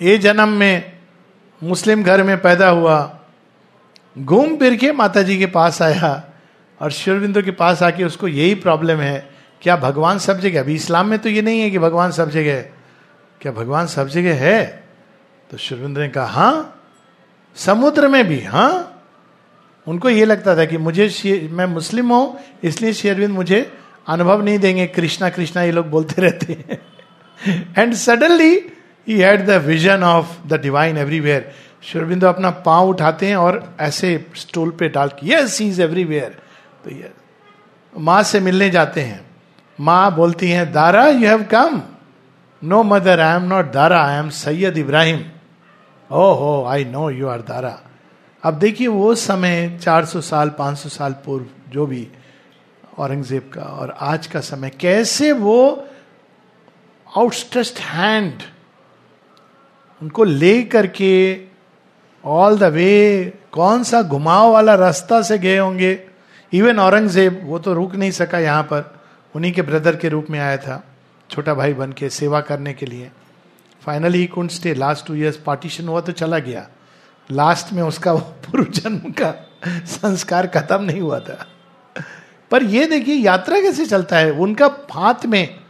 ये 0.00 0.16
जन्म 0.18 0.48
में 0.48 0.92
मुस्लिम 1.62 2.02
घर 2.02 2.22
में 2.22 2.36
पैदा 2.42 2.68
हुआ। 2.68 3.18
घूम 4.16 4.56
फिर 4.56 4.76
के 4.76 4.92
माता 4.92 5.22
जी 5.22 5.38
के 5.38 5.46
पास 5.46 5.80
आया 5.82 6.22
और 6.80 6.90
शिवबिंदु 6.90 7.42
के 7.42 7.50
पास 7.50 7.82
आके 7.82 8.04
उसको 8.04 8.28
यही 8.28 8.54
प्रॉब्लम 8.54 9.00
है, 9.00 9.30
क्या 9.62 9.76
भगवान 9.76 10.18
सब 10.18 10.40
जगह, 10.40 10.60
अभी 10.60 10.74
इस्लाम 10.74 11.08
में 11.08 11.18
तो 11.18 11.28
ये 11.28 11.42
नहीं 11.42 11.60
है 11.60 11.70
कि 11.70 11.78
भगवान 11.78 12.10
सब 12.10 12.30
जगह, 12.30 12.60
क्या 13.40 13.52
भगवान 13.52 13.86
सब 13.86 14.08
जगह 14.08 14.40
है? 14.40 14.84
तो 15.50 15.56
शिवबिंदु 15.56 16.00
ने 16.00 16.08
कहा 16.08 16.26
हाँ 16.26 16.78
समुद्र 17.56 18.08
में 18.08 18.24
भी 18.28 18.40
हाँ 18.40 18.91
उनको 19.86 20.10
ये 20.10 20.24
लगता 20.24 20.56
था 20.56 20.64
कि 20.64 20.78
मुझे 20.78 21.48
मैं 21.52 21.66
मुस्लिम 21.66 22.12
हूँ, 22.12 22.38
इसलिए 22.64 22.92
शेरविंद 22.92 23.34
मुझे 23.34 23.70
अनुभव 24.08 24.42
नहीं 24.42 24.58
देंगे, 24.58 24.86
कृष्णा 24.88 25.28
कृष्णा 25.30 25.62
ये 25.62 25.72
लोग 25.72 25.88
बोलते 25.90 26.22
रहते 26.22 26.52
हैं। 26.52 26.78
And 27.78 27.94
suddenly 27.94 28.54
he 29.06 29.18
had 29.18 29.46
the 29.46 29.50
vision 29.64 30.02
of 30.04 30.36
the 30.48 30.60
divine 30.62 30.98
everywhere 30.98 31.50
Shurbindu 31.82 32.26
अपना 32.26 32.50
पाँव 32.66 32.88
उठाते 32.88 33.26
हैं 33.26 33.36
और 33.36 33.76
ऐसे 33.80 34.14
स्टूल 34.36 34.70
पे 34.78 34.88
डाल 34.88 35.08
के 35.18 35.32
यस 35.32 35.60
इज़ 35.62 35.82
एवरीवेयर 35.82 36.38
तो 36.84 36.90
ये, 36.90 37.10
माँ 37.94 38.22
से 38.22 38.40
मिलने 38.40 38.70
जाते 38.70 39.00
हैं। 39.00 39.20
माँ 39.78 40.14
बोलती 40.14 40.50
हैं, 40.50 40.72
Dara 40.72 41.06
you 41.08 41.28
have 41.28 41.42
come 41.50 41.82
no 42.62 42.82
mother 42.84 43.20
I 43.20 43.36
am 43.36 43.42
not 43.44 43.72
Dara 43.72 44.02
I 44.02 44.18
am 44.18 44.28
Syed 44.30 44.78
Ibrahim. 44.78 45.24
Oh 46.10 46.32
ho 46.34 46.64
I 46.68 46.84
know 46.84 47.08
you 47.10 47.28
are 47.28 47.40
Dara. 47.42 47.78
अब 48.42 48.54
देखिए 48.54 48.86
वो 48.88 49.14
समय 49.14 49.78
400 49.82 50.20
साल 50.20 50.50
500 50.50 50.88
साल 50.88 51.12
पूर्व, 51.24 51.44
जो 51.70 51.86
भी 51.86 52.06
औरंगज़ेब 52.98 53.50
का 53.54 53.62
और 53.62 53.94
आज 54.00 54.26
का 54.26 54.40
समय, 54.40 54.70
कैसे 54.70 55.30
वो 55.32 55.88
आउटस्ट्रेस्ट 57.08 57.78
हैंड 57.80 58.42
उनको 60.02 60.24
ले 60.24 60.62
करके 60.62 61.12
ऑल 62.24 62.58
द 62.58 62.72
वे 62.72 63.32
कौन 63.52 63.82
सा 63.82 64.02
घुमाव 64.02 64.52
वाला 64.52 64.74
रास्ता 64.74 65.22
से 65.22 65.38
गए 65.38 65.56
होंगे। 65.58 65.98
इवन 66.52 66.78
औरंगज़ेब, 66.78 67.40
वो 67.44 67.58
तो 67.58 67.72
रुक 67.74 67.94
नहीं 67.94 68.10
सका 68.10 68.38
यहाँ 68.38 68.62
पर, 68.62 69.00
उन्हीं 69.34 69.52
के 69.52 69.62
ब्रदर 69.62 69.96
के 69.96 70.08
रूप 70.08 70.26
में 70.30 70.38
आया 70.40 70.56
था, 70.56 70.82
छोटा 71.30 71.54
भाई 71.54 71.72
बन 71.72 71.92
के 71.92 72.08
सेवा 72.10 72.40
करने 72.40 72.72
के 72.74 72.86
लिए। 72.86 73.10
फाइनली 73.82 74.26
कुंड 74.26 74.50
stay 74.50 74.74
last 74.74 75.06
two 75.06 75.14
years 75.14 75.36
partition 75.36 75.88
हुआ 75.88 76.00
तो 76.00 76.12
चला 76.12 76.38
गया। 76.38 76.68
लास्ट 77.30 77.72
में 77.72 77.82
उसका 77.82 78.14
पूर्व 78.14 78.64
जन्म 78.64 78.98
का 78.98 79.48
संस्कार 79.68 80.46
खत्म 80.46 80.84
नहीं 80.84 81.00
हुआ 81.00 81.20
था। 81.20 81.46
पर 82.50 82.62
ये 82.62 82.86
देखिए, 82.86 83.14
यात्रा 83.14 83.60
कैसे 83.60 83.86
चलता 83.86 84.16
है? 84.16 84.30
उनका 84.30 84.70
हाथ 84.92 85.26
में 85.26 85.60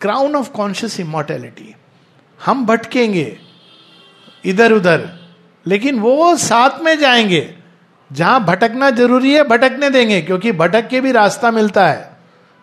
क्राउन 0.00 0.36
ऑफ़ 0.36 0.50
कॉन्शियस 0.50 1.00
इमोर्टेलिटी 1.00 1.74
हम 2.46 2.66
भटकेंगे 2.66 3.38
इधर 4.44 4.72
उधर 4.72 5.18
लेकिन 5.66 6.00
वो 6.00 6.36
साथ 6.36 6.70
में 6.80 6.98
जाएँगे। 6.98 7.54
जहाँ 8.12 8.44
भटकना 8.44 8.90
ज़रूरी 8.90 9.34
है, 9.34 9.42
भटकने 9.42 9.90
देंगे, 9.90 10.22
क्योंकि 10.22 10.52
भटक 10.52 10.88
के 10.88 11.00
भी 11.00 11.12
रास्ता 11.12 11.50
मिलता 11.50 11.88
है। 11.88 12.10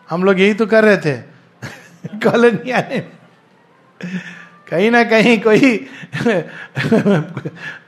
हम 0.09 0.23
लोग 0.23 0.39
यही 0.39 0.53
तो 0.53 0.65
कर 0.65 0.83
रहे 0.83 0.97
थे। 0.97 1.17
कॉलोनिया 2.15 2.77
ने 2.77 2.99
कहीं 4.69 4.91
ना 4.91 5.03
कहीं 5.03 5.41
कोई 5.41 5.87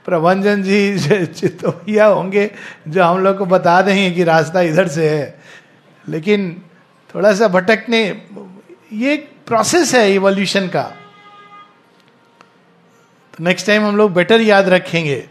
प्रभंजन 0.08 0.62
जी 0.62 0.98
चितोया 1.26 2.06
होंगे, 2.06 2.50
जो 2.88 3.04
हम 3.04 3.18
लोग 3.18 3.38
को 3.38 3.46
बता 3.46 3.82
देंगे 3.82 4.10
कि 4.10 4.24
रास्ता 4.24 4.60
इधर 4.60 4.88
से 4.88 5.08
है। 5.08 5.40
लेकिन 6.08 6.62
थोड़ा 7.14 7.34
सा 7.34 7.48
भटकने, 7.48 8.22
ये 8.92 9.12
एक 9.12 9.30
प्रोसेस 9.46 9.94
है 9.94 10.14
इवोल्यूशन 10.14 10.68
का। 10.68 10.82
तो 13.34 13.44
नेक्स्ट 13.44 13.66
टाइम 13.66 13.86
हम 13.86 13.96
लोग 13.96 14.14
बेटर 14.14 14.40
याद 14.40 14.68
रखेंगे। 14.68 15.26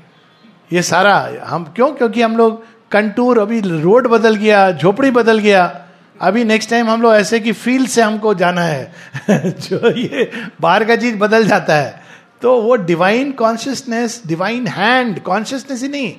ये 0.74 0.82
सारा, 0.82 1.30
हम 1.44 1.64
क्यों? 1.64 1.92
क्योंकि 1.92 2.22
हम 2.22 2.38
लोग 2.38 2.66
कंटूर 2.92 3.40
अभी 3.40 3.60
रोड 3.60 4.08
बदल 4.08 4.36
गया, 4.36 4.72
झोपड़ी 4.72 5.12
बदल 5.12 5.40
गया। 5.40 5.86
अभी 6.22 6.44
नेक्स्ट 6.44 6.70
टाइम 6.70 6.90
हम 6.90 7.02
लोग 7.02 7.16
ऐसे 7.16 7.40
कि 7.40 7.52
फ़ील्ड 7.52 7.90
से 7.90 8.02
हमको 8.02 8.34
जाना 8.34 8.62
है। 8.62 8.94
जो 9.46 9.92
ये 9.92 10.32
बाहर 10.62 10.84
का 10.84 10.96
चीज़ 10.96 11.16
बदल 11.16 11.48
जाता 11.48 11.76
है। 11.76 12.07
तो 12.42 12.62
वो 12.62 12.76
divine 12.76 13.32
consciousness 13.32 14.22
divine 14.28 14.68
hand 14.68 15.22
consciousness 15.24 15.82
ही 15.82 15.88
नहीं 15.90 16.16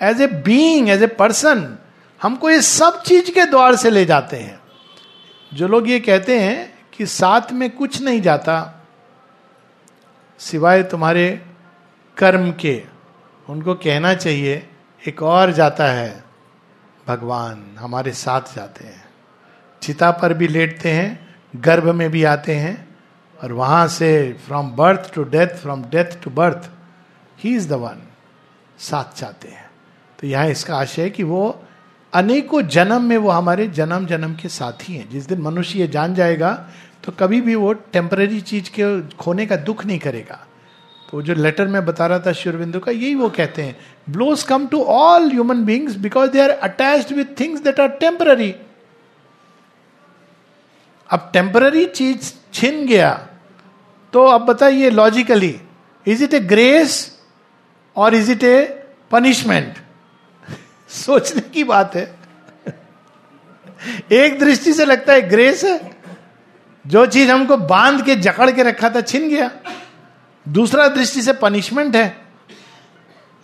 as 0.00 0.20
a 0.20 0.26
being 0.26 0.88
as 0.88 1.02
a 1.02 1.06
person 1.06 1.78
हमको 2.22 2.50
ये 2.50 2.60
सब 2.60 3.02
चीज़ 3.02 3.30
के 3.30 3.44
द्वार 3.44 3.76
से 3.76 3.90
ले 3.90 4.04
जाते 4.04 4.36
हैं। 4.36 4.58
जो 5.52 5.68
लोग 5.68 5.88
ये 5.88 6.00
कहते 6.00 6.38
हैं 6.40 6.72
कि 6.92 7.06
साथ 7.06 7.52
में 7.52 7.70
कुछ 7.70 8.00
नहीं 8.02 8.20
जाता, 8.22 8.84
सिवाय 10.40 10.82
तुम्हारे 10.82 11.42
कर्म 12.16 12.50
के, 12.52 12.82
उनको 13.48 13.74
कहना 13.74 14.14
चाहिए, 14.14 14.68
एक 15.08 15.22
और 15.22 15.52
जाता 15.52 15.86
है, 15.86 16.24
भगवान 17.08 17.76
हमारे 17.78 18.12
साथ 18.12 18.54
जाते 18.56 18.84
हैं। 18.84 19.04
चिता 19.82 20.10
पर 20.10 20.34
भी 20.34 20.48
लेटते 20.48 20.90
हैं, 20.90 21.36
गर्भ 21.56 21.88
में 21.94 22.10
भी 22.10 22.24
आते 22.24 22.54
हैं 22.54 22.89
और 23.42 23.52
वहाँ 23.52 23.86
से 23.88 24.10
from 24.46 24.70
birth 24.76 25.12
to 25.14 25.22
death 25.24 25.56
from 25.56 25.82
death 25.90 26.22
to 26.24 26.30
birth 26.30 26.70
he 27.38 27.54
is 27.56 27.68
the 27.68 27.72
one 27.72 28.02
साथ 28.80 29.16
चाहते 29.16 29.48
हैं। 29.48 29.68
तो 30.18 30.26
यहाँ 30.26 30.48
इसका 30.48 30.76
आशय 30.76 31.02
है 31.02 31.10
कि 31.10 31.22
वो 31.22 31.60
अनेकों 32.12 32.60
जन्म 32.68 33.02
में 33.02 33.16
वो 33.16 33.30
हमारे 33.30 33.66
जन्म 33.68 34.06
जन्म 34.06 34.34
के 34.34 34.48
साथी 34.48 34.94
हैं। 34.94 35.08
जिस 35.10 35.26
दिन 35.28 35.40
मनुष्य 35.42 35.78
ये 35.78 35.86
जान 35.88 36.14
जाएगा 36.14 36.52
तो 37.04 37.12
कभी 37.12 37.40
भी 37.40 37.54
वो 37.54 37.72
टेम्पररी 37.92 38.40
चीज़ 38.42 38.70
के 38.70 39.00
खोने 39.16 39.46
का 39.46 39.56
दुख 39.58 39.84
नहीं 39.86 39.98
करेगा। 39.98 40.38
तो 41.10 41.22
जो 41.22 41.34
लेटर 41.34 41.66
में 41.66 41.84
बता 41.84 42.06
रहा 42.06 42.18
था 42.18 42.32
शिवरबिंदु 42.32 42.80
का, 42.80 42.92
यही 42.92 43.14
वो 43.14 43.28
कहते 43.30 43.62
हैं 43.62 43.76
blows 44.10 44.42
come 44.44 44.66
to 44.66 44.82
all 44.84 45.30
human 45.30 45.64
beings 45.64 45.96
because 45.96 46.30
they 46.30 46.40
are 46.40 46.50
attached 46.50 47.12
with 47.16 47.40
things 47.40 47.60
that 47.62 47.80
are 47.80 47.88
temporary 48.00 48.54
अब 51.10 51.30
टेम्पररी 51.32 51.84
चीज़ 51.86 52.32
छिन 52.52 52.86
गया 52.86 53.10
तो 54.12 54.24
अब 54.24 54.40
बताइए 54.40 54.90
logically 54.90 55.60
is 56.06 56.24
it 56.24 56.34
a 56.34 56.40
grace 56.40 57.18
और 57.96 58.14
इज़ 58.14 58.32
इट 58.32 58.44
ए 58.44 58.84
पनिशमेंट 59.10 59.74
सोचने 60.88 61.40
की 61.40 61.64
बात 61.64 61.96
है। 61.96 62.16
एक 64.12 64.38
दृष्टि 64.38 64.72
से 64.72 64.84
लगता 64.84 65.12
है 65.12 65.28
ग्रेस 65.28 65.64
है। 65.64 65.96
जो 66.86 67.06
चीज़ 67.06 67.30
हमको 67.30 67.56
बाँध 67.56 68.04
के, 68.04 68.16
जकड़ 68.16 68.50
के 68.50 68.62
रखा 68.62 68.90
था, 68.90 69.00
छिन 69.00 69.28
गया। 69.28 69.50
दूसरा 70.48 70.88
दृष्टि 70.88 71.22
से 71.22 71.32
पनिशमेंट 71.32 71.96
है। 71.96 72.16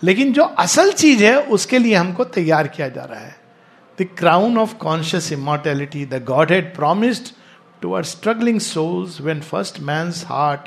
लेकिन 0.02 0.32
जो 0.32 0.42
असल 0.42 0.92
चीज़ 0.92 1.24
है, 1.24 1.40
उसके 1.40 1.78
लिए 1.78 1.94
हमको 1.94 2.24
तैयार 2.24 2.68
किया 2.68 2.88
जा 2.88 3.02
रहा 3.02 3.20
है। 3.20 3.40
The 4.00 4.06
crown 4.18 4.58
of 4.58 4.74
conscious 4.74 5.32
immortality 5.32 6.06
the 6.06 6.24
god 6.24 6.52
had 6.52 6.74
promised 6.74 7.34
to 7.86 7.92
our 7.94 8.04
struggling 8.04 8.58
souls 8.60 9.20
when 9.20 9.40
first 9.40 9.78
man 9.80 10.04
heart 10.26 10.60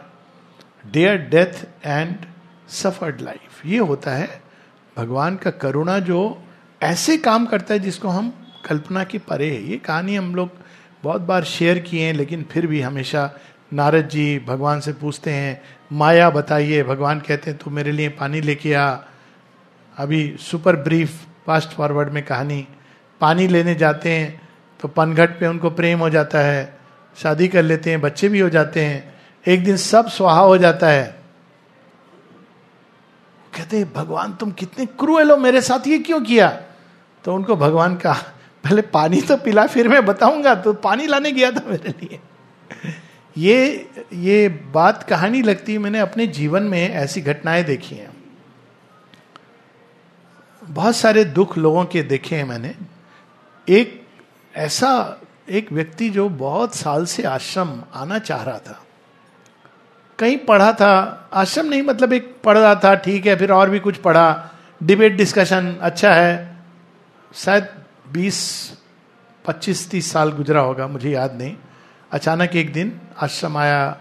dare 0.93 1.17
death 1.17 1.65
and 1.85 2.15
suffered 2.69 3.21
life 3.21 3.65
ये 3.65 3.77
होता 3.77 4.11
है 4.11 4.41
भगवान 4.97 5.35
का 5.35 5.51
करुणा 5.51 5.97
जो 5.99 6.21
ऐसे 6.81 7.17
काम 7.17 7.45
करता 7.45 7.73
है 7.73 7.79
जिसको 7.79 8.07
हम 8.07 8.31
कल्पना 8.65 9.03
के 9.03 9.17
परे 9.17 9.49
है। 9.49 9.61
ये 9.63 9.77
कहानी 9.77 10.15
हम 10.15 10.33
लोग 10.35 10.49
बहुत 11.03 11.21
बार 11.21 11.43
शेयर 11.43 11.79
किए 11.79 12.05
हैं, 12.05 12.13
लेकिन 12.13 12.45
फिर 12.51 12.67
भी 12.67 12.81
हमेशा 12.81 13.29
नारद 13.73 14.07
जी 14.09 14.39
भगवान 14.47 14.79
से 14.79 14.93
पूछते 14.93 15.31
हैं, 15.31 15.61
माया 15.91 16.29
बताइए, 16.29 16.83
भगवान 16.83 17.19
कहते 17.19 17.51
हैं, 17.51 17.59
तू 17.59 17.71
मेरे 17.71 17.91
लिए 17.91 18.09
पानी 18.09 18.41
लेके 18.41 18.73
आ। 18.73 18.89
अभी 19.97 20.35
सुपर 20.39 20.75
ब्रीफ 20.75 21.21
फास्ट 21.45 21.69
फॉरवर्ड 21.69 22.13
में 22.13 22.23
कहानी, 22.25 22.65
पानी 23.21 23.47
लेने 23.47 23.75
जाते 23.75 24.11
हैं 24.11 24.41
तो 24.79 24.87
पनघट 24.87 25.39
पे 25.39 25.47
उनको 25.47 25.69
प्रेम 25.69 25.99
हो 25.99 26.09
जाता 26.09 26.39
है। 26.41 26.78
शादी 27.17 27.47
कर 27.47 27.63
लेते 27.63 27.89
हैं, 27.89 28.01
बच्चे 28.01 28.29
भी 28.29 28.39
हो 28.39 28.49
जाते 28.49 28.85
हैं, 28.85 29.21
एक 29.47 29.63
दिन 29.63 29.77
सब 29.77 30.07
स्वाहा 30.09 30.41
हो 30.41 30.57
जाता 30.57 30.87
है। 30.87 31.19
कहते 33.57 33.77
हैं, 33.77 33.93
भगवान, 33.93 34.33
तुम 34.33 34.51
कितने 34.51 34.85
क्रूएल 34.85 35.31
हो, 35.31 35.37
मेरे 35.37 35.61
साथ 35.61 35.87
ये 35.87 35.99
क्यों 35.99 36.21
किया? 36.21 36.61
तो 37.23 37.35
उनको 37.35 37.55
भगवान 37.55 37.95
का, 37.95 38.13
पहले 38.63 38.81
पानी 38.81 39.21
तो 39.21 39.37
पिला, 39.37 39.67
फिर 39.67 39.87
मैं 39.87 40.05
बताऊँगा 40.05 40.55
तो 40.55 40.73
पानी 40.73 41.07
लाने 41.07 41.31
गया 41.31 41.51
था 41.51 41.63
मेरे 41.67 41.89
लिए। 41.89 42.19
ये 43.37 43.89
ये 44.13 44.49
बात 44.49 45.03
कहानी 45.03 45.41
लगती 45.41 45.73
है, 45.73 45.79
मैंने 45.79 45.99
अपने 45.99 46.27
जीवन 46.27 46.63
में 46.63 46.89
ऐसी 46.89 47.21
घटनाएँ 47.21 47.63
देखी 47.63 47.95
हैं। 47.95 48.09
बहुत 50.63 50.95
सारे 50.95 51.23
दुख 51.23 51.57
लोगों 51.57 51.85
के 51.85 52.03
देखे 52.03 52.35
हैं 52.35 52.43
मैंने। 52.43 52.75
एक 53.69 54.07
ऐसा 54.55 55.21
एक 55.49 55.71
व्यक्ति 55.71 56.09
जो 56.09 56.27
बहुत 56.29 56.75
साल 56.75 57.05
से 57.05 57.23
आश्रम 57.23 57.81
आना 57.93 58.19
चाह 58.19 58.43
रहा 58.43 58.57
था, 58.57 58.79
कहीं 60.19 60.37
पढ़ा 60.37 60.71
था, 60.73 61.29
आश्रम 61.33 61.65
नहीं 61.65 61.81
मतलब 61.81 62.13
एक 62.13 62.35
पढ़ 62.43 62.57
रहा 62.57 62.75
था, 62.75 62.93
ठीक 62.95 63.25
है, 63.25 63.35
फिर 63.35 63.51
और 63.51 63.69
भी 63.69 63.79
कुछ 63.79 63.97
पढ़ा 63.97 64.49
डिबेट 64.83 65.15
डिस्कशन 65.15 65.75
अच्छा 65.81 66.13
है, 66.13 66.57
शायद 67.35 67.67
बीस, 68.11 68.37
पच्चीस, 69.45 69.89
तीस 69.89 70.11
साल 70.11 70.31
गुजरा 70.31 70.61
होगा, 70.61 70.87
मुझे 70.87 71.09
याद 71.11 71.35
नहीं। 71.35 71.55
अचानक 72.11 72.55
एक 72.55 72.71
दिन 72.73 72.99
आश्रम 73.17 73.57
आया, 73.57 73.97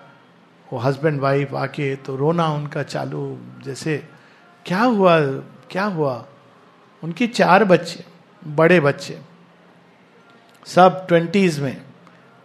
वो 0.73 0.79
हस्बैंड 0.79 1.21
वाइफ 1.21 1.55
आके 1.55 1.95
तो 1.97 2.17
रोना 2.17 2.47
उनका 2.49 2.83
चालू, 2.83 3.39
जैसे, 3.65 3.97
क्या 4.67 4.83
हुआ 4.83 5.21
क्या 5.71 5.85
हुआ? 5.85 6.25
उनके 7.03 7.27
चार 7.27 7.65
बच्चे, 7.65 8.05
बड़े 8.43 8.81
बच्चे 8.81 9.19
सब 10.67 11.07
ट्वेंटीज 11.09 11.59
में, 11.61 11.83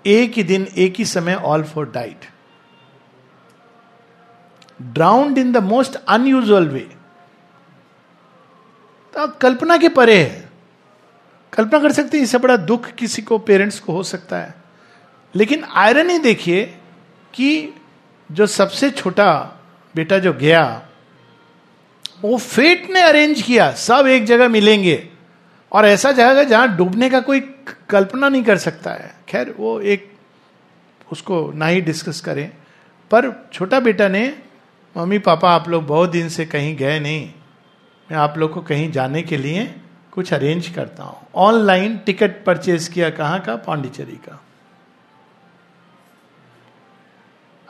एक 0.05 0.33
ही 0.33 0.43
दिन, 0.43 0.67
एक 0.67 0.95
ही 0.97 1.05
समय 1.05 1.33
all 1.35 1.63
four 1.63 1.89
died 1.91 2.25
drowned 4.83 5.37
in 5.37 5.51
the 5.51 5.57
most 5.63 5.95
unusual 5.95 6.67
way 6.67 6.87
तो 9.13 9.27
कल्पना 9.41 9.77
के 9.77 9.89
परे 9.89 10.17
है। 10.17 10.49
कल्पना 11.53 11.79
कर 11.79 11.91
सकते 11.91 12.17
हैं, 12.17 12.23
इससे 12.23 12.37
बड़ा 12.37 12.55
दुख 12.57 12.87
किसी 12.89 13.21
को 13.21 13.37
पेरेंट्स 13.37 13.79
को 13.79 13.93
हो 13.93 14.03
सकता 14.03 14.37
है। 14.37 14.53
लेकिन 15.35 15.63
आयरन 15.63 16.09
ही 16.09 16.17
देखिए 16.19 16.63
कि 17.33 17.73
जो 18.29 18.47
सबसे 18.47 18.89
छोटा 18.89 19.33
बेटा 19.95 20.19
जो 20.19 20.33
गया, 20.33 20.63
वो 22.21 22.37
फेट 22.37 22.89
ने 22.89 23.01
अरेंज 23.01 23.41
किया, 23.41 23.71
सब 23.71 24.07
एक 24.07 24.25
जगह 24.25 24.47
मिलेंगे। 24.47 25.09
और 25.71 25.85
ऐसा 25.85 26.11
जगह 26.11 26.43
जहाँ 26.43 26.75
डूबने 26.77 27.09
का 27.09 27.19
कोई 27.19 27.39
कल्पना 27.89 28.29
नहीं 28.29 28.43
कर 28.43 28.57
सकता 28.57 28.91
है। 28.91 29.15
खैर, 29.29 29.55
वो 29.57 29.79
एक 29.79 30.13
उसको 31.11 31.51
ना 31.51 31.67
ही 31.67 31.81
डिस्कस 31.81 32.21
करें। 32.21 32.49
पर 33.11 33.49
छोटा 33.53 33.79
बेटा 33.79 34.07
ने, 34.07 34.41
मम्मी, 34.97 35.19
पापा, 35.19 35.51
आप 35.51 35.69
लोग 35.69 35.85
बहुत 35.87 36.09
दिन 36.09 36.29
से 36.29 36.45
कहीं 36.45 36.77
गए 36.77 36.99
नहीं। 36.99 37.33
मैं 38.11 38.17
आप 38.17 38.37
लोग 38.37 38.53
को 38.53 38.61
कहीं 38.61 38.91
जाने 38.91 39.21
के 39.21 39.37
लिए 39.37 39.75
कुछ 40.11 40.33
अरेंज 40.33 40.67
करता 40.67 41.03
हूँ। 41.03 41.27
ऑनलाइन 41.35 41.97
टिकट 41.97 42.45
परचेज 42.45 42.87
किया 42.87 43.09
कहाँ 43.09 43.39
का? 43.39 43.55
पांडिचेरी 43.55 44.15
का। 44.15 44.43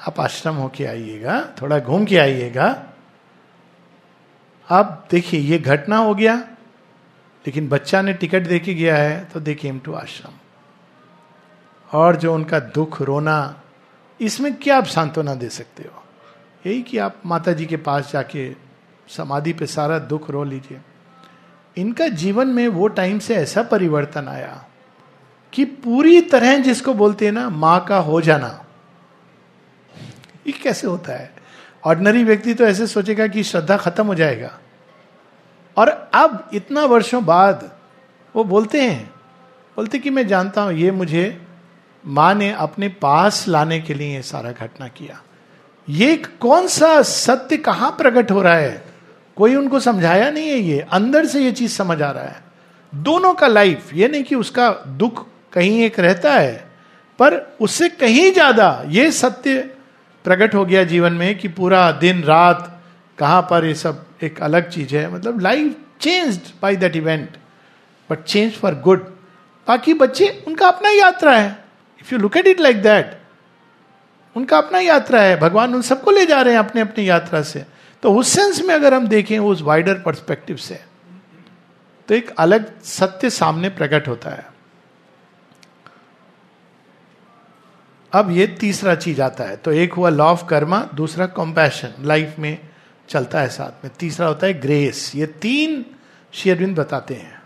आप 0.07 0.19
आश्रम 0.19 0.55
होके 0.55 0.85
आइएगा, 0.85 1.49
थोड़ा 1.61 1.79
घूम 1.79 2.05
के 2.05 2.17
आइएगा। 2.17 2.83
आप 4.69 5.07
देखिए, 5.11 5.39
ये 5.39 5.57
घटना 5.57 5.97
हो 5.97 6.15
गया। 6.15 6.47
लेकिन 7.47 7.69
बच्चा 7.69 8.01
ने 8.01 8.13
टिकट 8.13 8.47
दे 8.47 8.59
के 8.59 8.73
गया 8.73 8.97
है 8.97 9.25
तो 9.25 9.39
दे 9.39 9.55
केम 9.55 9.79
टू 9.79 9.93
आश्रम 9.93 10.31
और 11.99 12.15
जो 12.15 12.35
उनका 12.35 12.59
दुख, 12.59 13.01
रोना, 13.01 13.61
इसमें 14.21 14.55
क्या 14.55 14.77
आप 14.77 14.85
सांत्वना 14.85 15.35
दे 15.35 15.49
सकते 15.49 15.83
हो? 15.83 16.03
यही 16.65 16.81
कि 16.81 16.97
आप 16.97 17.21
माता 17.25 17.53
जी 17.53 17.65
के 17.65 17.77
पास 17.77 18.11
जाके 18.11 18.55
समाधि 19.07 19.53
पे 19.53 19.65
सारा 19.65 19.99
दुख 19.99 20.29
रो 20.29 20.43
लीजिए। 20.43 20.81
इनका 21.77 22.07
जीवन 22.07 22.47
में 22.47 22.67
वो 22.67 22.87
टाइम 22.87 23.19
से 23.19 23.35
ऐसा 23.35 23.63
परिवर्तन 23.63 24.27
आया 24.27 24.65
कि 25.53 25.65
पूरी 25.65 26.21
तरह 26.21 26.57
जिसको 26.57 26.93
बोलते 26.93 27.25
हैं 27.25 27.31
ना, 27.31 27.49
माँ 27.49 27.85
का 27.85 27.97
हो 27.97 28.21
जाना। 28.21 28.65
ये 30.47 30.51
कैसे 30.51 30.87
होता 30.87 31.13
है? 31.13 31.33
ऑर्डनरी 31.85 32.23
व्यक्ति 32.23 32.53
तो 32.53 32.63
ऐसे 32.63 32.87
सोचेगा 32.87 33.27
कि 33.27 33.43
श्रद्धा 33.43 33.77
खत्म 33.77 34.07
हो 34.07 34.15
जाएगा। 34.15 34.59
और 35.77 35.89
अब 36.13 36.49
इतना 36.53 36.85
वर्षों 36.85 37.23
बाद 37.25 37.69
वो 38.35 38.43
बोलते 38.43 38.81
हैं, 38.81 39.11
बोलते 39.77 39.99
कि 39.99 40.09
मैं 40.09 40.27
जानता 40.27 40.61
हूँ, 40.61 40.73
ये 40.73 40.91
मुझे 40.91 41.41
माँ 42.03 42.33
ने 42.35 42.51
अपने 42.51 42.87
पास 43.01 43.47
लाने 43.47 43.79
के 43.79 43.93
लिए 43.93 44.21
सारा 44.21 44.51
घटना 44.51 44.87
किया। 44.87 45.21
ये 45.87 46.15
कौन 46.41 46.67
सा 46.67 47.01
सत्य 47.01 47.57
कहाँ 47.57 47.91
प्रकट 47.91 48.31
हो 48.31 48.41
रहा 48.41 48.55
है? 48.55 48.83
कोई 49.37 49.55
उनको 49.55 49.79
समझाया 49.79 50.29
नहीं 50.31 50.49
है 50.49 50.57
ये? 50.57 50.79
अंदर 50.81 51.25
से 51.25 51.43
ये 51.43 51.51
चीज़ 51.51 51.71
समझ 51.71 52.01
आ 52.01 52.11
रहा 52.11 52.23
है। 52.23 52.41
दोनों 52.93 53.33
का 53.33 53.47
लाइफ 53.47 53.93
ये 53.93 54.07
नहीं 54.07 54.23
कि 54.23 54.35
उसका 54.35 54.69
दुख 54.87 55.25
कहीं 55.53 55.81
एक 55.83 55.99
रहता 55.99 56.33
है, 56.33 56.53
पर 57.19 57.35
उससे 57.61 57.89
कहीं 57.89 58.31
ज़्यादा 58.33 58.83
ये 58.87 59.11
सत्य 59.11 59.59
प्रकट 60.25 60.55
हो 60.55 60.65
गया 60.65 60.83
जीवन 60.83 61.13
में 61.13 61.37
कि 61.37 61.47
पूरा 61.47 61.91
दिन, 61.91 62.23
रात 62.23 62.81
कहाँ 63.17 63.41
पर 63.41 63.65
ये 63.65 63.73
सब 63.75 64.05
एक 64.23 64.41
अलग 64.41 64.69
चीज़ 64.69 64.95
है। 64.95 65.09
मतलब 65.13 65.39
life 65.39 65.75
change 66.01 66.39
by 66.61 66.75
that 66.75 66.95
event 66.95 67.37
but 68.09 68.23
change 68.23 68.53
for 68.53 68.75
good 68.75 69.05
बाकी 69.67 69.93
बच्चे, 69.93 70.43
उनका 70.47 70.67
अपना 70.67 70.89
यात्रा 70.89 71.35
है। 71.37 71.49
If 72.01 72.13
you 72.13 72.19
look 72.19 72.37
at 72.37 72.47
it 72.47 72.59
like 72.59 72.81
that 72.81 73.19
उनका 74.35 74.57
अपना 74.57 74.79
यात्रा 74.79 75.21
है। 75.21 75.35
भगवान 75.39 75.75
उन 75.75 75.81
सबको 75.81 76.11
ले 76.11 76.25
जा 76.25 76.41
रहे 76.41 76.53
हैं 76.53 76.59
अपने 76.59 76.81
अपनी 76.81 77.09
यात्रा 77.09 77.41
से। 77.41 77.65
तो 78.03 78.13
उस 78.13 78.27
सेंस 78.27 78.61
में 78.61 78.73
अगर 78.75 78.93
हम 78.93 79.07
देखें, 79.07 79.37
उस 79.39 79.61
वाइडर 79.61 79.99
परस्पेक्टिव 79.99 80.55
से 80.55 80.79
तो 82.09 82.15
एक 82.15 82.33
अलग 82.37 82.81
सत्य 82.81 83.29
सामने 83.29 83.69
प्रकट 83.69 84.07
होता 84.07 84.29
है। 84.29 84.45
अब 88.13 88.31
ये 88.31 88.47
तीसरा 88.59 88.95
चीज़ 88.95 89.21
आता 89.21 89.43
है। 89.43 89.55
तो 89.57 89.71
एक 89.71 89.93
हुआ 89.93 90.09
लॉ 90.09 90.25
ऑफ़ 90.25 90.45
कर्मा 90.45 90.79
दूसरा 90.95 91.25
कॉम्पैशन 91.27 91.93
लाइफ 91.99 92.35
में 92.39 92.57
चलता 93.09 93.39
है 93.39 93.49
साथ 93.49 93.83
में। 93.83 93.91
तीसरा 93.99 94.27
होता 94.27 94.47
है 94.47 94.53
ग्रेस 94.53 95.11
ये 95.15 95.25
तीन 95.25 95.85
शेयरविंद 96.33 96.79
बताते 96.79 97.13
हैं। 97.13 97.43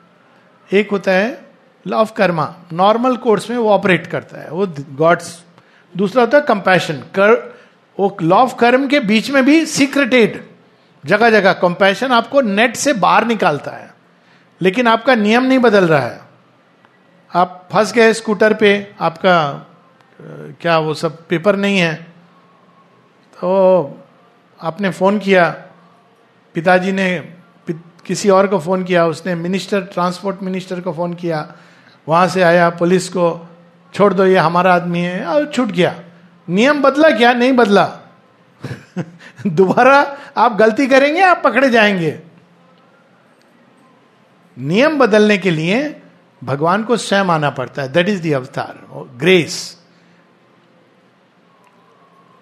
एक 0.74 0.92
होता 0.92 1.12
है 1.12 1.46
law 1.88 1.98
of 1.98 2.14
karma 2.14 2.56
normal 2.74 3.18
course 3.18 3.50
में 3.50 3.58
वो 3.58 3.70
ऑपरेट 3.70 4.08
करता 4.08 4.38
है। 4.38 4.50
वो 4.50 4.68
गॉड्स 4.90 5.44
दूसरा 5.98 6.24
होता 6.24 6.38
है 6.38 6.44
कंपैशन 6.44 6.94
कर, 6.94 7.58
वो 8.00 8.18
लॉ 8.22 8.38
ऑफ़ 8.38 8.56
कर्म 8.56 8.88
के 8.88 9.00
बीच 9.00 9.32
में 9.32 9.46
भी 9.46 9.66
सीक्रेटेड 9.66 10.48
जगह 11.06 11.30
जगह 11.30 11.54
कंपैशन 11.54 12.12
आपको 12.12 12.42
नेट 12.42 12.76
से 12.76 12.94
बाहर 12.94 13.26
निकालता 13.26 13.72
है। 13.72 13.94
लेकिन 14.62 14.88
आपका 14.88 15.16
नियम 15.16 15.44
नहीं 15.44 15.60
बदल 15.60 15.88
रहा 15.88 16.08
है। 16.08 16.22
आप 17.36 17.70
फंस 17.74 17.94
गए 17.94 18.14
स्कूटर 18.14 18.54
पे। 18.54 18.96
आपका 19.02 19.68
क्या 20.62 20.80
वो 20.80 20.94
सब 20.94 21.28
पेपर 21.28 21.56
नहीं 21.56 21.80
है। 21.80 21.94
तो 23.34 24.07
आपने 24.62 24.90
फ़ोन 24.90 25.20
किया, 25.20 25.50
पिताजी 26.54 26.92
ने 26.92 27.34
किसी 28.06 28.30
और 28.30 28.48
को 28.48 28.60
फ़ोन 28.60 28.84
किया, 28.84 29.06
उसने 29.06 29.36
मिनिस्टर, 29.36 29.82
ट्रांसपोर्ट 29.82 30.44
मिनिस्टर 30.44 30.82
को 30.82 30.94
फ़ोन 30.94 31.14
किया, 31.14 31.54
वहाँ 32.08 32.28
से 32.28 32.42
आया 32.42 32.70
पुलिस 32.70 33.10
को, 33.10 33.50
छोड़ 33.94 34.14
दो, 34.14 34.26
ये 34.26 34.38
हमारा 34.38 34.74
आदमी 34.74 35.00
है, 35.00 35.26
और 35.26 35.52
छूट 35.52 35.68
गया। 35.68 36.04
नियम 36.50 36.82
बदला 36.82 37.10
क्या? 37.10 37.34
नहीं 37.34 37.54
बदला। 37.54 38.00
दोबारा 39.48 40.18
आप 40.38 40.54
गलती 40.54 40.88
करेंगे, 40.88 41.22
आप 41.22 41.42
पकड़े 41.44 41.70
जाएँगे। 41.70 42.20
नियम 44.60 45.00
बदलने 45.00 45.38
के 45.38 45.52
लिए 45.52 46.02
भगवान 46.44 46.84
को 46.84 46.98
स्वयं 46.98 47.26
आना 47.26 47.50
पड़ता 47.50 47.82
है। 47.82 47.92
दैट 47.92 48.10
इज़ 48.10 48.22
दी 48.22 48.32
अवतार 48.32 48.80
ग्रेस 49.18 49.77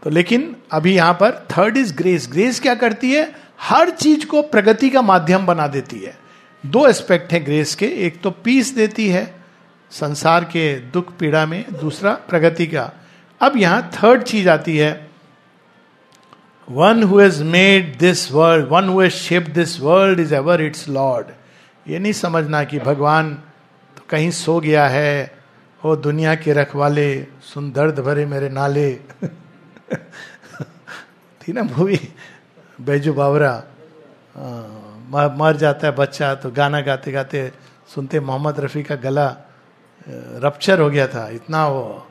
तो 0.06 0.10
लेकिन 0.10 0.56
अभी 0.72 0.96
यहाँ 0.96 1.14
पर 1.14 1.48
थर्ड 1.52 1.78
इज़ 1.78 1.96
ग्रेस 1.96 2.28
ग्रेस 2.32 2.60
क्या 2.60 2.76
करती 2.76 3.12
है? 3.12 3.36
हर 3.62 3.90
चीज़ 3.90 4.26
को 4.26 4.42
प्रगति 4.42 4.90
का 4.90 5.02
माध्यम 5.02 5.46
बना 5.46 5.68
देती 5.68 6.00
है। 6.00 6.18
दो 6.66 6.88
एस्पेक्ट 6.88 7.32
है 7.34 7.40
ग्रेस 7.40 7.76
के। 7.76 7.86
एक 7.86 8.22
तो 8.22 8.32
पीस 8.32 8.70
देती 8.76 9.08
है 9.10 9.24
संसार 9.92 10.44
के 10.44 10.76
दुख 10.80 11.12
पीड़ा 11.18 11.46
में, 11.46 11.66
दूसरा 11.82 12.12
प्रगति 12.30 12.68
का। 12.68 12.92
अब 13.42 13.58
यहाँ 13.58 13.92
थर्ड 13.94 14.24
चीज़ 14.24 14.50
आती 14.50 14.78
है। 14.78 15.10
One 16.70 17.04
who 17.04 17.20
has 17.20 17.44
made 17.44 17.98
this 17.98 18.32
world 18.32 18.68
one 18.68 18.90
who 18.90 19.02
has 19.02 19.14
shape 19.14 19.48
this 19.50 19.80
world 19.80 20.20
is 20.20 20.36
ever 20.36 20.62
its 20.62 20.88
lord 20.90 21.28
ये 21.90 22.00
नहीं 22.00 22.14
समझना 22.14 22.64
कि 22.64 22.80
भगवान 22.80 23.34
तो 23.98 24.04
कहीं 24.10 24.30
सो 24.32 24.60
गया 24.60 24.88
है 24.88 25.38
हो 25.84 25.96
दुनिया 25.96 26.36
के 26.36 26.54
रखवाले, 26.54 27.28
सुन 27.54 27.72
दर्द 27.72 28.00
भरे 28.00 28.26
मेरे 28.26 28.50
नाले। 28.50 29.00
थी 31.42 31.54
ना 31.54 31.64
मूवी? 31.64 32.00
बैजू 32.82 33.14
बावरा। 33.14 33.64
मर 35.38 35.56
जाता 35.56 35.88
है 35.88 35.96
बच्चा 35.96 36.36
तो 36.36 36.52
गाना 36.52 36.82
गाते 36.82 37.12
गाते 37.12 37.52
सुनते 37.96 38.20
मोहम्मद 38.20 38.60
रफ़ी 38.60 38.84
का 38.84 38.96
गला 38.96 39.36
रप्चर 40.44 40.80
हो 40.80 40.90
गया 40.90 41.08
था। 41.08 41.30
इतना 41.30 41.68
वो 41.68 42.08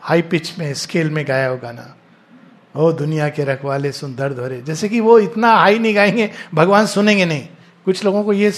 हाई 0.00 0.22
पिच 0.22 0.58
में 0.58 0.74
स्केल 0.74 1.10
में 1.10 1.24
गाया 1.28 1.50
वो 1.50 1.56
गाना। 1.56 1.94
ओ, 2.76 2.92
दुनिया 2.92 3.28
के 3.28 3.44
रखवाले 3.44 3.92
सुन, 3.92 4.14
दर्द 4.16 4.38
हो 4.38 4.46
रहे। 4.46 4.62
जैसे 4.62 4.88
कि 4.88 5.00
वो 5.00 5.18
इतना 5.18 5.52
हाई 5.52 5.78
नहीं 5.78 5.96
गाएँगे, 5.96 6.30
भगवान 6.54 6.86
सुनेंगे 6.86 7.24
नहीं। 7.24 7.48
कुछ 7.84 8.04
लोगों 8.04 8.24
को 8.24 8.32
ये 8.32 8.52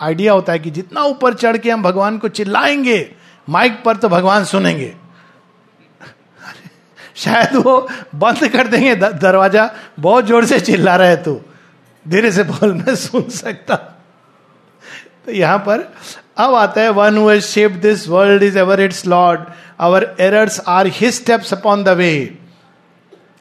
आइडिया 0.00 0.32
होता 0.32 0.52
है 0.52 0.58
कि 0.58 0.70
जितना 0.70 1.02
ऊपर 1.02 1.34
चढ़ 1.34 1.56
के 1.56 1.70
हम 1.70 1.82
भगवान 1.82 2.18
को 2.18 2.28
चिल्लाएँगे 2.28 3.14
माइक 3.48 3.82
पर 3.84 3.96
तो 3.96 4.08
भगवान 4.08 4.44
सुनेंगे। 4.44 4.96
शायद 7.16 7.56
वो 7.56 7.78
बंद 8.14 8.48
कर 8.48 8.66
देंगे 8.66 8.94
दरवाज़ा। 8.96 9.70
बहुत 10.00 10.26
ज़ोर 10.26 10.44
से 10.46 10.60
चिल्ला 10.60 10.96
रहे 10.96 11.16
तू। 11.16 11.40
धीरे 12.06 12.30
से 12.32 12.42
बोल, 12.44 12.72
मैं 12.74 12.94
सुन 12.96 13.28
सकता 13.30 13.76
तो 15.26 15.32
यहाँ 15.32 15.58
पर 15.58 15.80
अब 16.36 16.54
आता 16.54 16.80
है 16.80 16.90
one 16.90 17.16
who 17.18 17.40
shape 17.40 17.72
this 17.82 18.08
world 18.08 18.42
is 18.42 18.58
ever 18.58 18.80
its 18.80 19.06
lord 19.06 19.40
our 19.80 20.14
errors 20.20 20.60
are 20.68 20.86
his 20.86 21.14
steps 21.14 21.52
upon 21.54 21.84
the 21.84 21.88
way 21.98 22.12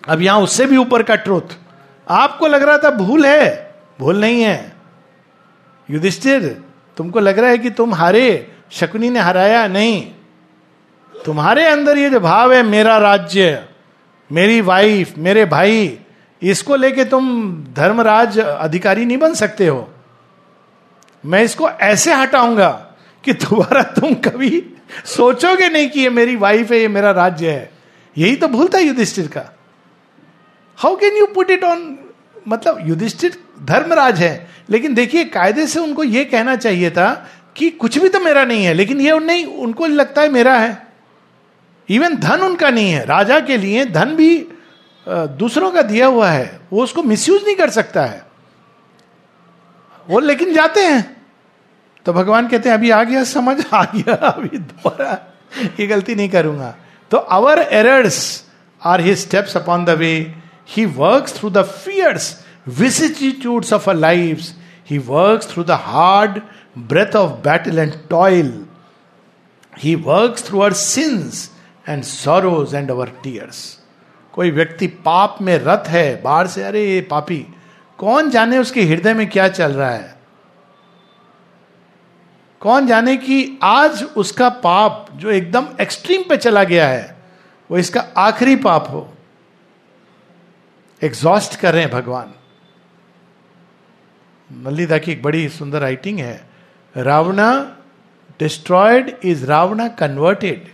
अब 0.03 0.21
यहाँ 0.21 0.39
उससे 0.39 0.65
भी 0.65 0.77
ऊपर 0.77 1.03
का 1.03 1.15
ट्रुथ 1.15 1.57
आपको 2.07 2.47
लग 2.47 2.63
रहा 2.63 2.77
था 2.77 2.89
भूल 2.91 3.25
है? 3.25 3.73
भूल 3.99 4.19
नहीं 4.21 4.41
है। 4.43 4.71
युधिष्ठिर, 5.89 6.47
तुमको 6.97 7.19
लग 7.19 7.39
रहा 7.39 7.49
है 7.49 7.57
कि 7.57 7.69
तुम 7.69 7.93
हारे? 7.93 8.47
शकुनी 8.71 9.09
ने 9.09 9.19
हराया? 9.19 9.67
नहीं। 9.67 10.11
तुम्हारे 11.25 11.65
अंदर 11.65 11.97
ये 11.97 12.09
जो 12.09 12.19
भाव 12.19 12.53
है, 12.53 12.61
मेरा 12.63 12.97
राज्य, 12.97 13.63
मेरी 14.29 14.61
वाइफ 14.61 15.17
मेरे 15.17 15.45
भाई, 15.45 15.97
इसको 16.41 16.75
लेके 16.75 17.03
तुम 17.05 17.25
धर्मराज 17.73 18.39
अधिकारी 18.39 19.05
नहीं 19.05 19.17
बन 19.17 19.33
सकते 19.33 19.67
हो। 19.67 19.87
मैं 21.23 21.43
इसको 21.43 21.69
ऐसे 21.69 22.13
हटाऊँगा 22.13 22.69
कि 23.23 23.33
दोबारा 23.33 23.81
तुम 23.91 24.13
कभी 24.25 24.63
सोचोगे 25.05 25.69
नहीं 25.69 25.89
कि 25.89 25.99
ये 25.99 26.09
मेरी 26.09 26.35
वाइफ 26.35 26.71
है, 26.71 26.79
ये 26.79 26.87
मेरा 26.87 27.11
राज्य 27.11 27.51
है। 27.51 27.71
यही 28.17 28.35
तो 28.35 28.47
भूलता 28.47 28.77
है 28.77 28.83
युधिष्ठिर 28.83 29.27
का। 29.27 29.43
How 30.77 30.95
can 30.95 31.17
you 31.17 31.25
put 31.25 31.51
it 31.51 31.63
on 31.63 31.97
मतलब 32.47 32.87
युधिष्ठिर 32.87 33.37
धर्मराज 33.63 34.19
है, 34.19 34.47
लेकिन 34.69 34.93
देखिए, 34.93 35.23
कायदे 35.25 35.67
से 35.67 35.79
उनको 35.79 36.03
यह 36.03 36.23
कहना 36.23 36.55
चाहिए 36.55 36.89
था 36.91 37.13
कि 37.55 37.69
कुछ 37.71 37.97
भी 37.97 38.09
तो 38.09 38.19
मेरा 38.19 38.43
नहीं 38.45 38.65
है, 38.65 38.73
लेकिन 38.73 39.01
ये 39.01 39.19
नहीं, 39.19 39.45
उनको 39.45 39.87
लगता 39.87 40.21
है 40.21 40.29
मेरा 40.29 40.57
है। 40.57 40.90
इवन 41.91 42.15
धन 42.15 42.41
उनका 42.41 42.69
नहीं 42.69 42.91
है। 42.91 43.05
राजा 43.05 43.39
के 43.39 43.57
लिए 43.57 43.85
धन 43.85 44.15
भी 44.15 44.47
दूसरों 45.07 45.71
का 45.71 45.81
दिया 45.81 46.07
हुआ 46.07 46.29
है। 46.29 46.59
वो 46.73 46.83
उसको 46.83 47.03
मिसयूज 47.03 47.43
नहीं 47.45 47.55
कर 47.55 47.69
सकता 47.69 48.05
है। 48.05 48.25
वो 50.09 50.19
लेकिन 50.19 50.53
जाते 50.53 50.81
हैं। 50.81 51.17
तो 52.05 52.13
भगवान 52.13 52.47
कहते 52.47 52.69
हैं 52.69 52.77
अभी 52.77 52.89
आ 52.89 53.03
गया 53.03 53.23
समझ 53.23 53.65
आ 53.73 53.83
गया 53.95 54.15
अभी 54.15 54.57
दोबारा 54.57 55.11
ये 55.79 55.87
गलती 55.87 56.15
नहीं 56.15 56.29
करूँगा। 56.29 56.75
तो 57.11 57.17
our 57.17 57.59
errors 57.59 58.21
are 58.81 59.01
he 59.01 59.15
steps 59.15 59.57
upon 59.57 59.85
the 59.85 59.89
way 59.89 60.13
he 60.67 60.85
work 60.85 61.29
through 61.37 61.49
the 61.49 61.63
fierce 61.63 62.35
vicissitudes 62.79 63.71
of 63.71 63.87
our 63.87 63.95
lives, 63.95 64.53
He 64.85 64.99
works 64.99 65.45
through 65.45 65.63
the 65.63 65.77
hard 65.77 66.43
breath 66.75 67.15
of 67.15 67.41
battle 67.41 67.79
and 67.79 67.93
toil. 68.09 68.67
He 69.77 69.95
works 69.95 70.41
through 70.41 70.61
our 70.61 70.73
sins. 70.73 71.49
And 71.89 72.03
sorrows 72.03 72.73
and 72.73 72.89
our 72.89 73.09
tears. 73.25 73.79
कोई 74.33 74.51
व्यक्ति 74.51 74.87
पाप 74.87 75.37
में 75.41 75.57
रत 75.57 75.83
है, 75.87 76.21
बाहर 76.21 76.47
से, 76.47 76.63
अरे 76.63 76.85
ये 76.91 77.01
पापी, 77.01 77.47
कौन 77.97 78.29
जाने 78.29 78.57
उसके 78.57 78.83
हृदय 78.83 79.13
में 79.13 79.29
क्या 79.29 79.47
चल 79.47 79.71
रहा 79.71 79.91
है? 79.91 80.15
कौन 82.59 82.87
जाने 82.87 83.17
कि 83.17 83.59
आज 83.63 84.03
उसका 84.03 84.49
पाप 84.49 85.07
जो 85.13 85.31
एकदम 85.31 85.67
एक्सट्रीम 85.81 86.21
पे 86.21 86.37
चला 86.37 86.63
गया 86.63 86.87
है, 86.87 87.17
वो 87.71 87.77
इसका 87.77 88.07
आखिरी 88.17 88.55
पाप 88.55 88.87
हो। 88.89 89.13
एग्जॉस्ट 91.03 91.55
कर 91.55 91.73
रहे 91.73 91.81
हैं 91.81 91.91
भगवान। 91.91 92.33
मल्लिदा 94.53 94.97
की 94.97 95.11
एक 95.11 95.23
बड़ी 95.23 95.49
सुंदर 95.49 95.79
राइटिंग 95.79 96.19
है, 96.19 96.49
Ravana 96.97 97.77
destroyed 98.39 99.17
is 99.23 99.45
Ravana 99.45 99.87
converted 99.87 100.71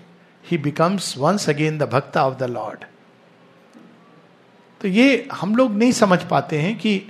he 0.52 0.58
becomes 0.58 1.18
once 1.18 1.50
again 1.50 1.78
the 1.78 1.84
bhakta 1.84 2.26
of 2.28 2.38
the 2.38 2.44
lord 2.44 2.86
तो 4.82 4.88
ये 4.88 5.28
हम 5.34 5.56
लोग 5.56 5.74
नहीं 5.74 5.92
समझ 5.92 6.20
पाते 6.24 6.60
हैं 6.60 6.78
कि 6.78 7.02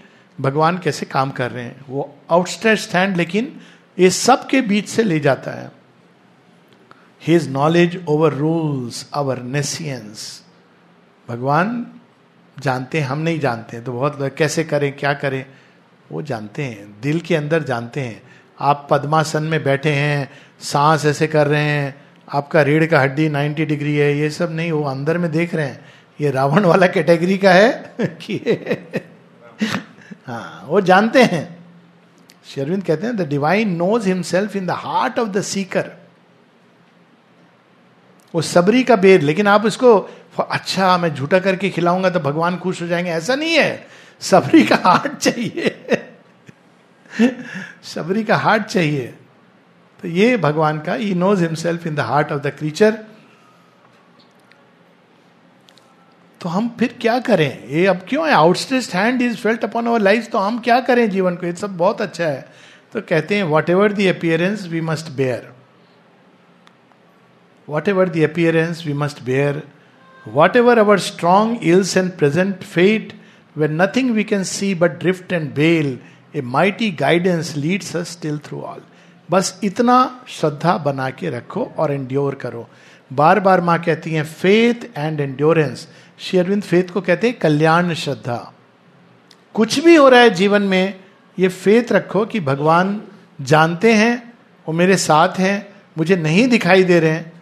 भगवान 0.41 0.77
कैसे 0.77 1.05
काम 1.05 1.31
कर 1.31 1.51
रहे 1.51 1.63
हैं। 1.63 1.85
वो 1.89 2.15
आउटस्टेड 2.29 2.77
स्टैंड 2.77 3.17
लेकिन 3.17 3.59
ये 3.99 4.09
सब 4.09 4.47
के 4.47 4.61
बीच 4.61 4.89
से 4.89 5.03
ले 5.03 5.19
जाता 5.19 5.51
है। 5.51 5.71
His 7.21 7.49
knowledge 7.49 8.03
over 8.07 8.33
rules 8.33 9.09
our 9.13 9.41
nescience 9.41 10.43
भगवान 11.29 11.85
जानते 12.57 12.99
हैं, 12.99 13.07
हम 13.07 13.19
नहीं 13.19 13.39
जानते 13.39 13.77
हैं। 13.77 13.85
तो 13.85 13.93
बहुत 13.93 14.35
कैसे 14.37 14.63
करें, 14.63 14.91
क्या 14.97 15.13
करें? 15.13 15.45
वो 16.11 16.21
जानते 16.21 16.63
हैं, 16.63 17.01
दिल 17.01 17.19
के 17.19 17.35
अंदर 17.35 17.63
जानते 17.63 18.01
हैं। 18.01 18.21
आप 18.59 18.87
पद्मासन 18.91 19.43
में 19.43 19.63
बैठे 19.63 19.91
हैं, 19.91 20.29
सांस 20.61 21.05
ऐसे 21.05 21.27
कर 21.27 21.47
रहे 21.47 21.63
हैं 21.63 22.06
आपका 22.33 22.61
रीढ़ 22.61 22.85
का 22.85 22.99
हड्डी 22.99 23.29
90 23.29 23.65
डिग्री 23.65 23.95
है, 23.95 24.17
ये 24.17 24.29
सब 24.29 24.51
नहीं, 24.51 24.71
वो 24.71 24.83
अंदर 24.83 25.17
में 25.17 25.31
देख 25.31 25.55
रहे 25.55 25.65
हैं। 25.65 25.85
ये 26.21 26.31
रावण 26.31 26.65
वाला 26.65 26.87
कैटेगरी 26.87 27.37
का 27.37 27.51
है 27.51 27.95
कि 28.01 28.37
हाँ 30.27 30.65
वो 30.67 30.81
जानते 30.81 31.23
हैं। 31.23 31.57
शेरविंद 32.45 32.83
कहते 32.83 33.07
हैं 33.07 33.15
the 33.17 33.21
divine 33.21 33.75
knows 33.75 34.07
himself 34.07 34.55
in 34.55 34.65
the 34.67 34.71
heart 34.71 35.19
of 35.19 35.29
the 35.29 35.41
seeker 35.41 35.91
वो 38.33 38.41
सबरी 38.41 38.83
का 38.83 38.95
बेर, 38.95 39.21
लेकिन 39.21 39.47
आप 39.47 39.65
उसको 39.65 39.97
अच्छा 40.39 40.97
मैं 40.97 41.13
झूठा 41.15 41.39
करके 41.39 41.69
खिलाऊँगा 41.69 42.09
तो 42.09 42.19
भगवान 42.19 42.57
खुश 42.57 42.81
हो 42.81 42.87
जाएँगे। 42.87 43.09
ऐसा 43.09 43.35
नहीं 43.35 43.55
है। 43.55 43.87
सबरी 44.19 44.63
का 44.63 44.75
हार्ट 44.75 45.17
चाहिए। 45.17 45.75
सबरी 47.83 48.23
का 48.23 48.35
हार्ट 48.37 48.63
चाहिए। 48.63 49.13
तो 50.01 50.07
ये 50.07 50.37
भगवान 50.37 50.79
का 50.79 50.95
he 50.95 51.13
knows 51.13 51.43
himself 51.43 51.87
in 51.87 51.95
the 51.95 51.99
heart 51.99 52.31
of 52.31 52.41
the 52.41 52.47
creature 52.47 52.91
तो 56.41 56.49
हम 56.49 56.69
फिर 56.79 56.95
क्या 57.01 57.19
करें? 57.19 57.67
ये 57.67 57.85
अब 57.85 58.05
क्यों 58.09 58.27
है? 58.27 58.33
Outstretched 58.33 58.95
hand 58.95 59.21
is 59.21 59.37
felt 59.37 59.63
upon 59.63 59.87
our 59.87 59.99
life 59.99 60.27
तो 60.31 60.37
हम 60.37 60.59
क्या 60.59 60.79
करें 60.79 61.09
जीवन 61.09 61.35
को? 61.35 61.45
ये 61.45 61.53
सब 61.53 61.77
बहुत 61.77 62.01
अच्छा 62.01 62.25
है। 62.25 62.49
तो 62.93 63.01
कहते 63.01 63.35
हैं 63.35 63.43
whatever 63.69 63.93
the 63.93 64.07
appearance 64.07 64.67
we 64.67 64.81
must 64.81 65.11
bear 65.11 65.51
whatever 67.87 68.09
the 68.09 68.23
appearance 68.23 68.83
we 68.87 68.93
must 68.93 69.23
bear 69.23 69.61
whatever 70.55 70.77
our 70.77 70.99
strong 70.99 71.63
ills 71.63 71.97
and 71.97 72.11
present 72.11 72.63
fate 72.63 73.13
When 73.57 73.71
nothing 73.71 74.11
we 74.11 74.23
can 74.23 74.43
see 74.43 74.75
but 74.75 74.91
drift 74.91 75.33
and 75.33 75.53
bale 75.53 75.99
a 76.35 76.41
mighty 76.41 76.91
guidance 76.91 77.55
leads 77.55 77.95
us 77.95 78.11
still 78.11 78.37
through 78.37 78.61
all. 78.61 78.81
बस 79.29 79.59
इतना 79.63 80.25
श्रद्धा 80.27 80.77
बना 80.77 81.09
के 81.09 81.29
रखो 81.29 81.71
और 81.77 81.91
endure 81.91 82.35
करो। 82.35 82.67
बार 83.13 83.39
बार 83.39 83.61
माँ 83.61 83.83
कहती 83.83 84.11
हैं 84.11 84.23
फेथ 84.23 84.97
एंड 84.97 85.19
एंड्योरेंस 85.19 85.87
शेयरविंद 86.19 86.63
फेथ 86.63 86.83
को 86.83 87.01
कहते 87.01 87.27
हैं, 87.27 87.39
कल्याण 87.39 87.93
श्रद्धा. 87.93 88.53
कुछ 89.53 89.79
भी 89.79 89.95
हो 89.95 90.09
रहा 90.09 90.21
है 90.21 90.29
जीवन 90.29 90.61
में, 90.61 90.99
ये 91.39 91.47
फेथ 91.47 91.91
रखो 91.91 92.25
कि 92.25 92.39
भगवान 92.39 93.01
जानते 93.41 93.93
हैं, 93.93 94.33
वो 94.67 94.73
मेरे 94.73 94.97
साथ 94.97 95.39
हैं, 95.39 95.75
मुझे 95.97 96.15
नहीं 96.15 96.47
दिखाई 96.47 96.83
दे 96.83 96.99
रहे 96.99 97.11
हैं, 97.11 97.41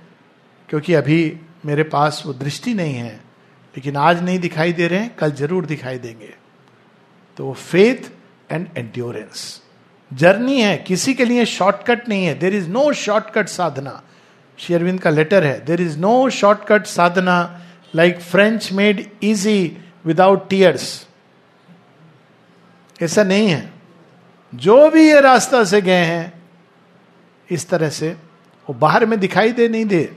क्योंकि 0.70 0.94
अभी 0.94 1.40
मेरे 1.66 1.84
पास 1.84 2.24
वो 2.26 2.34
दृष्टि 2.34 2.74
नहीं 2.74 2.94
है। 2.94 3.16
लेकिन 3.76 3.96
आज 3.96 4.24
नहीं 4.24 4.40
दिखाई 4.40 4.74
दे 4.74 4.88
रहे 4.88 5.00
हैं, 5.00 5.16
कल 5.16 5.32
ज़रूर 5.32 5.66
दिखाई 5.66 5.98
देंगे। 5.98 6.34
तो 7.38 7.54
फेथ 7.54 8.12
एंड 8.52 8.68
एंड्योरेंस 8.78 9.62
जर्नी 10.16 10.62
है, 10.62 10.78
किसी 10.78 11.14
के 11.14 11.26
लिए 11.26 11.46
शॉर्टकट 11.46 12.10
नहीं 12.10 12.26
है। 12.26 12.34
There 12.40 12.56
is 12.56 12.70
no 12.70 12.94
shortcut 12.94 13.48
sadhana. 13.48 14.02
शेरविंद 14.58 15.00
का 15.00 15.10
लेटर 15.10 15.44
है। 15.44 15.66
There 15.66 15.82
is 15.82 15.98
no 16.00 16.30
shortcut 16.30 16.86
sadhana. 16.86 17.62
Like 17.96 18.20
French 18.20 18.72
made 18.72 19.10
easy 19.24 19.78
without 20.06 20.50
tears 20.50 21.08
ऐसा 23.02 23.24
नहीं 23.24 23.48
है। 23.48 23.74
जो 24.56 24.90
भी 24.90 25.08
ये 25.08 25.22
रास्ता 25.22 25.64
से 25.64 25.82
गए 25.82 26.04
हैं, 26.06 26.34
इस 27.52 27.70
तरह 27.70 27.90
से 27.90 28.10
वो 28.70 28.74
बाहर 28.74 29.06
में 29.06 29.20
दिखाई 29.20 29.52
दे, 29.52 29.68
नहीं 29.70 29.86
दे। 29.86 30.16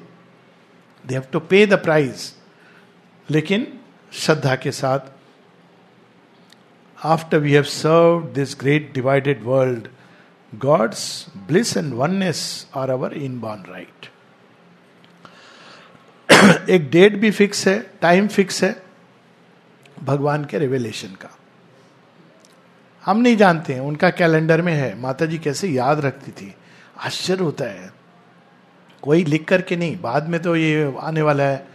They 1.06 1.14
have 1.14 1.24
to 1.32 1.40
pay 1.40 1.66
the 1.66 1.74
price 1.74 2.34
लेकिन 3.30 3.78
श्रद्धा 4.12 4.54
के 4.56 4.72
साथ 4.72 4.98
after 7.04 7.38
we 7.38 7.52
have 7.52 7.62
serve 7.62 8.20
this 8.34 8.56
great 8.60 8.92
divided 8.94 9.42
world 9.44 9.88
god's 10.52 11.26
bliss 11.48 11.76
and 11.76 11.92
oneness 11.94 12.66
are 12.76 12.90
our 12.90 13.12
inborn 13.40 13.64
right 13.68 14.06
एक 16.70 16.90
डेट 16.90 17.16
भी 17.16 17.30
फिक्स 17.30 17.66
है 17.68 17.78
टाइम 18.02 18.28
फिक्स 18.28 18.62
है, 18.64 18.82
भगवान 20.02 20.44
के 20.44 20.58
रिवेलेशन 20.58 21.08
का। 21.08 21.28
हम 23.04 23.18
नहीं 23.18 23.36
जानते 23.36 23.72
हैं, 23.72 23.80
उनका 23.80 24.10
कैलेंडर 24.10 24.62
में 24.62 24.72
है 24.72 25.00
माता 25.00 25.26
जी 25.26 25.38
कैसे 25.38 25.68
याद 25.68 26.00
रखती 26.00 26.30
थी। 26.30 26.54
आश्चर्य 26.98 27.44
होता 27.44 27.64
है। 27.64 27.92
कोई 29.02 29.24
लिख 29.24 29.44
करके 29.44 29.76
नहीं, 29.76 30.00
बाद 30.00 30.28
में 30.28 30.40
तो 30.42 30.56
ये 30.56 30.94
आने 31.00 31.22
वाला 31.22 31.44
है। 31.44 31.66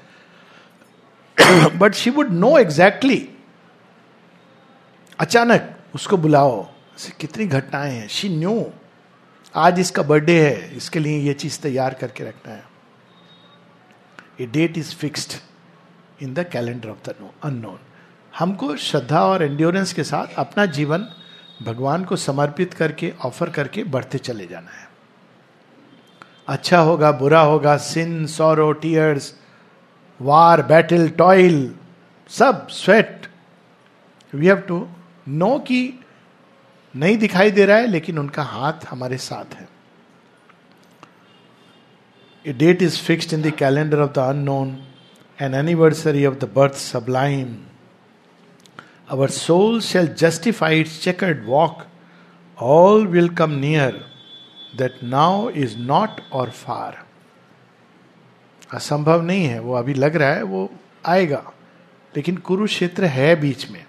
But 1.78 1.94
she 1.94 2.10
would 2.10 2.32
know 2.32 2.58
exactly 2.58 3.30
अचानक 5.20 5.76
उसको 5.96 6.18
बुलाओ। 6.18 6.62
कितनी 7.20 7.46
घटनाएँ 7.46 7.92
हैं। 7.92 8.08
She 8.08 8.30
knew. 8.30 8.66
आज 9.56 9.80
इसका 9.80 10.04
बर्थडे 10.04 10.40
है। 10.44 10.76
इसके 10.78 11.00
लिए 11.00 11.20
ये 11.20 11.34
चीज़ 11.34 11.60
तैयार 11.60 11.94
करके 11.94 12.24
रखना 12.24 12.54
है। 12.54 12.64
A 14.42 14.46
date 14.46 14.78
is 14.78 14.96
fixed 14.96 15.34
in 16.24 16.34
the 16.34 16.46
calendar 16.52 16.90
of 16.90 17.10
the 17.10 17.16
unknown 17.44 17.80
हमको 18.38 18.76
श्रद्धा 18.76 19.26
और 19.26 19.44
एंड्योरेंस 19.44 19.94
के 19.94 20.04
साथ 20.04 20.36
अपना 20.38 20.66
जीवन 20.66 21.08
भगवान 21.64 22.04
को 22.04 22.16
समर्पित 22.16 22.74
करके 22.74 23.14
ऑफ़र 23.26 23.50
करके 23.50 23.84
बढ़ते 23.84 24.18
चले 24.18 24.48
जाना 24.48 24.72
है। 24.72 24.88
अच्छा 26.48 26.80
होगा, 26.80 27.12
बुरा 27.12 27.42
होगा 27.42 27.78
sin 27.78 28.26
sorrow 28.28 28.72
tears 28.74 29.34
war 30.22 30.62
battle 30.62 31.10
toil 31.10 31.74
सब 32.30 32.68
sweat 32.68 33.28
we 34.34 34.48
have 34.48 34.58
to 34.58 34.88
know 35.28 35.60
कि 35.60 36.00
नहीं 36.96 37.18
दिखाई 37.18 37.52
दे 37.52 37.66
रहा 37.66 37.78
है 37.78 37.88
लेकिन 37.88 38.20
उनका 38.20 38.44
हाथ 38.44 38.74
हमारे 38.90 39.18
साथ 39.18 39.54
है। 39.54 39.70
A 42.48 42.54
date 42.54 42.82
is 42.82 43.02
fixed 43.02 43.34
in 43.34 43.42
the 43.42 43.52
calendar 43.52 44.00
of 44.00 44.12
the 44.12 44.18
unknown 44.18 44.88
an 45.42 45.54
anniversary 45.54 46.26
of 46.26 46.36
the 46.36 46.44
birth 46.44 46.74
sublime 46.74 47.60
our 49.10 49.30
soul 49.30 49.82
shall 49.82 50.08
justify 50.08 50.70
its 50.84 51.08
checkered 51.08 51.46
walk, 51.48 51.82
all 52.64 53.08
will 53.16 53.30
come 53.30 53.56
near 53.64 53.92
that 54.80 55.04
now 55.14 55.56
is 55.64 55.72
not 55.90 56.22
or 56.36 56.48
far. 56.50 56.94
असंभव 58.74 59.22
नहीं 59.22 59.46
है 59.46 59.60
वो 59.60 59.74
अभी 59.74 59.94
लग 59.94 60.16
रहा 60.16 60.30
है 60.30 60.44
वो 60.44 60.70
आएगा। 61.06 61.52
लेकिन 62.16 62.38
कुरुक्षेत्र 62.38 63.06
है 63.06 63.36
बीच 63.36 63.72
में। 63.72 63.86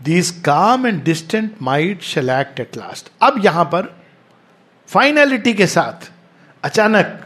These 0.00 0.30
calm 0.44 0.86
and 0.86 1.02
distant 1.04 1.56
might 1.62 2.02
shall 2.02 2.30
act 2.30 2.60
at 2.60 2.76
last 2.76 3.10
अब 3.22 3.44
यहाँ 3.44 3.64
पर 3.64 3.94
फाइनलिटी 4.88 5.52
के 5.54 5.66
साथ, 5.66 6.10
अचानक, 6.62 7.20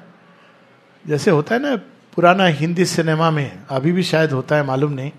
जैसे 1.04 1.30
होता 1.30 1.54
है 1.54 1.60
ना 1.62 1.76
पुराना 2.14 2.46
हिंदी 2.46 2.84
सिनेमा 2.84 3.30
में, 3.30 3.62
अभी 3.70 3.92
भी 3.92 4.02
शायद 4.02 4.32
होता 4.32 4.56
है, 4.56 4.64
मालूम 4.64 4.92
नहीं। 4.92 5.10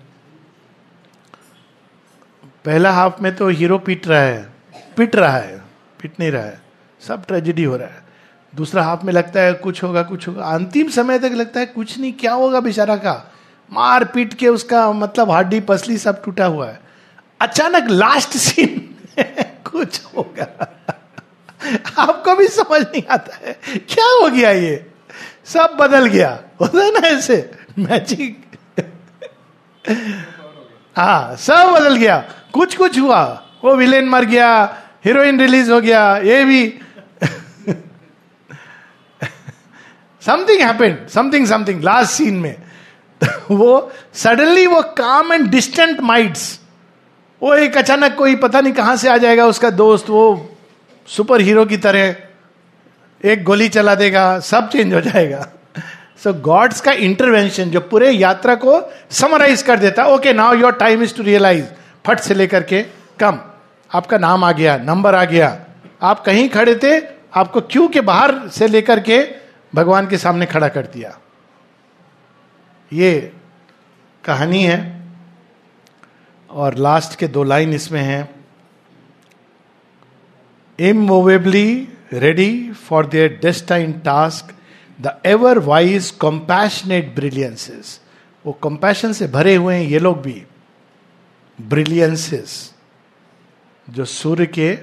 पहला 2.64 2.92
हाफ़ 2.92 3.22
में 3.22 3.34
तो 3.36 3.48
हीरो 3.48 3.78
पीट 3.78 4.06
रहा 4.08 4.20
है, 4.20 4.48
पिट 4.96 5.16
रहा 5.16 5.36
है, 5.36 5.58
पिट 6.02 6.20
नहीं 6.20 6.30
रहा 6.30 6.42
है। 6.42 6.60
सब 7.00 7.26
ट्रेजिडी 7.26 7.64
हो 7.64 7.76
रहा 7.76 7.88
है। 7.88 8.04
दूसरा 8.54 8.82
हाफ़ 8.84 9.04
में 9.04 9.12
लगता 9.12 9.40
है 9.40 9.52
कुछ 9.52 9.82
होगा 9.82 10.02
कुछ 10.02 10.28
होगा। 10.28 10.44
अंतिम 10.44 10.88
समय 10.88 11.18
तक 11.18 11.32
लगता 11.34 11.60
है 11.60 11.66
कुछ 11.66 11.98
नहीं, 11.98 12.12
क्या 12.12 12.32
होगा 12.32 12.60
बेचारा 12.60 12.96
का? 12.96 13.32
मार 13.72 14.04
पीट 14.04 14.34
के 14.34 14.48
उसका 14.48 14.90
मतलब 14.92 15.30
हड्डी 15.30 15.60
पसली 15.60 15.98
सब 15.98 16.22
टूटा 16.24 16.46
हुआ 16.46 16.68
है। 16.68 16.80
अचानक 17.40 17.90
लास्ट 17.90 18.36
सीन 18.36 18.94
कुछ 19.70 20.00
होगा। 20.04 20.72
आपको 21.98 22.36
भी 22.36 22.48
समझ 22.48 22.80
नहीं 22.82 23.02
आता 23.10 23.36
है। 23.36 23.60
क्या 23.76 24.04
हो 24.04 24.30
गया 24.30 24.50
ये? 24.50 24.86
सब 25.44 25.76
बदल 25.80 26.06
गया। 26.06 26.40
होता 26.60 26.78
है 26.78 27.00
ना 27.00 27.08
ऐसे? 27.08 27.50
मैजिक 27.78 28.42
हाँ 30.96 31.36
सब 31.36 31.72
बदल 31.76 31.96
गया। 31.96 32.18
कुछ 32.52 32.76
कुछ 32.76 32.98
हुआ। 32.98 33.42
वो 33.64 33.74
विलेन 33.74 34.08
मर 34.08 34.24
गया 34.24 34.82
हीरोइन 35.04 35.40
रिलीज़ 35.40 35.72
हो 35.72 35.80
गया, 35.80 36.16
ये 36.16 36.44
भी। 36.44 36.78
Something 40.22 40.62
happened 40.62 41.08
something 41.08 41.46
something 41.46 41.82
last 41.82 42.12
scene 42.12 42.34
में। 42.34 42.62
वो 43.50 43.92
सडनली 44.14 44.66
वो 44.66 44.82
काम 44.82 45.32
एंड 45.32 45.46
डिस्टेंट 45.46 46.00
माइंड्स 46.00 46.60
वो 47.42 47.54
एक 47.54 47.76
अचानक 47.76 48.14
कोई 48.14 48.36
पता 48.36 48.60
नहीं 48.60 48.72
कहाँ 48.72 48.96
से 48.96 49.08
आ 49.08 49.16
जाएगा 49.16 49.46
उसका 49.46 49.70
दोस्त 49.70 50.10
वो 50.10 50.56
सुपर 51.08 51.40
हीरो 51.40 51.64
की 51.64 51.76
तरह 51.76 52.16
एक 53.24 53.44
गोली 53.44 53.68
चला 53.68 53.94
देगा 53.94 54.40
सब 54.40 54.68
चेंज 54.68 54.94
हो 54.94 55.00
जाएगा। 55.00 55.48
सो 56.24 56.32
so, 56.32 56.40
गॉड्स 56.40 56.80
का 56.80 56.92
इंटरवेंशन 56.92 57.70
जो 57.70 57.80
पूरे 57.80 58.10
यात्रा 58.10 58.54
को 58.54 58.92
समराइज 59.10 59.62
कर 59.62 59.78
देता 59.78 60.06
okay 60.06 60.32
now 60.32 60.54
your 60.54 60.72
time 60.72 61.02
is 61.02 61.14
to 61.14 61.22
realise 61.22 61.64
फट 62.06 62.20
से 62.20 62.34
लेकर 62.34 62.62
के 62.62 62.82
कम 63.20 63.40
आपका 63.94 64.18
नाम 64.18 64.44
आ 64.44 64.52
गया 64.52 64.76
नंबर 64.76 65.14
आ 65.14 65.24
गया। 65.24 65.58
आप 66.02 66.24
कहीं 66.24 66.48
खड़े 66.48 66.74
थे 66.74 66.98
आपको 67.34 67.60
क्यों 67.60 67.88
के 67.88 68.00
बाहर 68.00 68.48
से 68.48 68.66
लेकर 68.68 69.00
के 69.00 69.28
भगवान 69.74 70.06
के 70.06 70.18
सामने 70.18 70.46
खड़ा 70.46 70.68
कर 70.68 70.86
दिया। 70.86 71.18
ये 72.92 73.32
कहानी 74.24 74.62
है। 74.62 74.95
और 76.56 76.74
लास्ट 76.74 77.18
के 77.18 77.28
दो 77.28 77.42
लाइन 77.42 77.72
इसमें 77.72 78.02
हैं। 78.02 78.44
Immovably 80.80 81.88
ready 82.12 82.72
for 82.72 83.06
their 83.06 83.28
destined 83.42 83.92
task 83.92 84.54
the 85.00 85.20
ever 85.26 85.58
wise 85.58 86.14
compassionate 86.24 87.18
brilliances. 87.18 88.00
वो 88.46 88.52
कंपैशन 88.52 89.12
से 89.12 89.26
भरे 89.26 89.54
हुए 89.54 89.74
हैं 89.74 89.84
ये 89.84 89.98
लोग 89.98 90.22
भी। 90.22 90.46
ब्रिलियंसेस 91.60 92.74
जो 93.90 94.04
सूर्य 94.04 94.46
के 94.46 94.78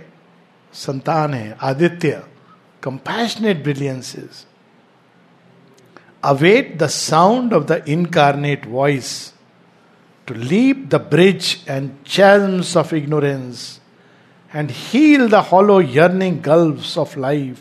संतान 0.73 1.33
है, 1.33 1.57
Aditya 1.61 2.23
compassionate 2.83 3.63
brilliances 3.63 4.45
await 6.23 6.77
the 6.77 6.87
sound 6.87 7.53
of 7.53 7.63
the 7.63 7.83
incarnate 7.87 8.67
voice 8.67 9.32
to 10.27 10.33
leap 10.33 10.85
the 10.87 10.95
bridge 10.95 11.65
and 11.69 11.89
chasms 12.07 12.77
of 12.77 12.95
ignorance 12.95 13.79
and 14.57 14.69
heal 14.69 15.29
the 15.29 15.41
hollow 15.53 15.87
yearning 15.87 16.47
gulfs 16.47 16.97
of 16.97 17.17
life 17.17 17.59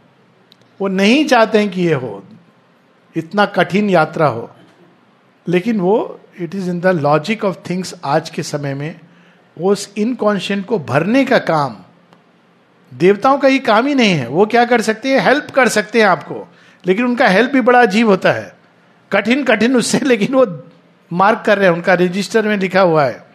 वो 0.81 0.87
नहीं 0.87 1.25
चाहते 1.25 1.59
हैं 1.59 1.69
कि 1.69 1.81
ये 1.81 1.93
हो। 1.93 2.23
इतना 3.15 3.45
कठिन 3.45 3.89
यात्रा 3.89 4.27
हो। 4.27 4.51
लेकिन 5.47 5.79
वो 5.79 6.19
it 6.39 6.55
is 6.55 6.69
in 6.69 6.79
the 6.79 6.87
logic 6.87 7.45
of 7.45 7.69
things 7.69 7.95
आज 8.05 8.29
के 8.29 8.43
समय 8.43 8.73
में, 8.73 8.99
वो 9.57 9.71
उस 9.71 9.93
इनकॉन्शियंट 9.97 10.65
को 10.65 10.79
भरने 10.79 11.25
का 11.25 11.37
काम 11.37 11.77
देवताओं 12.93 13.37
का 13.37 13.47
ही 13.47 13.59
काम 13.59 13.87
ही 13.87 13.95
नहीं 13.95 14.13
है। 14.13 14.27
वो 14.27 14.45
क्या 14.45 14.65
कर 14.65 14.81
सकते 14.81 15.09
हैं? 15.09 15.19
हेल्प 15.19 15.47
कर 15.51 15.67
सकते 15.67 15.99
हैं 16.01 16.07
आपको। 16.07 16.53
लेकिन 16.85 17.05
उनका 17.05 17.27
हेल्प 17.27 17.51
भी 17.51 17.61
बड़ा 17.61 17.81
अजीब 17.81 18.07
होता 18.07 18.31
है। 18.31 18.55
कठिन 19.11 19.43
कठिन 19.43 19.75
उससे, 19.75 19.99
लेकिन 20.03 20.35
वो 20.35 20.67
मार्क 21.13 21.43
कर 21.45 21.57
रहे 21.57 21.67
हैं। 21.67 21.75
उनका 21.75 21.93
रजिस्टर 21.93 22.47
में 22.47 22.57
लिखा 22.57 22.81
हुआ 22.81 23.05
है। 23.05 23.25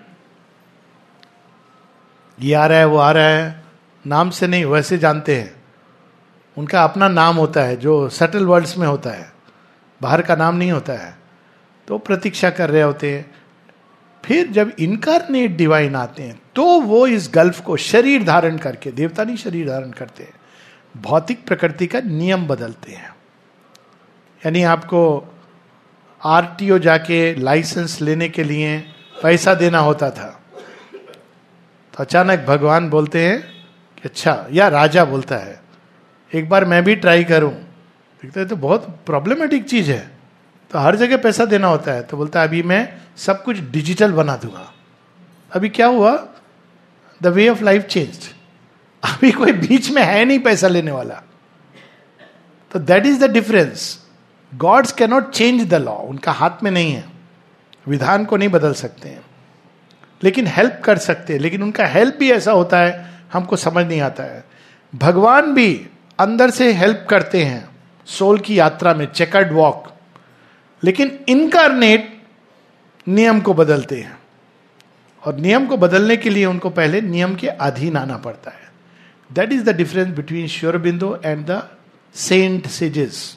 ये 2.40 2.55
आ 2.55 2.66
रहा 2.66 2.78
है, 2.78 2.84
वो 2.84 2.96
आ 2.96 3.12
रहा 3.12 3.28
है। 3.28 3.64
नाम 4.07 4.30
से 4.30 4.46
नहीं, 4.46 4.64
वैसे 4.64 4.98
जानते 4.98 5.36
हैं। 5.36 5.62
उनका 6.59 6.84
अपना 6.84 7.09
नाम 7.09 7.36
होता 7.36 7.62
है, 7.62 7.76
जो 7.76 8.09
सटल 8.09 8.44
वर्ड्स 8.44 8.78
में 8.78 8.86
होता 8.86 9.11
है। 9.11 9.32
बाहर 10.03 10.22
का 10.22 10.36
नाम 10.36 10.55
नहीं 10.55 10.72
होता 10.72 10.92
है। 10.92 11.18
तो 11.88 11.98
प्रतीक्षा 11.98 12.51
कर 12.51 12.70
रहे 12.70 12.82
होते 12.82 13.16
हैं। 13.16 13.39
फिर 14.24 14.46
जब 14.46 14.72
इनकारनेट 14.78 15.56
डिवाइन 15.56 15.94
आते 15.96 16.22
हैं 16.22 16.40
तो 16.56 16.64
वो 16.80 17.06
इस 17.06 17.30
गल्फ 17.34 17.60
को 17.60 17.76
शरीर 17.76 18.24
धारण 18.24 18.56
करके, 18.56 18.90
देवता 18.90 19.24
नहीं, 19.24 19.36
शरीर 19.36 19.68
धारण 19.68 19.90
करते 19.90 20.22
हैं, 20.22 20.32
भौतिक 20.94 21.44
प्रकृति 21.46 21.86
का 21.86 22.00
नियम 22.00 22.46
बदलते 22.46 22.92
हैं। 22.92 23.14
यानी 24.42 24.62
आपको 24.64 25.00
आरटीओ 26.20 26.78
जाके 26.78 27.34
लाइसेंस 27.34 28.00
लेने 28.00 28.28
के 28.28 28.44
लिए 28.44 28.78
पैसा 29.22 29.54
देना 29.54 29.78
होता 29.78 30.10
था। 30.10 30.28
तो 30.92 32.02
अचानक 32.04 32.44
भगवान 32.48 32.88
बोलते 32.90 33.26
हैं 33.26 33.40
कि 33.40 34.08
अच्छा 34.08 34.46
या 34.52 34.68
राजा 34.68 35.04
बोलता 35.04 35.36
है, 35.36 35.60
एक 36.32 36.48
बार 36.48 36.64
मैं 36.64 36.82
भी 36.84 36.96
ट्राई 36.96 37.24
करूँ। 37.24 37.52
देखते 38.22 38.44
तो 38.44 38.56
बहुत 38.58 38.88
प्रॉब्लमेटिक 39.06 39.64
चीज़ 39.64 39.90
है। 39.90 40.19
तो 40.70 40.78
हर 40.78 40.96
जगह 40.96 41.16
पैसा 41.16 41.44
देना 41.44 41.66
होता 41.66 41.92
है 41.92 42.02
तो 42.02 42.16
बोलता 42.16 42.40
है, 42.40 42.48
अभी 42.48 42.62
मैं 42.62 42.92
सब 43.16 43.42
कुछ 43.42 43.58
डिजिटल 43.58 44.12
बना 44.12 44.36
दूँगा। 44.36 44.72
अभी 45.52 45.68
क्या 45.68 45.86
हुआ? 45.86 46.28
The 47.22 47.26
way 47.26 47.48
of 47.48 47.64
life 47.64 47.82
change 47.82 48.18
अभी 49.02 49.30
कोई 49.32 49.52
बीच 49.52 49.90
में 49.90 50.02
है 50.02 50.24
नहीं 50.24 50.38
पैसा 50.38 50.68
लेने 50.68 50.90
वाला। 50.90 51.22
तो 52.70 52.78
that 52.78 53.06
is 53.06 53.24
the 53.24 53.30
difference 53.30 54.06
gods 54.54 54.92
cannot 54.92 55.30
change 55.30 55.68
the 55.68 55.74
law 55.74 55.92
उनका 55.92 56.32
हाथ 56.32 56.62
में 56.62 56.70
नहीं 56.70 56.92
है। 56.92 57.04
विधान 57.88 58.24
को 58.24 58.36
नहीं 58.36 58.48
बदल 58.48 58.72
सकते 58.72 59.08
हैं। 59.08 59.22
लेकिन 60.22 60.46
हेल्प 60.46 60.82
कर 60.84 60.98
सकते 60.98 61.32
हैं। 61.32 61.40
लेकिन 61.40 61.62
उनका 61.62 61.86
हेल्प 61.86 62.16
भी 62.20 62.30
ऐसा 62.32 62.52
होता 62.52 62.78
है, 62.78 63.10
हमको 63.32 63.56
समझ 63.56 63.86
नहीं 63.86 64.00
आता 64.00 64.22
है। 64.22 64.44
भगवान 64.94 65.54
भी 65.54 65.86
अंदर 66.18 66.50
से 66.50 66.72
हेल्प 66.72 67.06
करते 67.10 67.44
हैं। 67.44 67.68
सोल 68.06 68.38
की 68.38 68.58
यात्रा 68.58 68.94
में 68.94 69.06
चेकर्ड 69.06 69.52
वॉक 69.52 69.96
लेकिन 70.84 71.24
इनकारनेट 71.28 72.22
नियम 73.08 73.40
को 73.40 73.54
बदलते 73.54 74.00
हैं। 74.00 74.18
और 75.26 75.36
नियम 75.36 75.66
को 75.66 75.76
बदलने 75.76 76.16
के 76.16 76.30
लिए 76.30 76.44
उनको 76.44 76.70
पहले 76.70 77.00
नियम 77.00 77.34
के 77.34 77.48
अधीन 77.48 77.96
आना 77.96 78.16
पड़ता 78.16 78.50
है। 78.50 78.72
That 79.32 79.52
is 79.52 79.64
the 79.64 79.76
difference 79.76 80.16
between 80.16 80.46
sure 80.46 80.78
बिंदु 80.78 81.16
and 81.24 81.46
the 81.46 81.68
saint 82.14 82.66
sages 82.66 83.36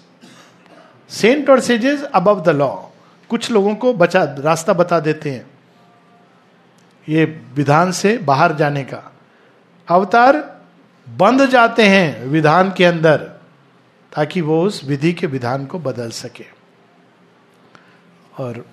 saint 1.09 1.49
और 1.49 1.59
सेजेस 1.59 2.03
अबव 2.03 2.43
द 2.43 2.49
लॉ 2.49 2.75
कुछ 3.29 3.51
लोगों 3.51 3.75
को 3.75 3.93
बचा, 3.93 4.23
रास्ता 4.39 4.73
बता 4.73 4.99
देते 4.99 5.31
हैं। 5.31 5.45
ये 7.09 7.41
विधान 7.55 7.91
से 7.91 8.17
बाहर 8.17 8.55
जाने 8.55 8.83
का। 8.83 9.13
अवतार 9.87 10.61
बंध 11.09 11.45
जाते 11.45 11.83
हैं 11.83 12.25
विधान 12.25 12.73
के 12.77 12.85
अंदर, 12.85 13.17
ताकि 14.15 14.41
वो 14.41 14.63
उस 14.63 14.83
विधि 14.83 15.13
के 15.13 15.27
विधान 15.27 15.65
को 15.65 15.79
बदल 15.79 16.09
सके। 16.09 16.52
और 18.39 18.65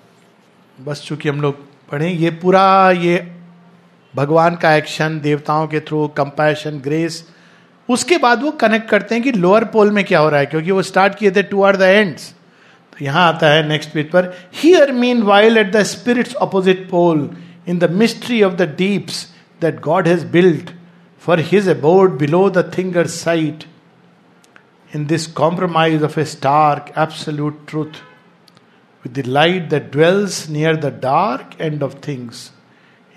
बस 0.77 1.03
चूँकि 1.05 1.29
हम 1.29 1.41
लोग 1.41 1.55
पढ़े, 1.91 2.09
ये 2.09 2.29
पूरा 2.41 2.91
ये 2.91 3.17
भगवान 4.13 4.55
का 4.55 4.73
एक्शन 4.75 5.19
देवताओं 5.19 5.67
के 5.67 5.79
थ्रू 5.79 6.07
कंपैशन 6.17 6.79
ग्रेस 6.79 7.25
उसके 7.89 8.17
बाद 8.17 8.43
वो 8.43 8.51
कनेक्ट 8.61 8.89
करते 8.89 9.15
हैं 9.15 9.23
कि 9.23 9.31
लोअर 9.31 9.63
पोल 9.65 9.91
में 9.91 10.03
क्या 10.05 10.19
हो 10.19 10.29
रहा 10.29 10.39
है, 10.39 10.45
क्योंकि 10.45 10.71
वो 10.71 10.81
स्टार्ट 10.81 11.15
किए 11.15 11.31
थे 11.31 11.43
टू 11.43 11.63
आर 11.63 11.75
द 11.77 11.81
एंड्स 11.81 12.29
तो 12.93 13.05
यहाँ 13.05 13.27
आता 13.27 13.47
है 13.47 13.67
नेक्स्ट 13.67 13.93
पेज 13.93 14.09
पर 14.11 14.33
here 14.63 14.91
meanwhile 15.23 15.57
at 15.57 15.71
the 15.71 15.83
spirit's 15.83 16.33
opposite 16.41 16.89
pole 16.89 17.29
in 17.67 17.79
the 17.79 17.89
mystery 17.93 18.41
of 18.43 18.53
the 18.53 18.69
deeps 18.77 19.25
that 19.61 19.79
god 19.81 20.07
has 20.07 20.25
built 20.31 20.69
for 21.23 21.39
his 21.51 21.69
abode 21.69 22.17
below 22.19 22.49
the 22.49 22.71
thinker's 22.77 23.07
sight 23.07 23.63
in 24.95 25.05
this 25.07 25.27
compromise 25.33 26.03
of 26.03 26.19
a 26.19 26.25
stark 26.27 26.93
absolute 26.97 27.65
truth 27.69 28.01
with 29.03 29.13
the 29.13 29.23
light 29.23 29.69
that 29.69 29.91
dwells 29.91 30.47
near 30.49 30.75
the 30.77 30.91
dark 30.91 31.59
end 31.59 31.81
of 31.81 31.95
things, 31.95 32.51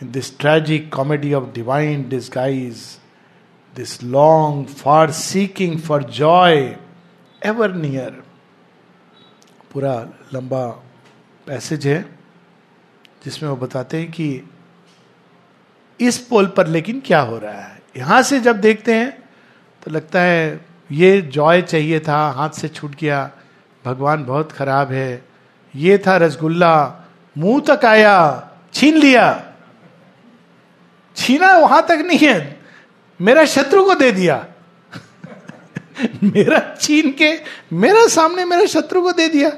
in 0.01 0.13
this 0.13 0.31
tragic 0.31 0.91
comedy 0.91 1.33
of 1.33 1.53
divine 1.53 2.09
disguise, 2.09 2.99
this 3.75 4.03
long, 4.03 4.67
far 4.67 5.13
seeking 5.13 5.79
for 5.79 6.01
joy, 6.01 6.77
ever 7.43 7.69
near. 7.69 8.13
पूरा 9.73 9.95
लंबा 10.35 10.67
passage 11.47 11.87
है 11.87 12.01
जिसमें 13.25 13.49
वो 13.49 13.57
बताते 13.57 14.01
हैं 14.01 14.11
कि 14.11 14.29
इस 16.01 16.19
पोल 16.29 16.47
पर 16.57 16.67
लेकिन 16.67 17.01
क्या 17.07 17.21
हो 17.21 17.39
रहा 17.39 17.63
है 17.63 17.83
यहाँ 17.97 18.23
से 18.23 18.39
जब 18.41 18.61
देखते 18.61 18.95
हैं 18.95 19.11
तो 19.83 19.91
लगता 19.91 20.21
है 20.21 20.61
ये 20.93 21.21
जॉय 21.37 21.63
चाहिए 21.63 22.01
था 22.09 22.19
हाथ 22.37 22.61
से 22.61 22.69
छूट 22.69 22.95
गया 23.01 23.31
भगवान 23.85 24.25
बहुत 24.25 24.53
खराब 24.53 24.93
है 24.93 25.25
ये 25.77 25.99
था 25.99 26.17
रसगुल्ला, 26.17 27.05
मुँह 27.39 27.63
तक 27.71 27.85
आया, 27.85 28.49
छीन 28.73 28.97
लिया। 28.97 29.55
छीना 31.17 31.57
वहाँ 31.57 31.83
तक 31.83 31.99
नहीं 32.07 32.19
है, 32.19 32.61
मेरा 33.21 33.45
शत्रु 33.45 33.85
को 33.85 33.95
दे 33.95 34.13
दिया। 34.13 34.47
मेरा 36.25 36.77
छीन 36.81 37.13
के, 37.13 37.41
मेरा 37.73 38.07
सामने 38.07 38.45
मेरे 38.45 38.67
शत्रु 38.67 39.03
को 39.03 39.13
दे 39.13 39.29
दिया। 39.29 39.53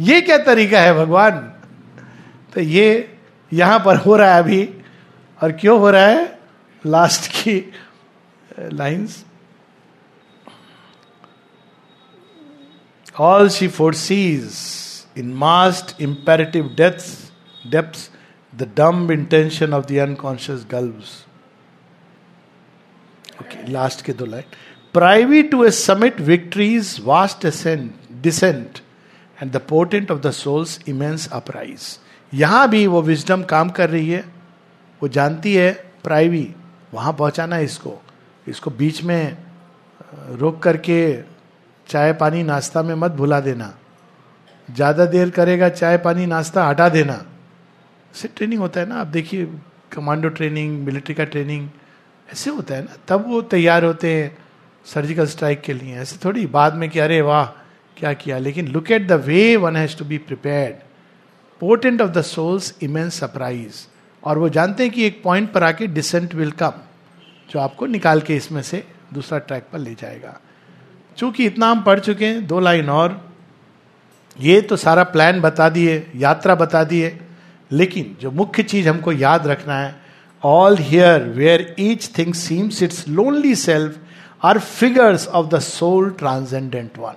ये 0.00 0.20
क्या 0.20 0.38
तरीका 0.38 0.80
है 0.80 0.94
भगवान? 0.94 1.52
तो 2.54 2.60
ये 2.60 3.18
यहाँ 3.52 3.82
पर 3.84 3.96
हो 3.96 4.16
रहा 4.16 4.34
है 4.34 4.42
अभी, 4.42 4.74
और 5.42 5.52
क्यों 5.52 5.78
हो 5.78 5.90
रहा 5.90 6.06
है? 6.06 6.38
लास्ट 6.86 7.30
की 7.30 7.72
lines 8.58 9.24
all 13.20 13.48
she 13.48 13.68
forces 13.68 14.52
in 15.16 15.32
most 15.34 16.00
imperative 16.02 16.74
death's 16.76 17.08
depth 17.72 17.98
the 18.52 18.70
dumb 18.76 19.10
intention 19.10 19.74
of 19.74 19.86
the 19.86 19.98
unconscious 20.00 20.66
girls 20.70 21.14
okay 23.40 23.70
last 23.72 24.04
के 24.04 24.12
दो 24.12 24.26
line 24.26 24.56
privy 24.94 25.42
to 25.44 25.64
a 25.64 25.70
summit 25.70 26.20
victory's 26.22 26.96
vast 27.04 27.46
ascent 27.46 27.92
descent 28.22 28.78
and 29.38 29.50
the 29.52 29.60
portent 29.68 30.10
of 30.10 30.20
the 30.20 30.30
soul's 30.32 30.78
immense 30.88 31.28
uprise 31.32 31.98
यहाँ 32.32 32.68
भी 32.68 32.86
वो 32.86 33.02
wisdom 33.02 33.42
काम 33.44 33.70
कर 33.70 33.90
रही 33.90 34.10
है 34.10 34.24
वो 35.00 35.08
जानती 35.08 35.54
है 35.54 35.72
प्राइवी 36.04 36.48
वहाँ 36.94 37.12
पहुंचाना 37.12 37.56
है 37.56 37.64
इसको 37.64 38.00
इसको 38.46 38.70
बीच 38.72 39.02
में 39.04 39.36
रोक 40.32 40.62
करके 40.62 41.00
चाय 41.86 42.12
पानी 42.12 42.42
नाश्ता 42.42 42.82
में 42.82 42.94
मत 42.94 43.10
भुला 43.12 43.40
देना 43.40 43.74
ज़्यादा 44.68 45.04
देर 45.06 45.30
करेगा 45.30 45.68
चाय 45.68 45.96
पानी, 45.98 46.26
नाश्ता 46.26 46.64
हटा 46.64 46.88
देना। 46.88 47.24
से 48.14 48.28
ट्रेनिंग 48.28 48.60
होता 48.60 48.80
है 48.80 48.88
ना, 48.88 48.96
आप 48.96 49.06
देखिए 49.06 49.44
कमांडो 49.92 50.28
ट्रेनिंग 50.28 50.78
मिलिट्री 50.84 51.14
का 51.14 51.24
ट्रेनिंग 51.24 51.68
ऐसे 52.28 52.50
होता 52.50 52.74
है 52.74 52.82
ना। 52.84 52.96
तब 53.08 53.24
वो 53.28 53.40
तैयार 53.44 53.84
होते 53.84 54.14
हैं 54.14 54.36
सर्जिकल 54.86 55.26
स्ट्राइक 55.26 55.60
के 55.60 55.72
लिए। 55.72 55.96
ऐसे 55.96 56.18
थोड़ी 56.24 56.46
बाद 56.48 56.74
में 56.74 56.88
कि 56.90 56.98
अरे 56.98 57.20
वाह, 57.20 57.44
क्या 57.96 58.12
किया? 58.12 58.38
लेकिन 58.38 58.68
look 58.68 58.90
at 58.90 59.06
the 59.08 59.12
way 59.26 59.56
one 59.56 59.76
has 59.76 59.96
to 59.98 60.04
be 60.04 60.18
prepared 60.20 60.74
portent 61.60 62.00
of 62.02 62.10
the 62.10 62.22
soul's 62.22 62.74
immense 62.82 63.20
surprise 63.20 63.86
और 64.22 64.38
वो 64.38 64.48
जानते 64.48 64.82
हैं 64.82 64.92
कि 64.92 65.06
एक 65.06 65.22
पॉइंट 65.22 65.52
पर 65.52 65.62
आके 65.62 65.86
डिसेंट 65.86 66.34
विल 66.34 66.50
कम 66.52 66.72
जो 67.50 67.60
आपको 67.60 67.86
निकाल 67.86 68.20
के 68.20 68.36
इसमें 68.36 68.60
से 68.62 68.82
दूसरा 69.14 69.38
ट्रैक 69.38 69.66
पर 69.72 69.78
ले 69.78 69.94
जाएगा। 69.94 70.38
चूँकि 71.18 71.46
इतना 71.46 71.70
हम 71.70 71.82
पढ़ 71.82 72.00
चुके 72.00 72.26
हैं, 72.26 72.46
दो 72.46 72.60
लाइन 72.60 72.88
और 72.90 73.20
ये 74.40 74.60
तो 74.60 74.76
सारा 74.76 75.02
प्लान 75.04 75.40
बता 75.40 75.68
दिए, 75.68 76.06
यात्रा 76.16 76.54
बता 76.54 76.82
दिए, 76.84 77.18
लेकिन 77.70 78.16
जो 78.20 78.30
मुख्य 78.30 78.62
चीज़ 78.62 78.88
हमको 78.88 79.12
याद 79.12 79.46
रखना 79.46 79.78
है 79.78 79.94
all 80.42 80.76
here 80.78 81.22
where 81.36 81.74
each 81.78 82.10
thing 82.18 82.34
seems 82.34 82.82
its 82.82 83.06
lonely 83.08 83.54
self 83.56 83.98
are 84.44 84.58
figures 84.58 85.26
of 85.28 85.46
the 85.46 85.58
sole 85.60 86.10
transcendent 86.22 86.98
one 86.98 87.14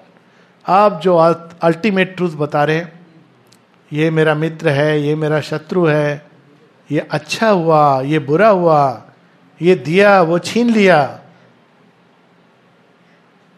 आप 0.65 0.99
जो 1.03 1.15
अल्टीमेट 1.15 2.15
ट्रूथ 2.15 2.35
बता 2.37 2.63
रहे 2.63 2.77
हैं, 2.77 2.91
ये 3.91 4.09
मेरा 4.11 4.33
मित्र 4.35 4.69
है, 4.69 5.01
ये 5.01 5.15
मेरा 5.15 5.39
शत्रु 5.41 5.85
है, 5.85 6.25
ये 6.89 6.99
अच्छा 7.11 7.49
हुआ, 7.49 8.01
ये 8.01 8.19
बुरा 8.19 8.49
हुआ, 8.49 9.03
ये 9.61 9.75
दिया, 9.75 10.21
वो 10.21 10.39
छीन 10.39 10.69
लिया 10.69 10.99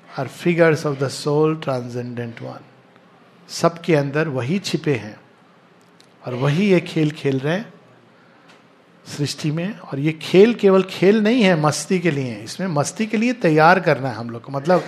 are 0.09 0.27
figures 0.27 0.85
of 0.85 0.99
the 0.99 1.07
sole 1.09 1.55
transcendent 1.63 2.41
one 2.41 2.59
सबके 3.51 3.95
अंदर 3.95 4.27
वही 4.27 4.59
छिपे 4.59 4.95
हैं 4.95 5.19
और 6.25 6.33
वही 6.33 6.71
ये 6.71 6.79
खेल 6.79 7.11
खेल 7.11 7.39
रहे 7.39 7.53
हैं 7.53 7.73
सृष्टि 9.17 9.51
में। 9.51 9.79
और 9.79 9.99
ये 9.99 10.11
खेल 10.11 10.53
केवल 10.53 10.83
खेल 10.83 11.21
नहीं 11.21 11.43
है, 11.43 11.61
मस्ती 11.61 11.99
के 11.99 12.11
लिए। 12.11 12.35
इसमें 12.35 12.67
मस्ती 12.67 13.05
के 13.05 13.17
लिए 13.17 13.33
तैयार 13.33 13.79
करना 13.79 14.09
है 14.09 14.15
हम 14.15 14.29
लोग 14.29 14.41
को। 14.41 14.51
मतलब 14.51 14.83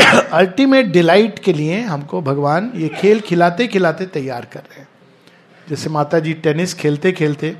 अल्टीमेट 0.32 0.86
डिलाइट 0.86 1.38
के 1.38 1.52
लिए 1.52 1.80
हमको 1.80 2.22
भगवान 2.22 2.72
ये 2.74 2.88
खेल 2.88 3.20
खिलाते 3.20 3.66
खिलाते 3.66 4.06
तैयार 4.06 4.44
कर 4.44 4.60
रहे 4.60 4.80
हैं। 4.80 4.88
जैसे 5.68 5.90
माता 5.90 6.18
जी 6.18 6.32
टेनिस 6.34 6.74
खेलते 6.74 7.12
खेलते 7.12 7.56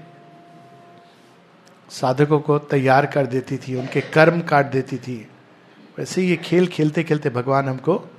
साधकों 1.91 2.41
को 2.41 2.59
तैयार 2.59 3.07
कर 3.07 3.27
देती 3.27 3.57
थी, 3.57 3.75
उनके 3.75 4.01
कर्म 4.01 4.41
काट 4.41 4.67
देती 4.67 4.97
थी। 4.97 5.27
वैसे 5.99 6.23
ये 6.23 6.37
खेल 6.37 6.67
खेलते 6.67 7.03
खेलते 7.05 7.31
भगवान 7.31 7.69
हमको 7.69 8.12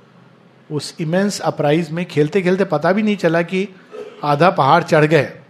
उस 0.74 0.94
इमेंस 1.00 1.40
अपराइज 1.40 1.90
में 1.90 2.06
खेलते 2.06 2.42
खेलते 2.42 2.64
पता 2.64 2.92
भी 2.92 3.02
नहीं 3.02 3.16
चला 3.16 3.42
कि 3.42 3.68
आधा 4.24 4.50
पहाड़ 4.50 4.82
चढ़ 4.82 5.04
गए। 5.04 5.40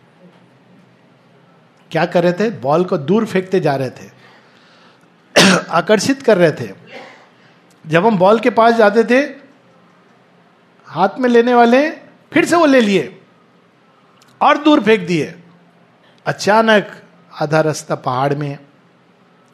क्या 1.91 2.07
कर 2.07 2.22
रहे 2.22 2.33
थे? 2.33 2.51
बॉल 2.51 2.85
को 2.85 2.99
दूर 2.99 3.27
फेंकते 3.27 3.61
जा 3.61 3.77
रहे 3.77 3.91
थे। 3.91 4.11
आकर्षित 5.70 6.22
कर 6.22 6.39
रहे 6.39 6.53
थे। 6.53 6.72
जब 7.87 8.07
हम 8.07 8.18
बॉल 8.18 8.39
के 8.39 8.51
पास 8.51 8.75
जाते 8.75 9.05
थे, 9.05 9.35
हाथ 10.87 11.09
में 11.18 11.29
लेने 11.29 11.55
वाले 11.55 11.91
फिर 12.33 12.45
से 12.45 12.57
वो 12.57 12.66
ले 12.66 12.81
लिए 12.81 13.20
और 14.43 14.59
दूर 14.59 14.83
फेंक 14.83 15.07
दिए। 15.07 15.35
अचानक 16.27 17.03
आधा 17.43 17.61
रास्ता 17.61 17.95
पहाड़ 17.95 18.35
में 18.35 18.59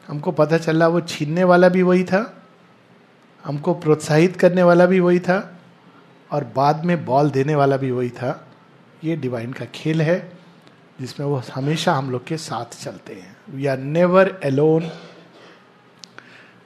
हमको 0.07 0.31
पता 0.31 0.57
चला 0.57 0.87
वो 0.87 1.01
छीनने 1.01 1.43
वाला 1.43 1.69
भी 1.69 1.81
वही 1.81 2.03
था। 2.03 2.43
हमको 3.45 3.73
प्रोत्साहित 3.73 4.35
करने 4.35 4.63
वाला 4.63 4.85
भी 4.85 4.99
वही 4.99 5.19
था। 5.19 5.57
और 6.31 6.43
बाद 6.55 6.85
में 6.85 7.03
बॉल 7.05 7.29
देने 7.31 7.55
वाला 7.55 7.77
भी 7.77 7.91
वही 7.91 8.09
था। 8.09 8.47
ये 9.03 9.15
डिवाइन 9.15 9.53
का 9.53 9.65
खेल 9.65 10.01
है, 10.01 10.19
जिसमें 10.99 11.27
वो 11.27 11.41
हमेशा 11.53 11.93
हम 11.93 12.11
लोग 12.11 12.25
के 12.27 12.37
साथ 12.37 12.81
चलते 12.83 13.13
हैं। 13.13 13.35
We 13.49 13.65
are 13.65 13.77
never 13.77 14.39
alone 14.43 14.89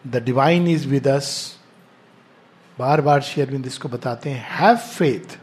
the 0.05 0.23
divine 0.23 0.67
is 0.67 0.87
with 0.87 1.07
us 1.07 1.59
बार 2.77 3.01
बार 3.01 3.21
शेयरविंद 3.21 3.65
इसको 3.65 3.89
बताते 3.89 4.29
हैं। 4.29 4.47
Have 4.51 4.75
faith 4.77 5.37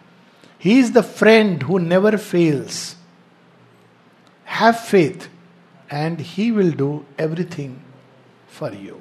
he 0.63 0.79
is 0.79 0.93
the 0.93 1.01
friend 1.01 1.63
who 1.63 1.79
never 1.79 2.17
fails 2.17 2.97
have 4.47 4.73
faith 4.73 5.29
and 5.91 6.19
he 6.21 6.51
will 6.51 6.73
do 6.73 7.05
everything 7.21 7.77
for 8.59 8.75
you 8.75 9.01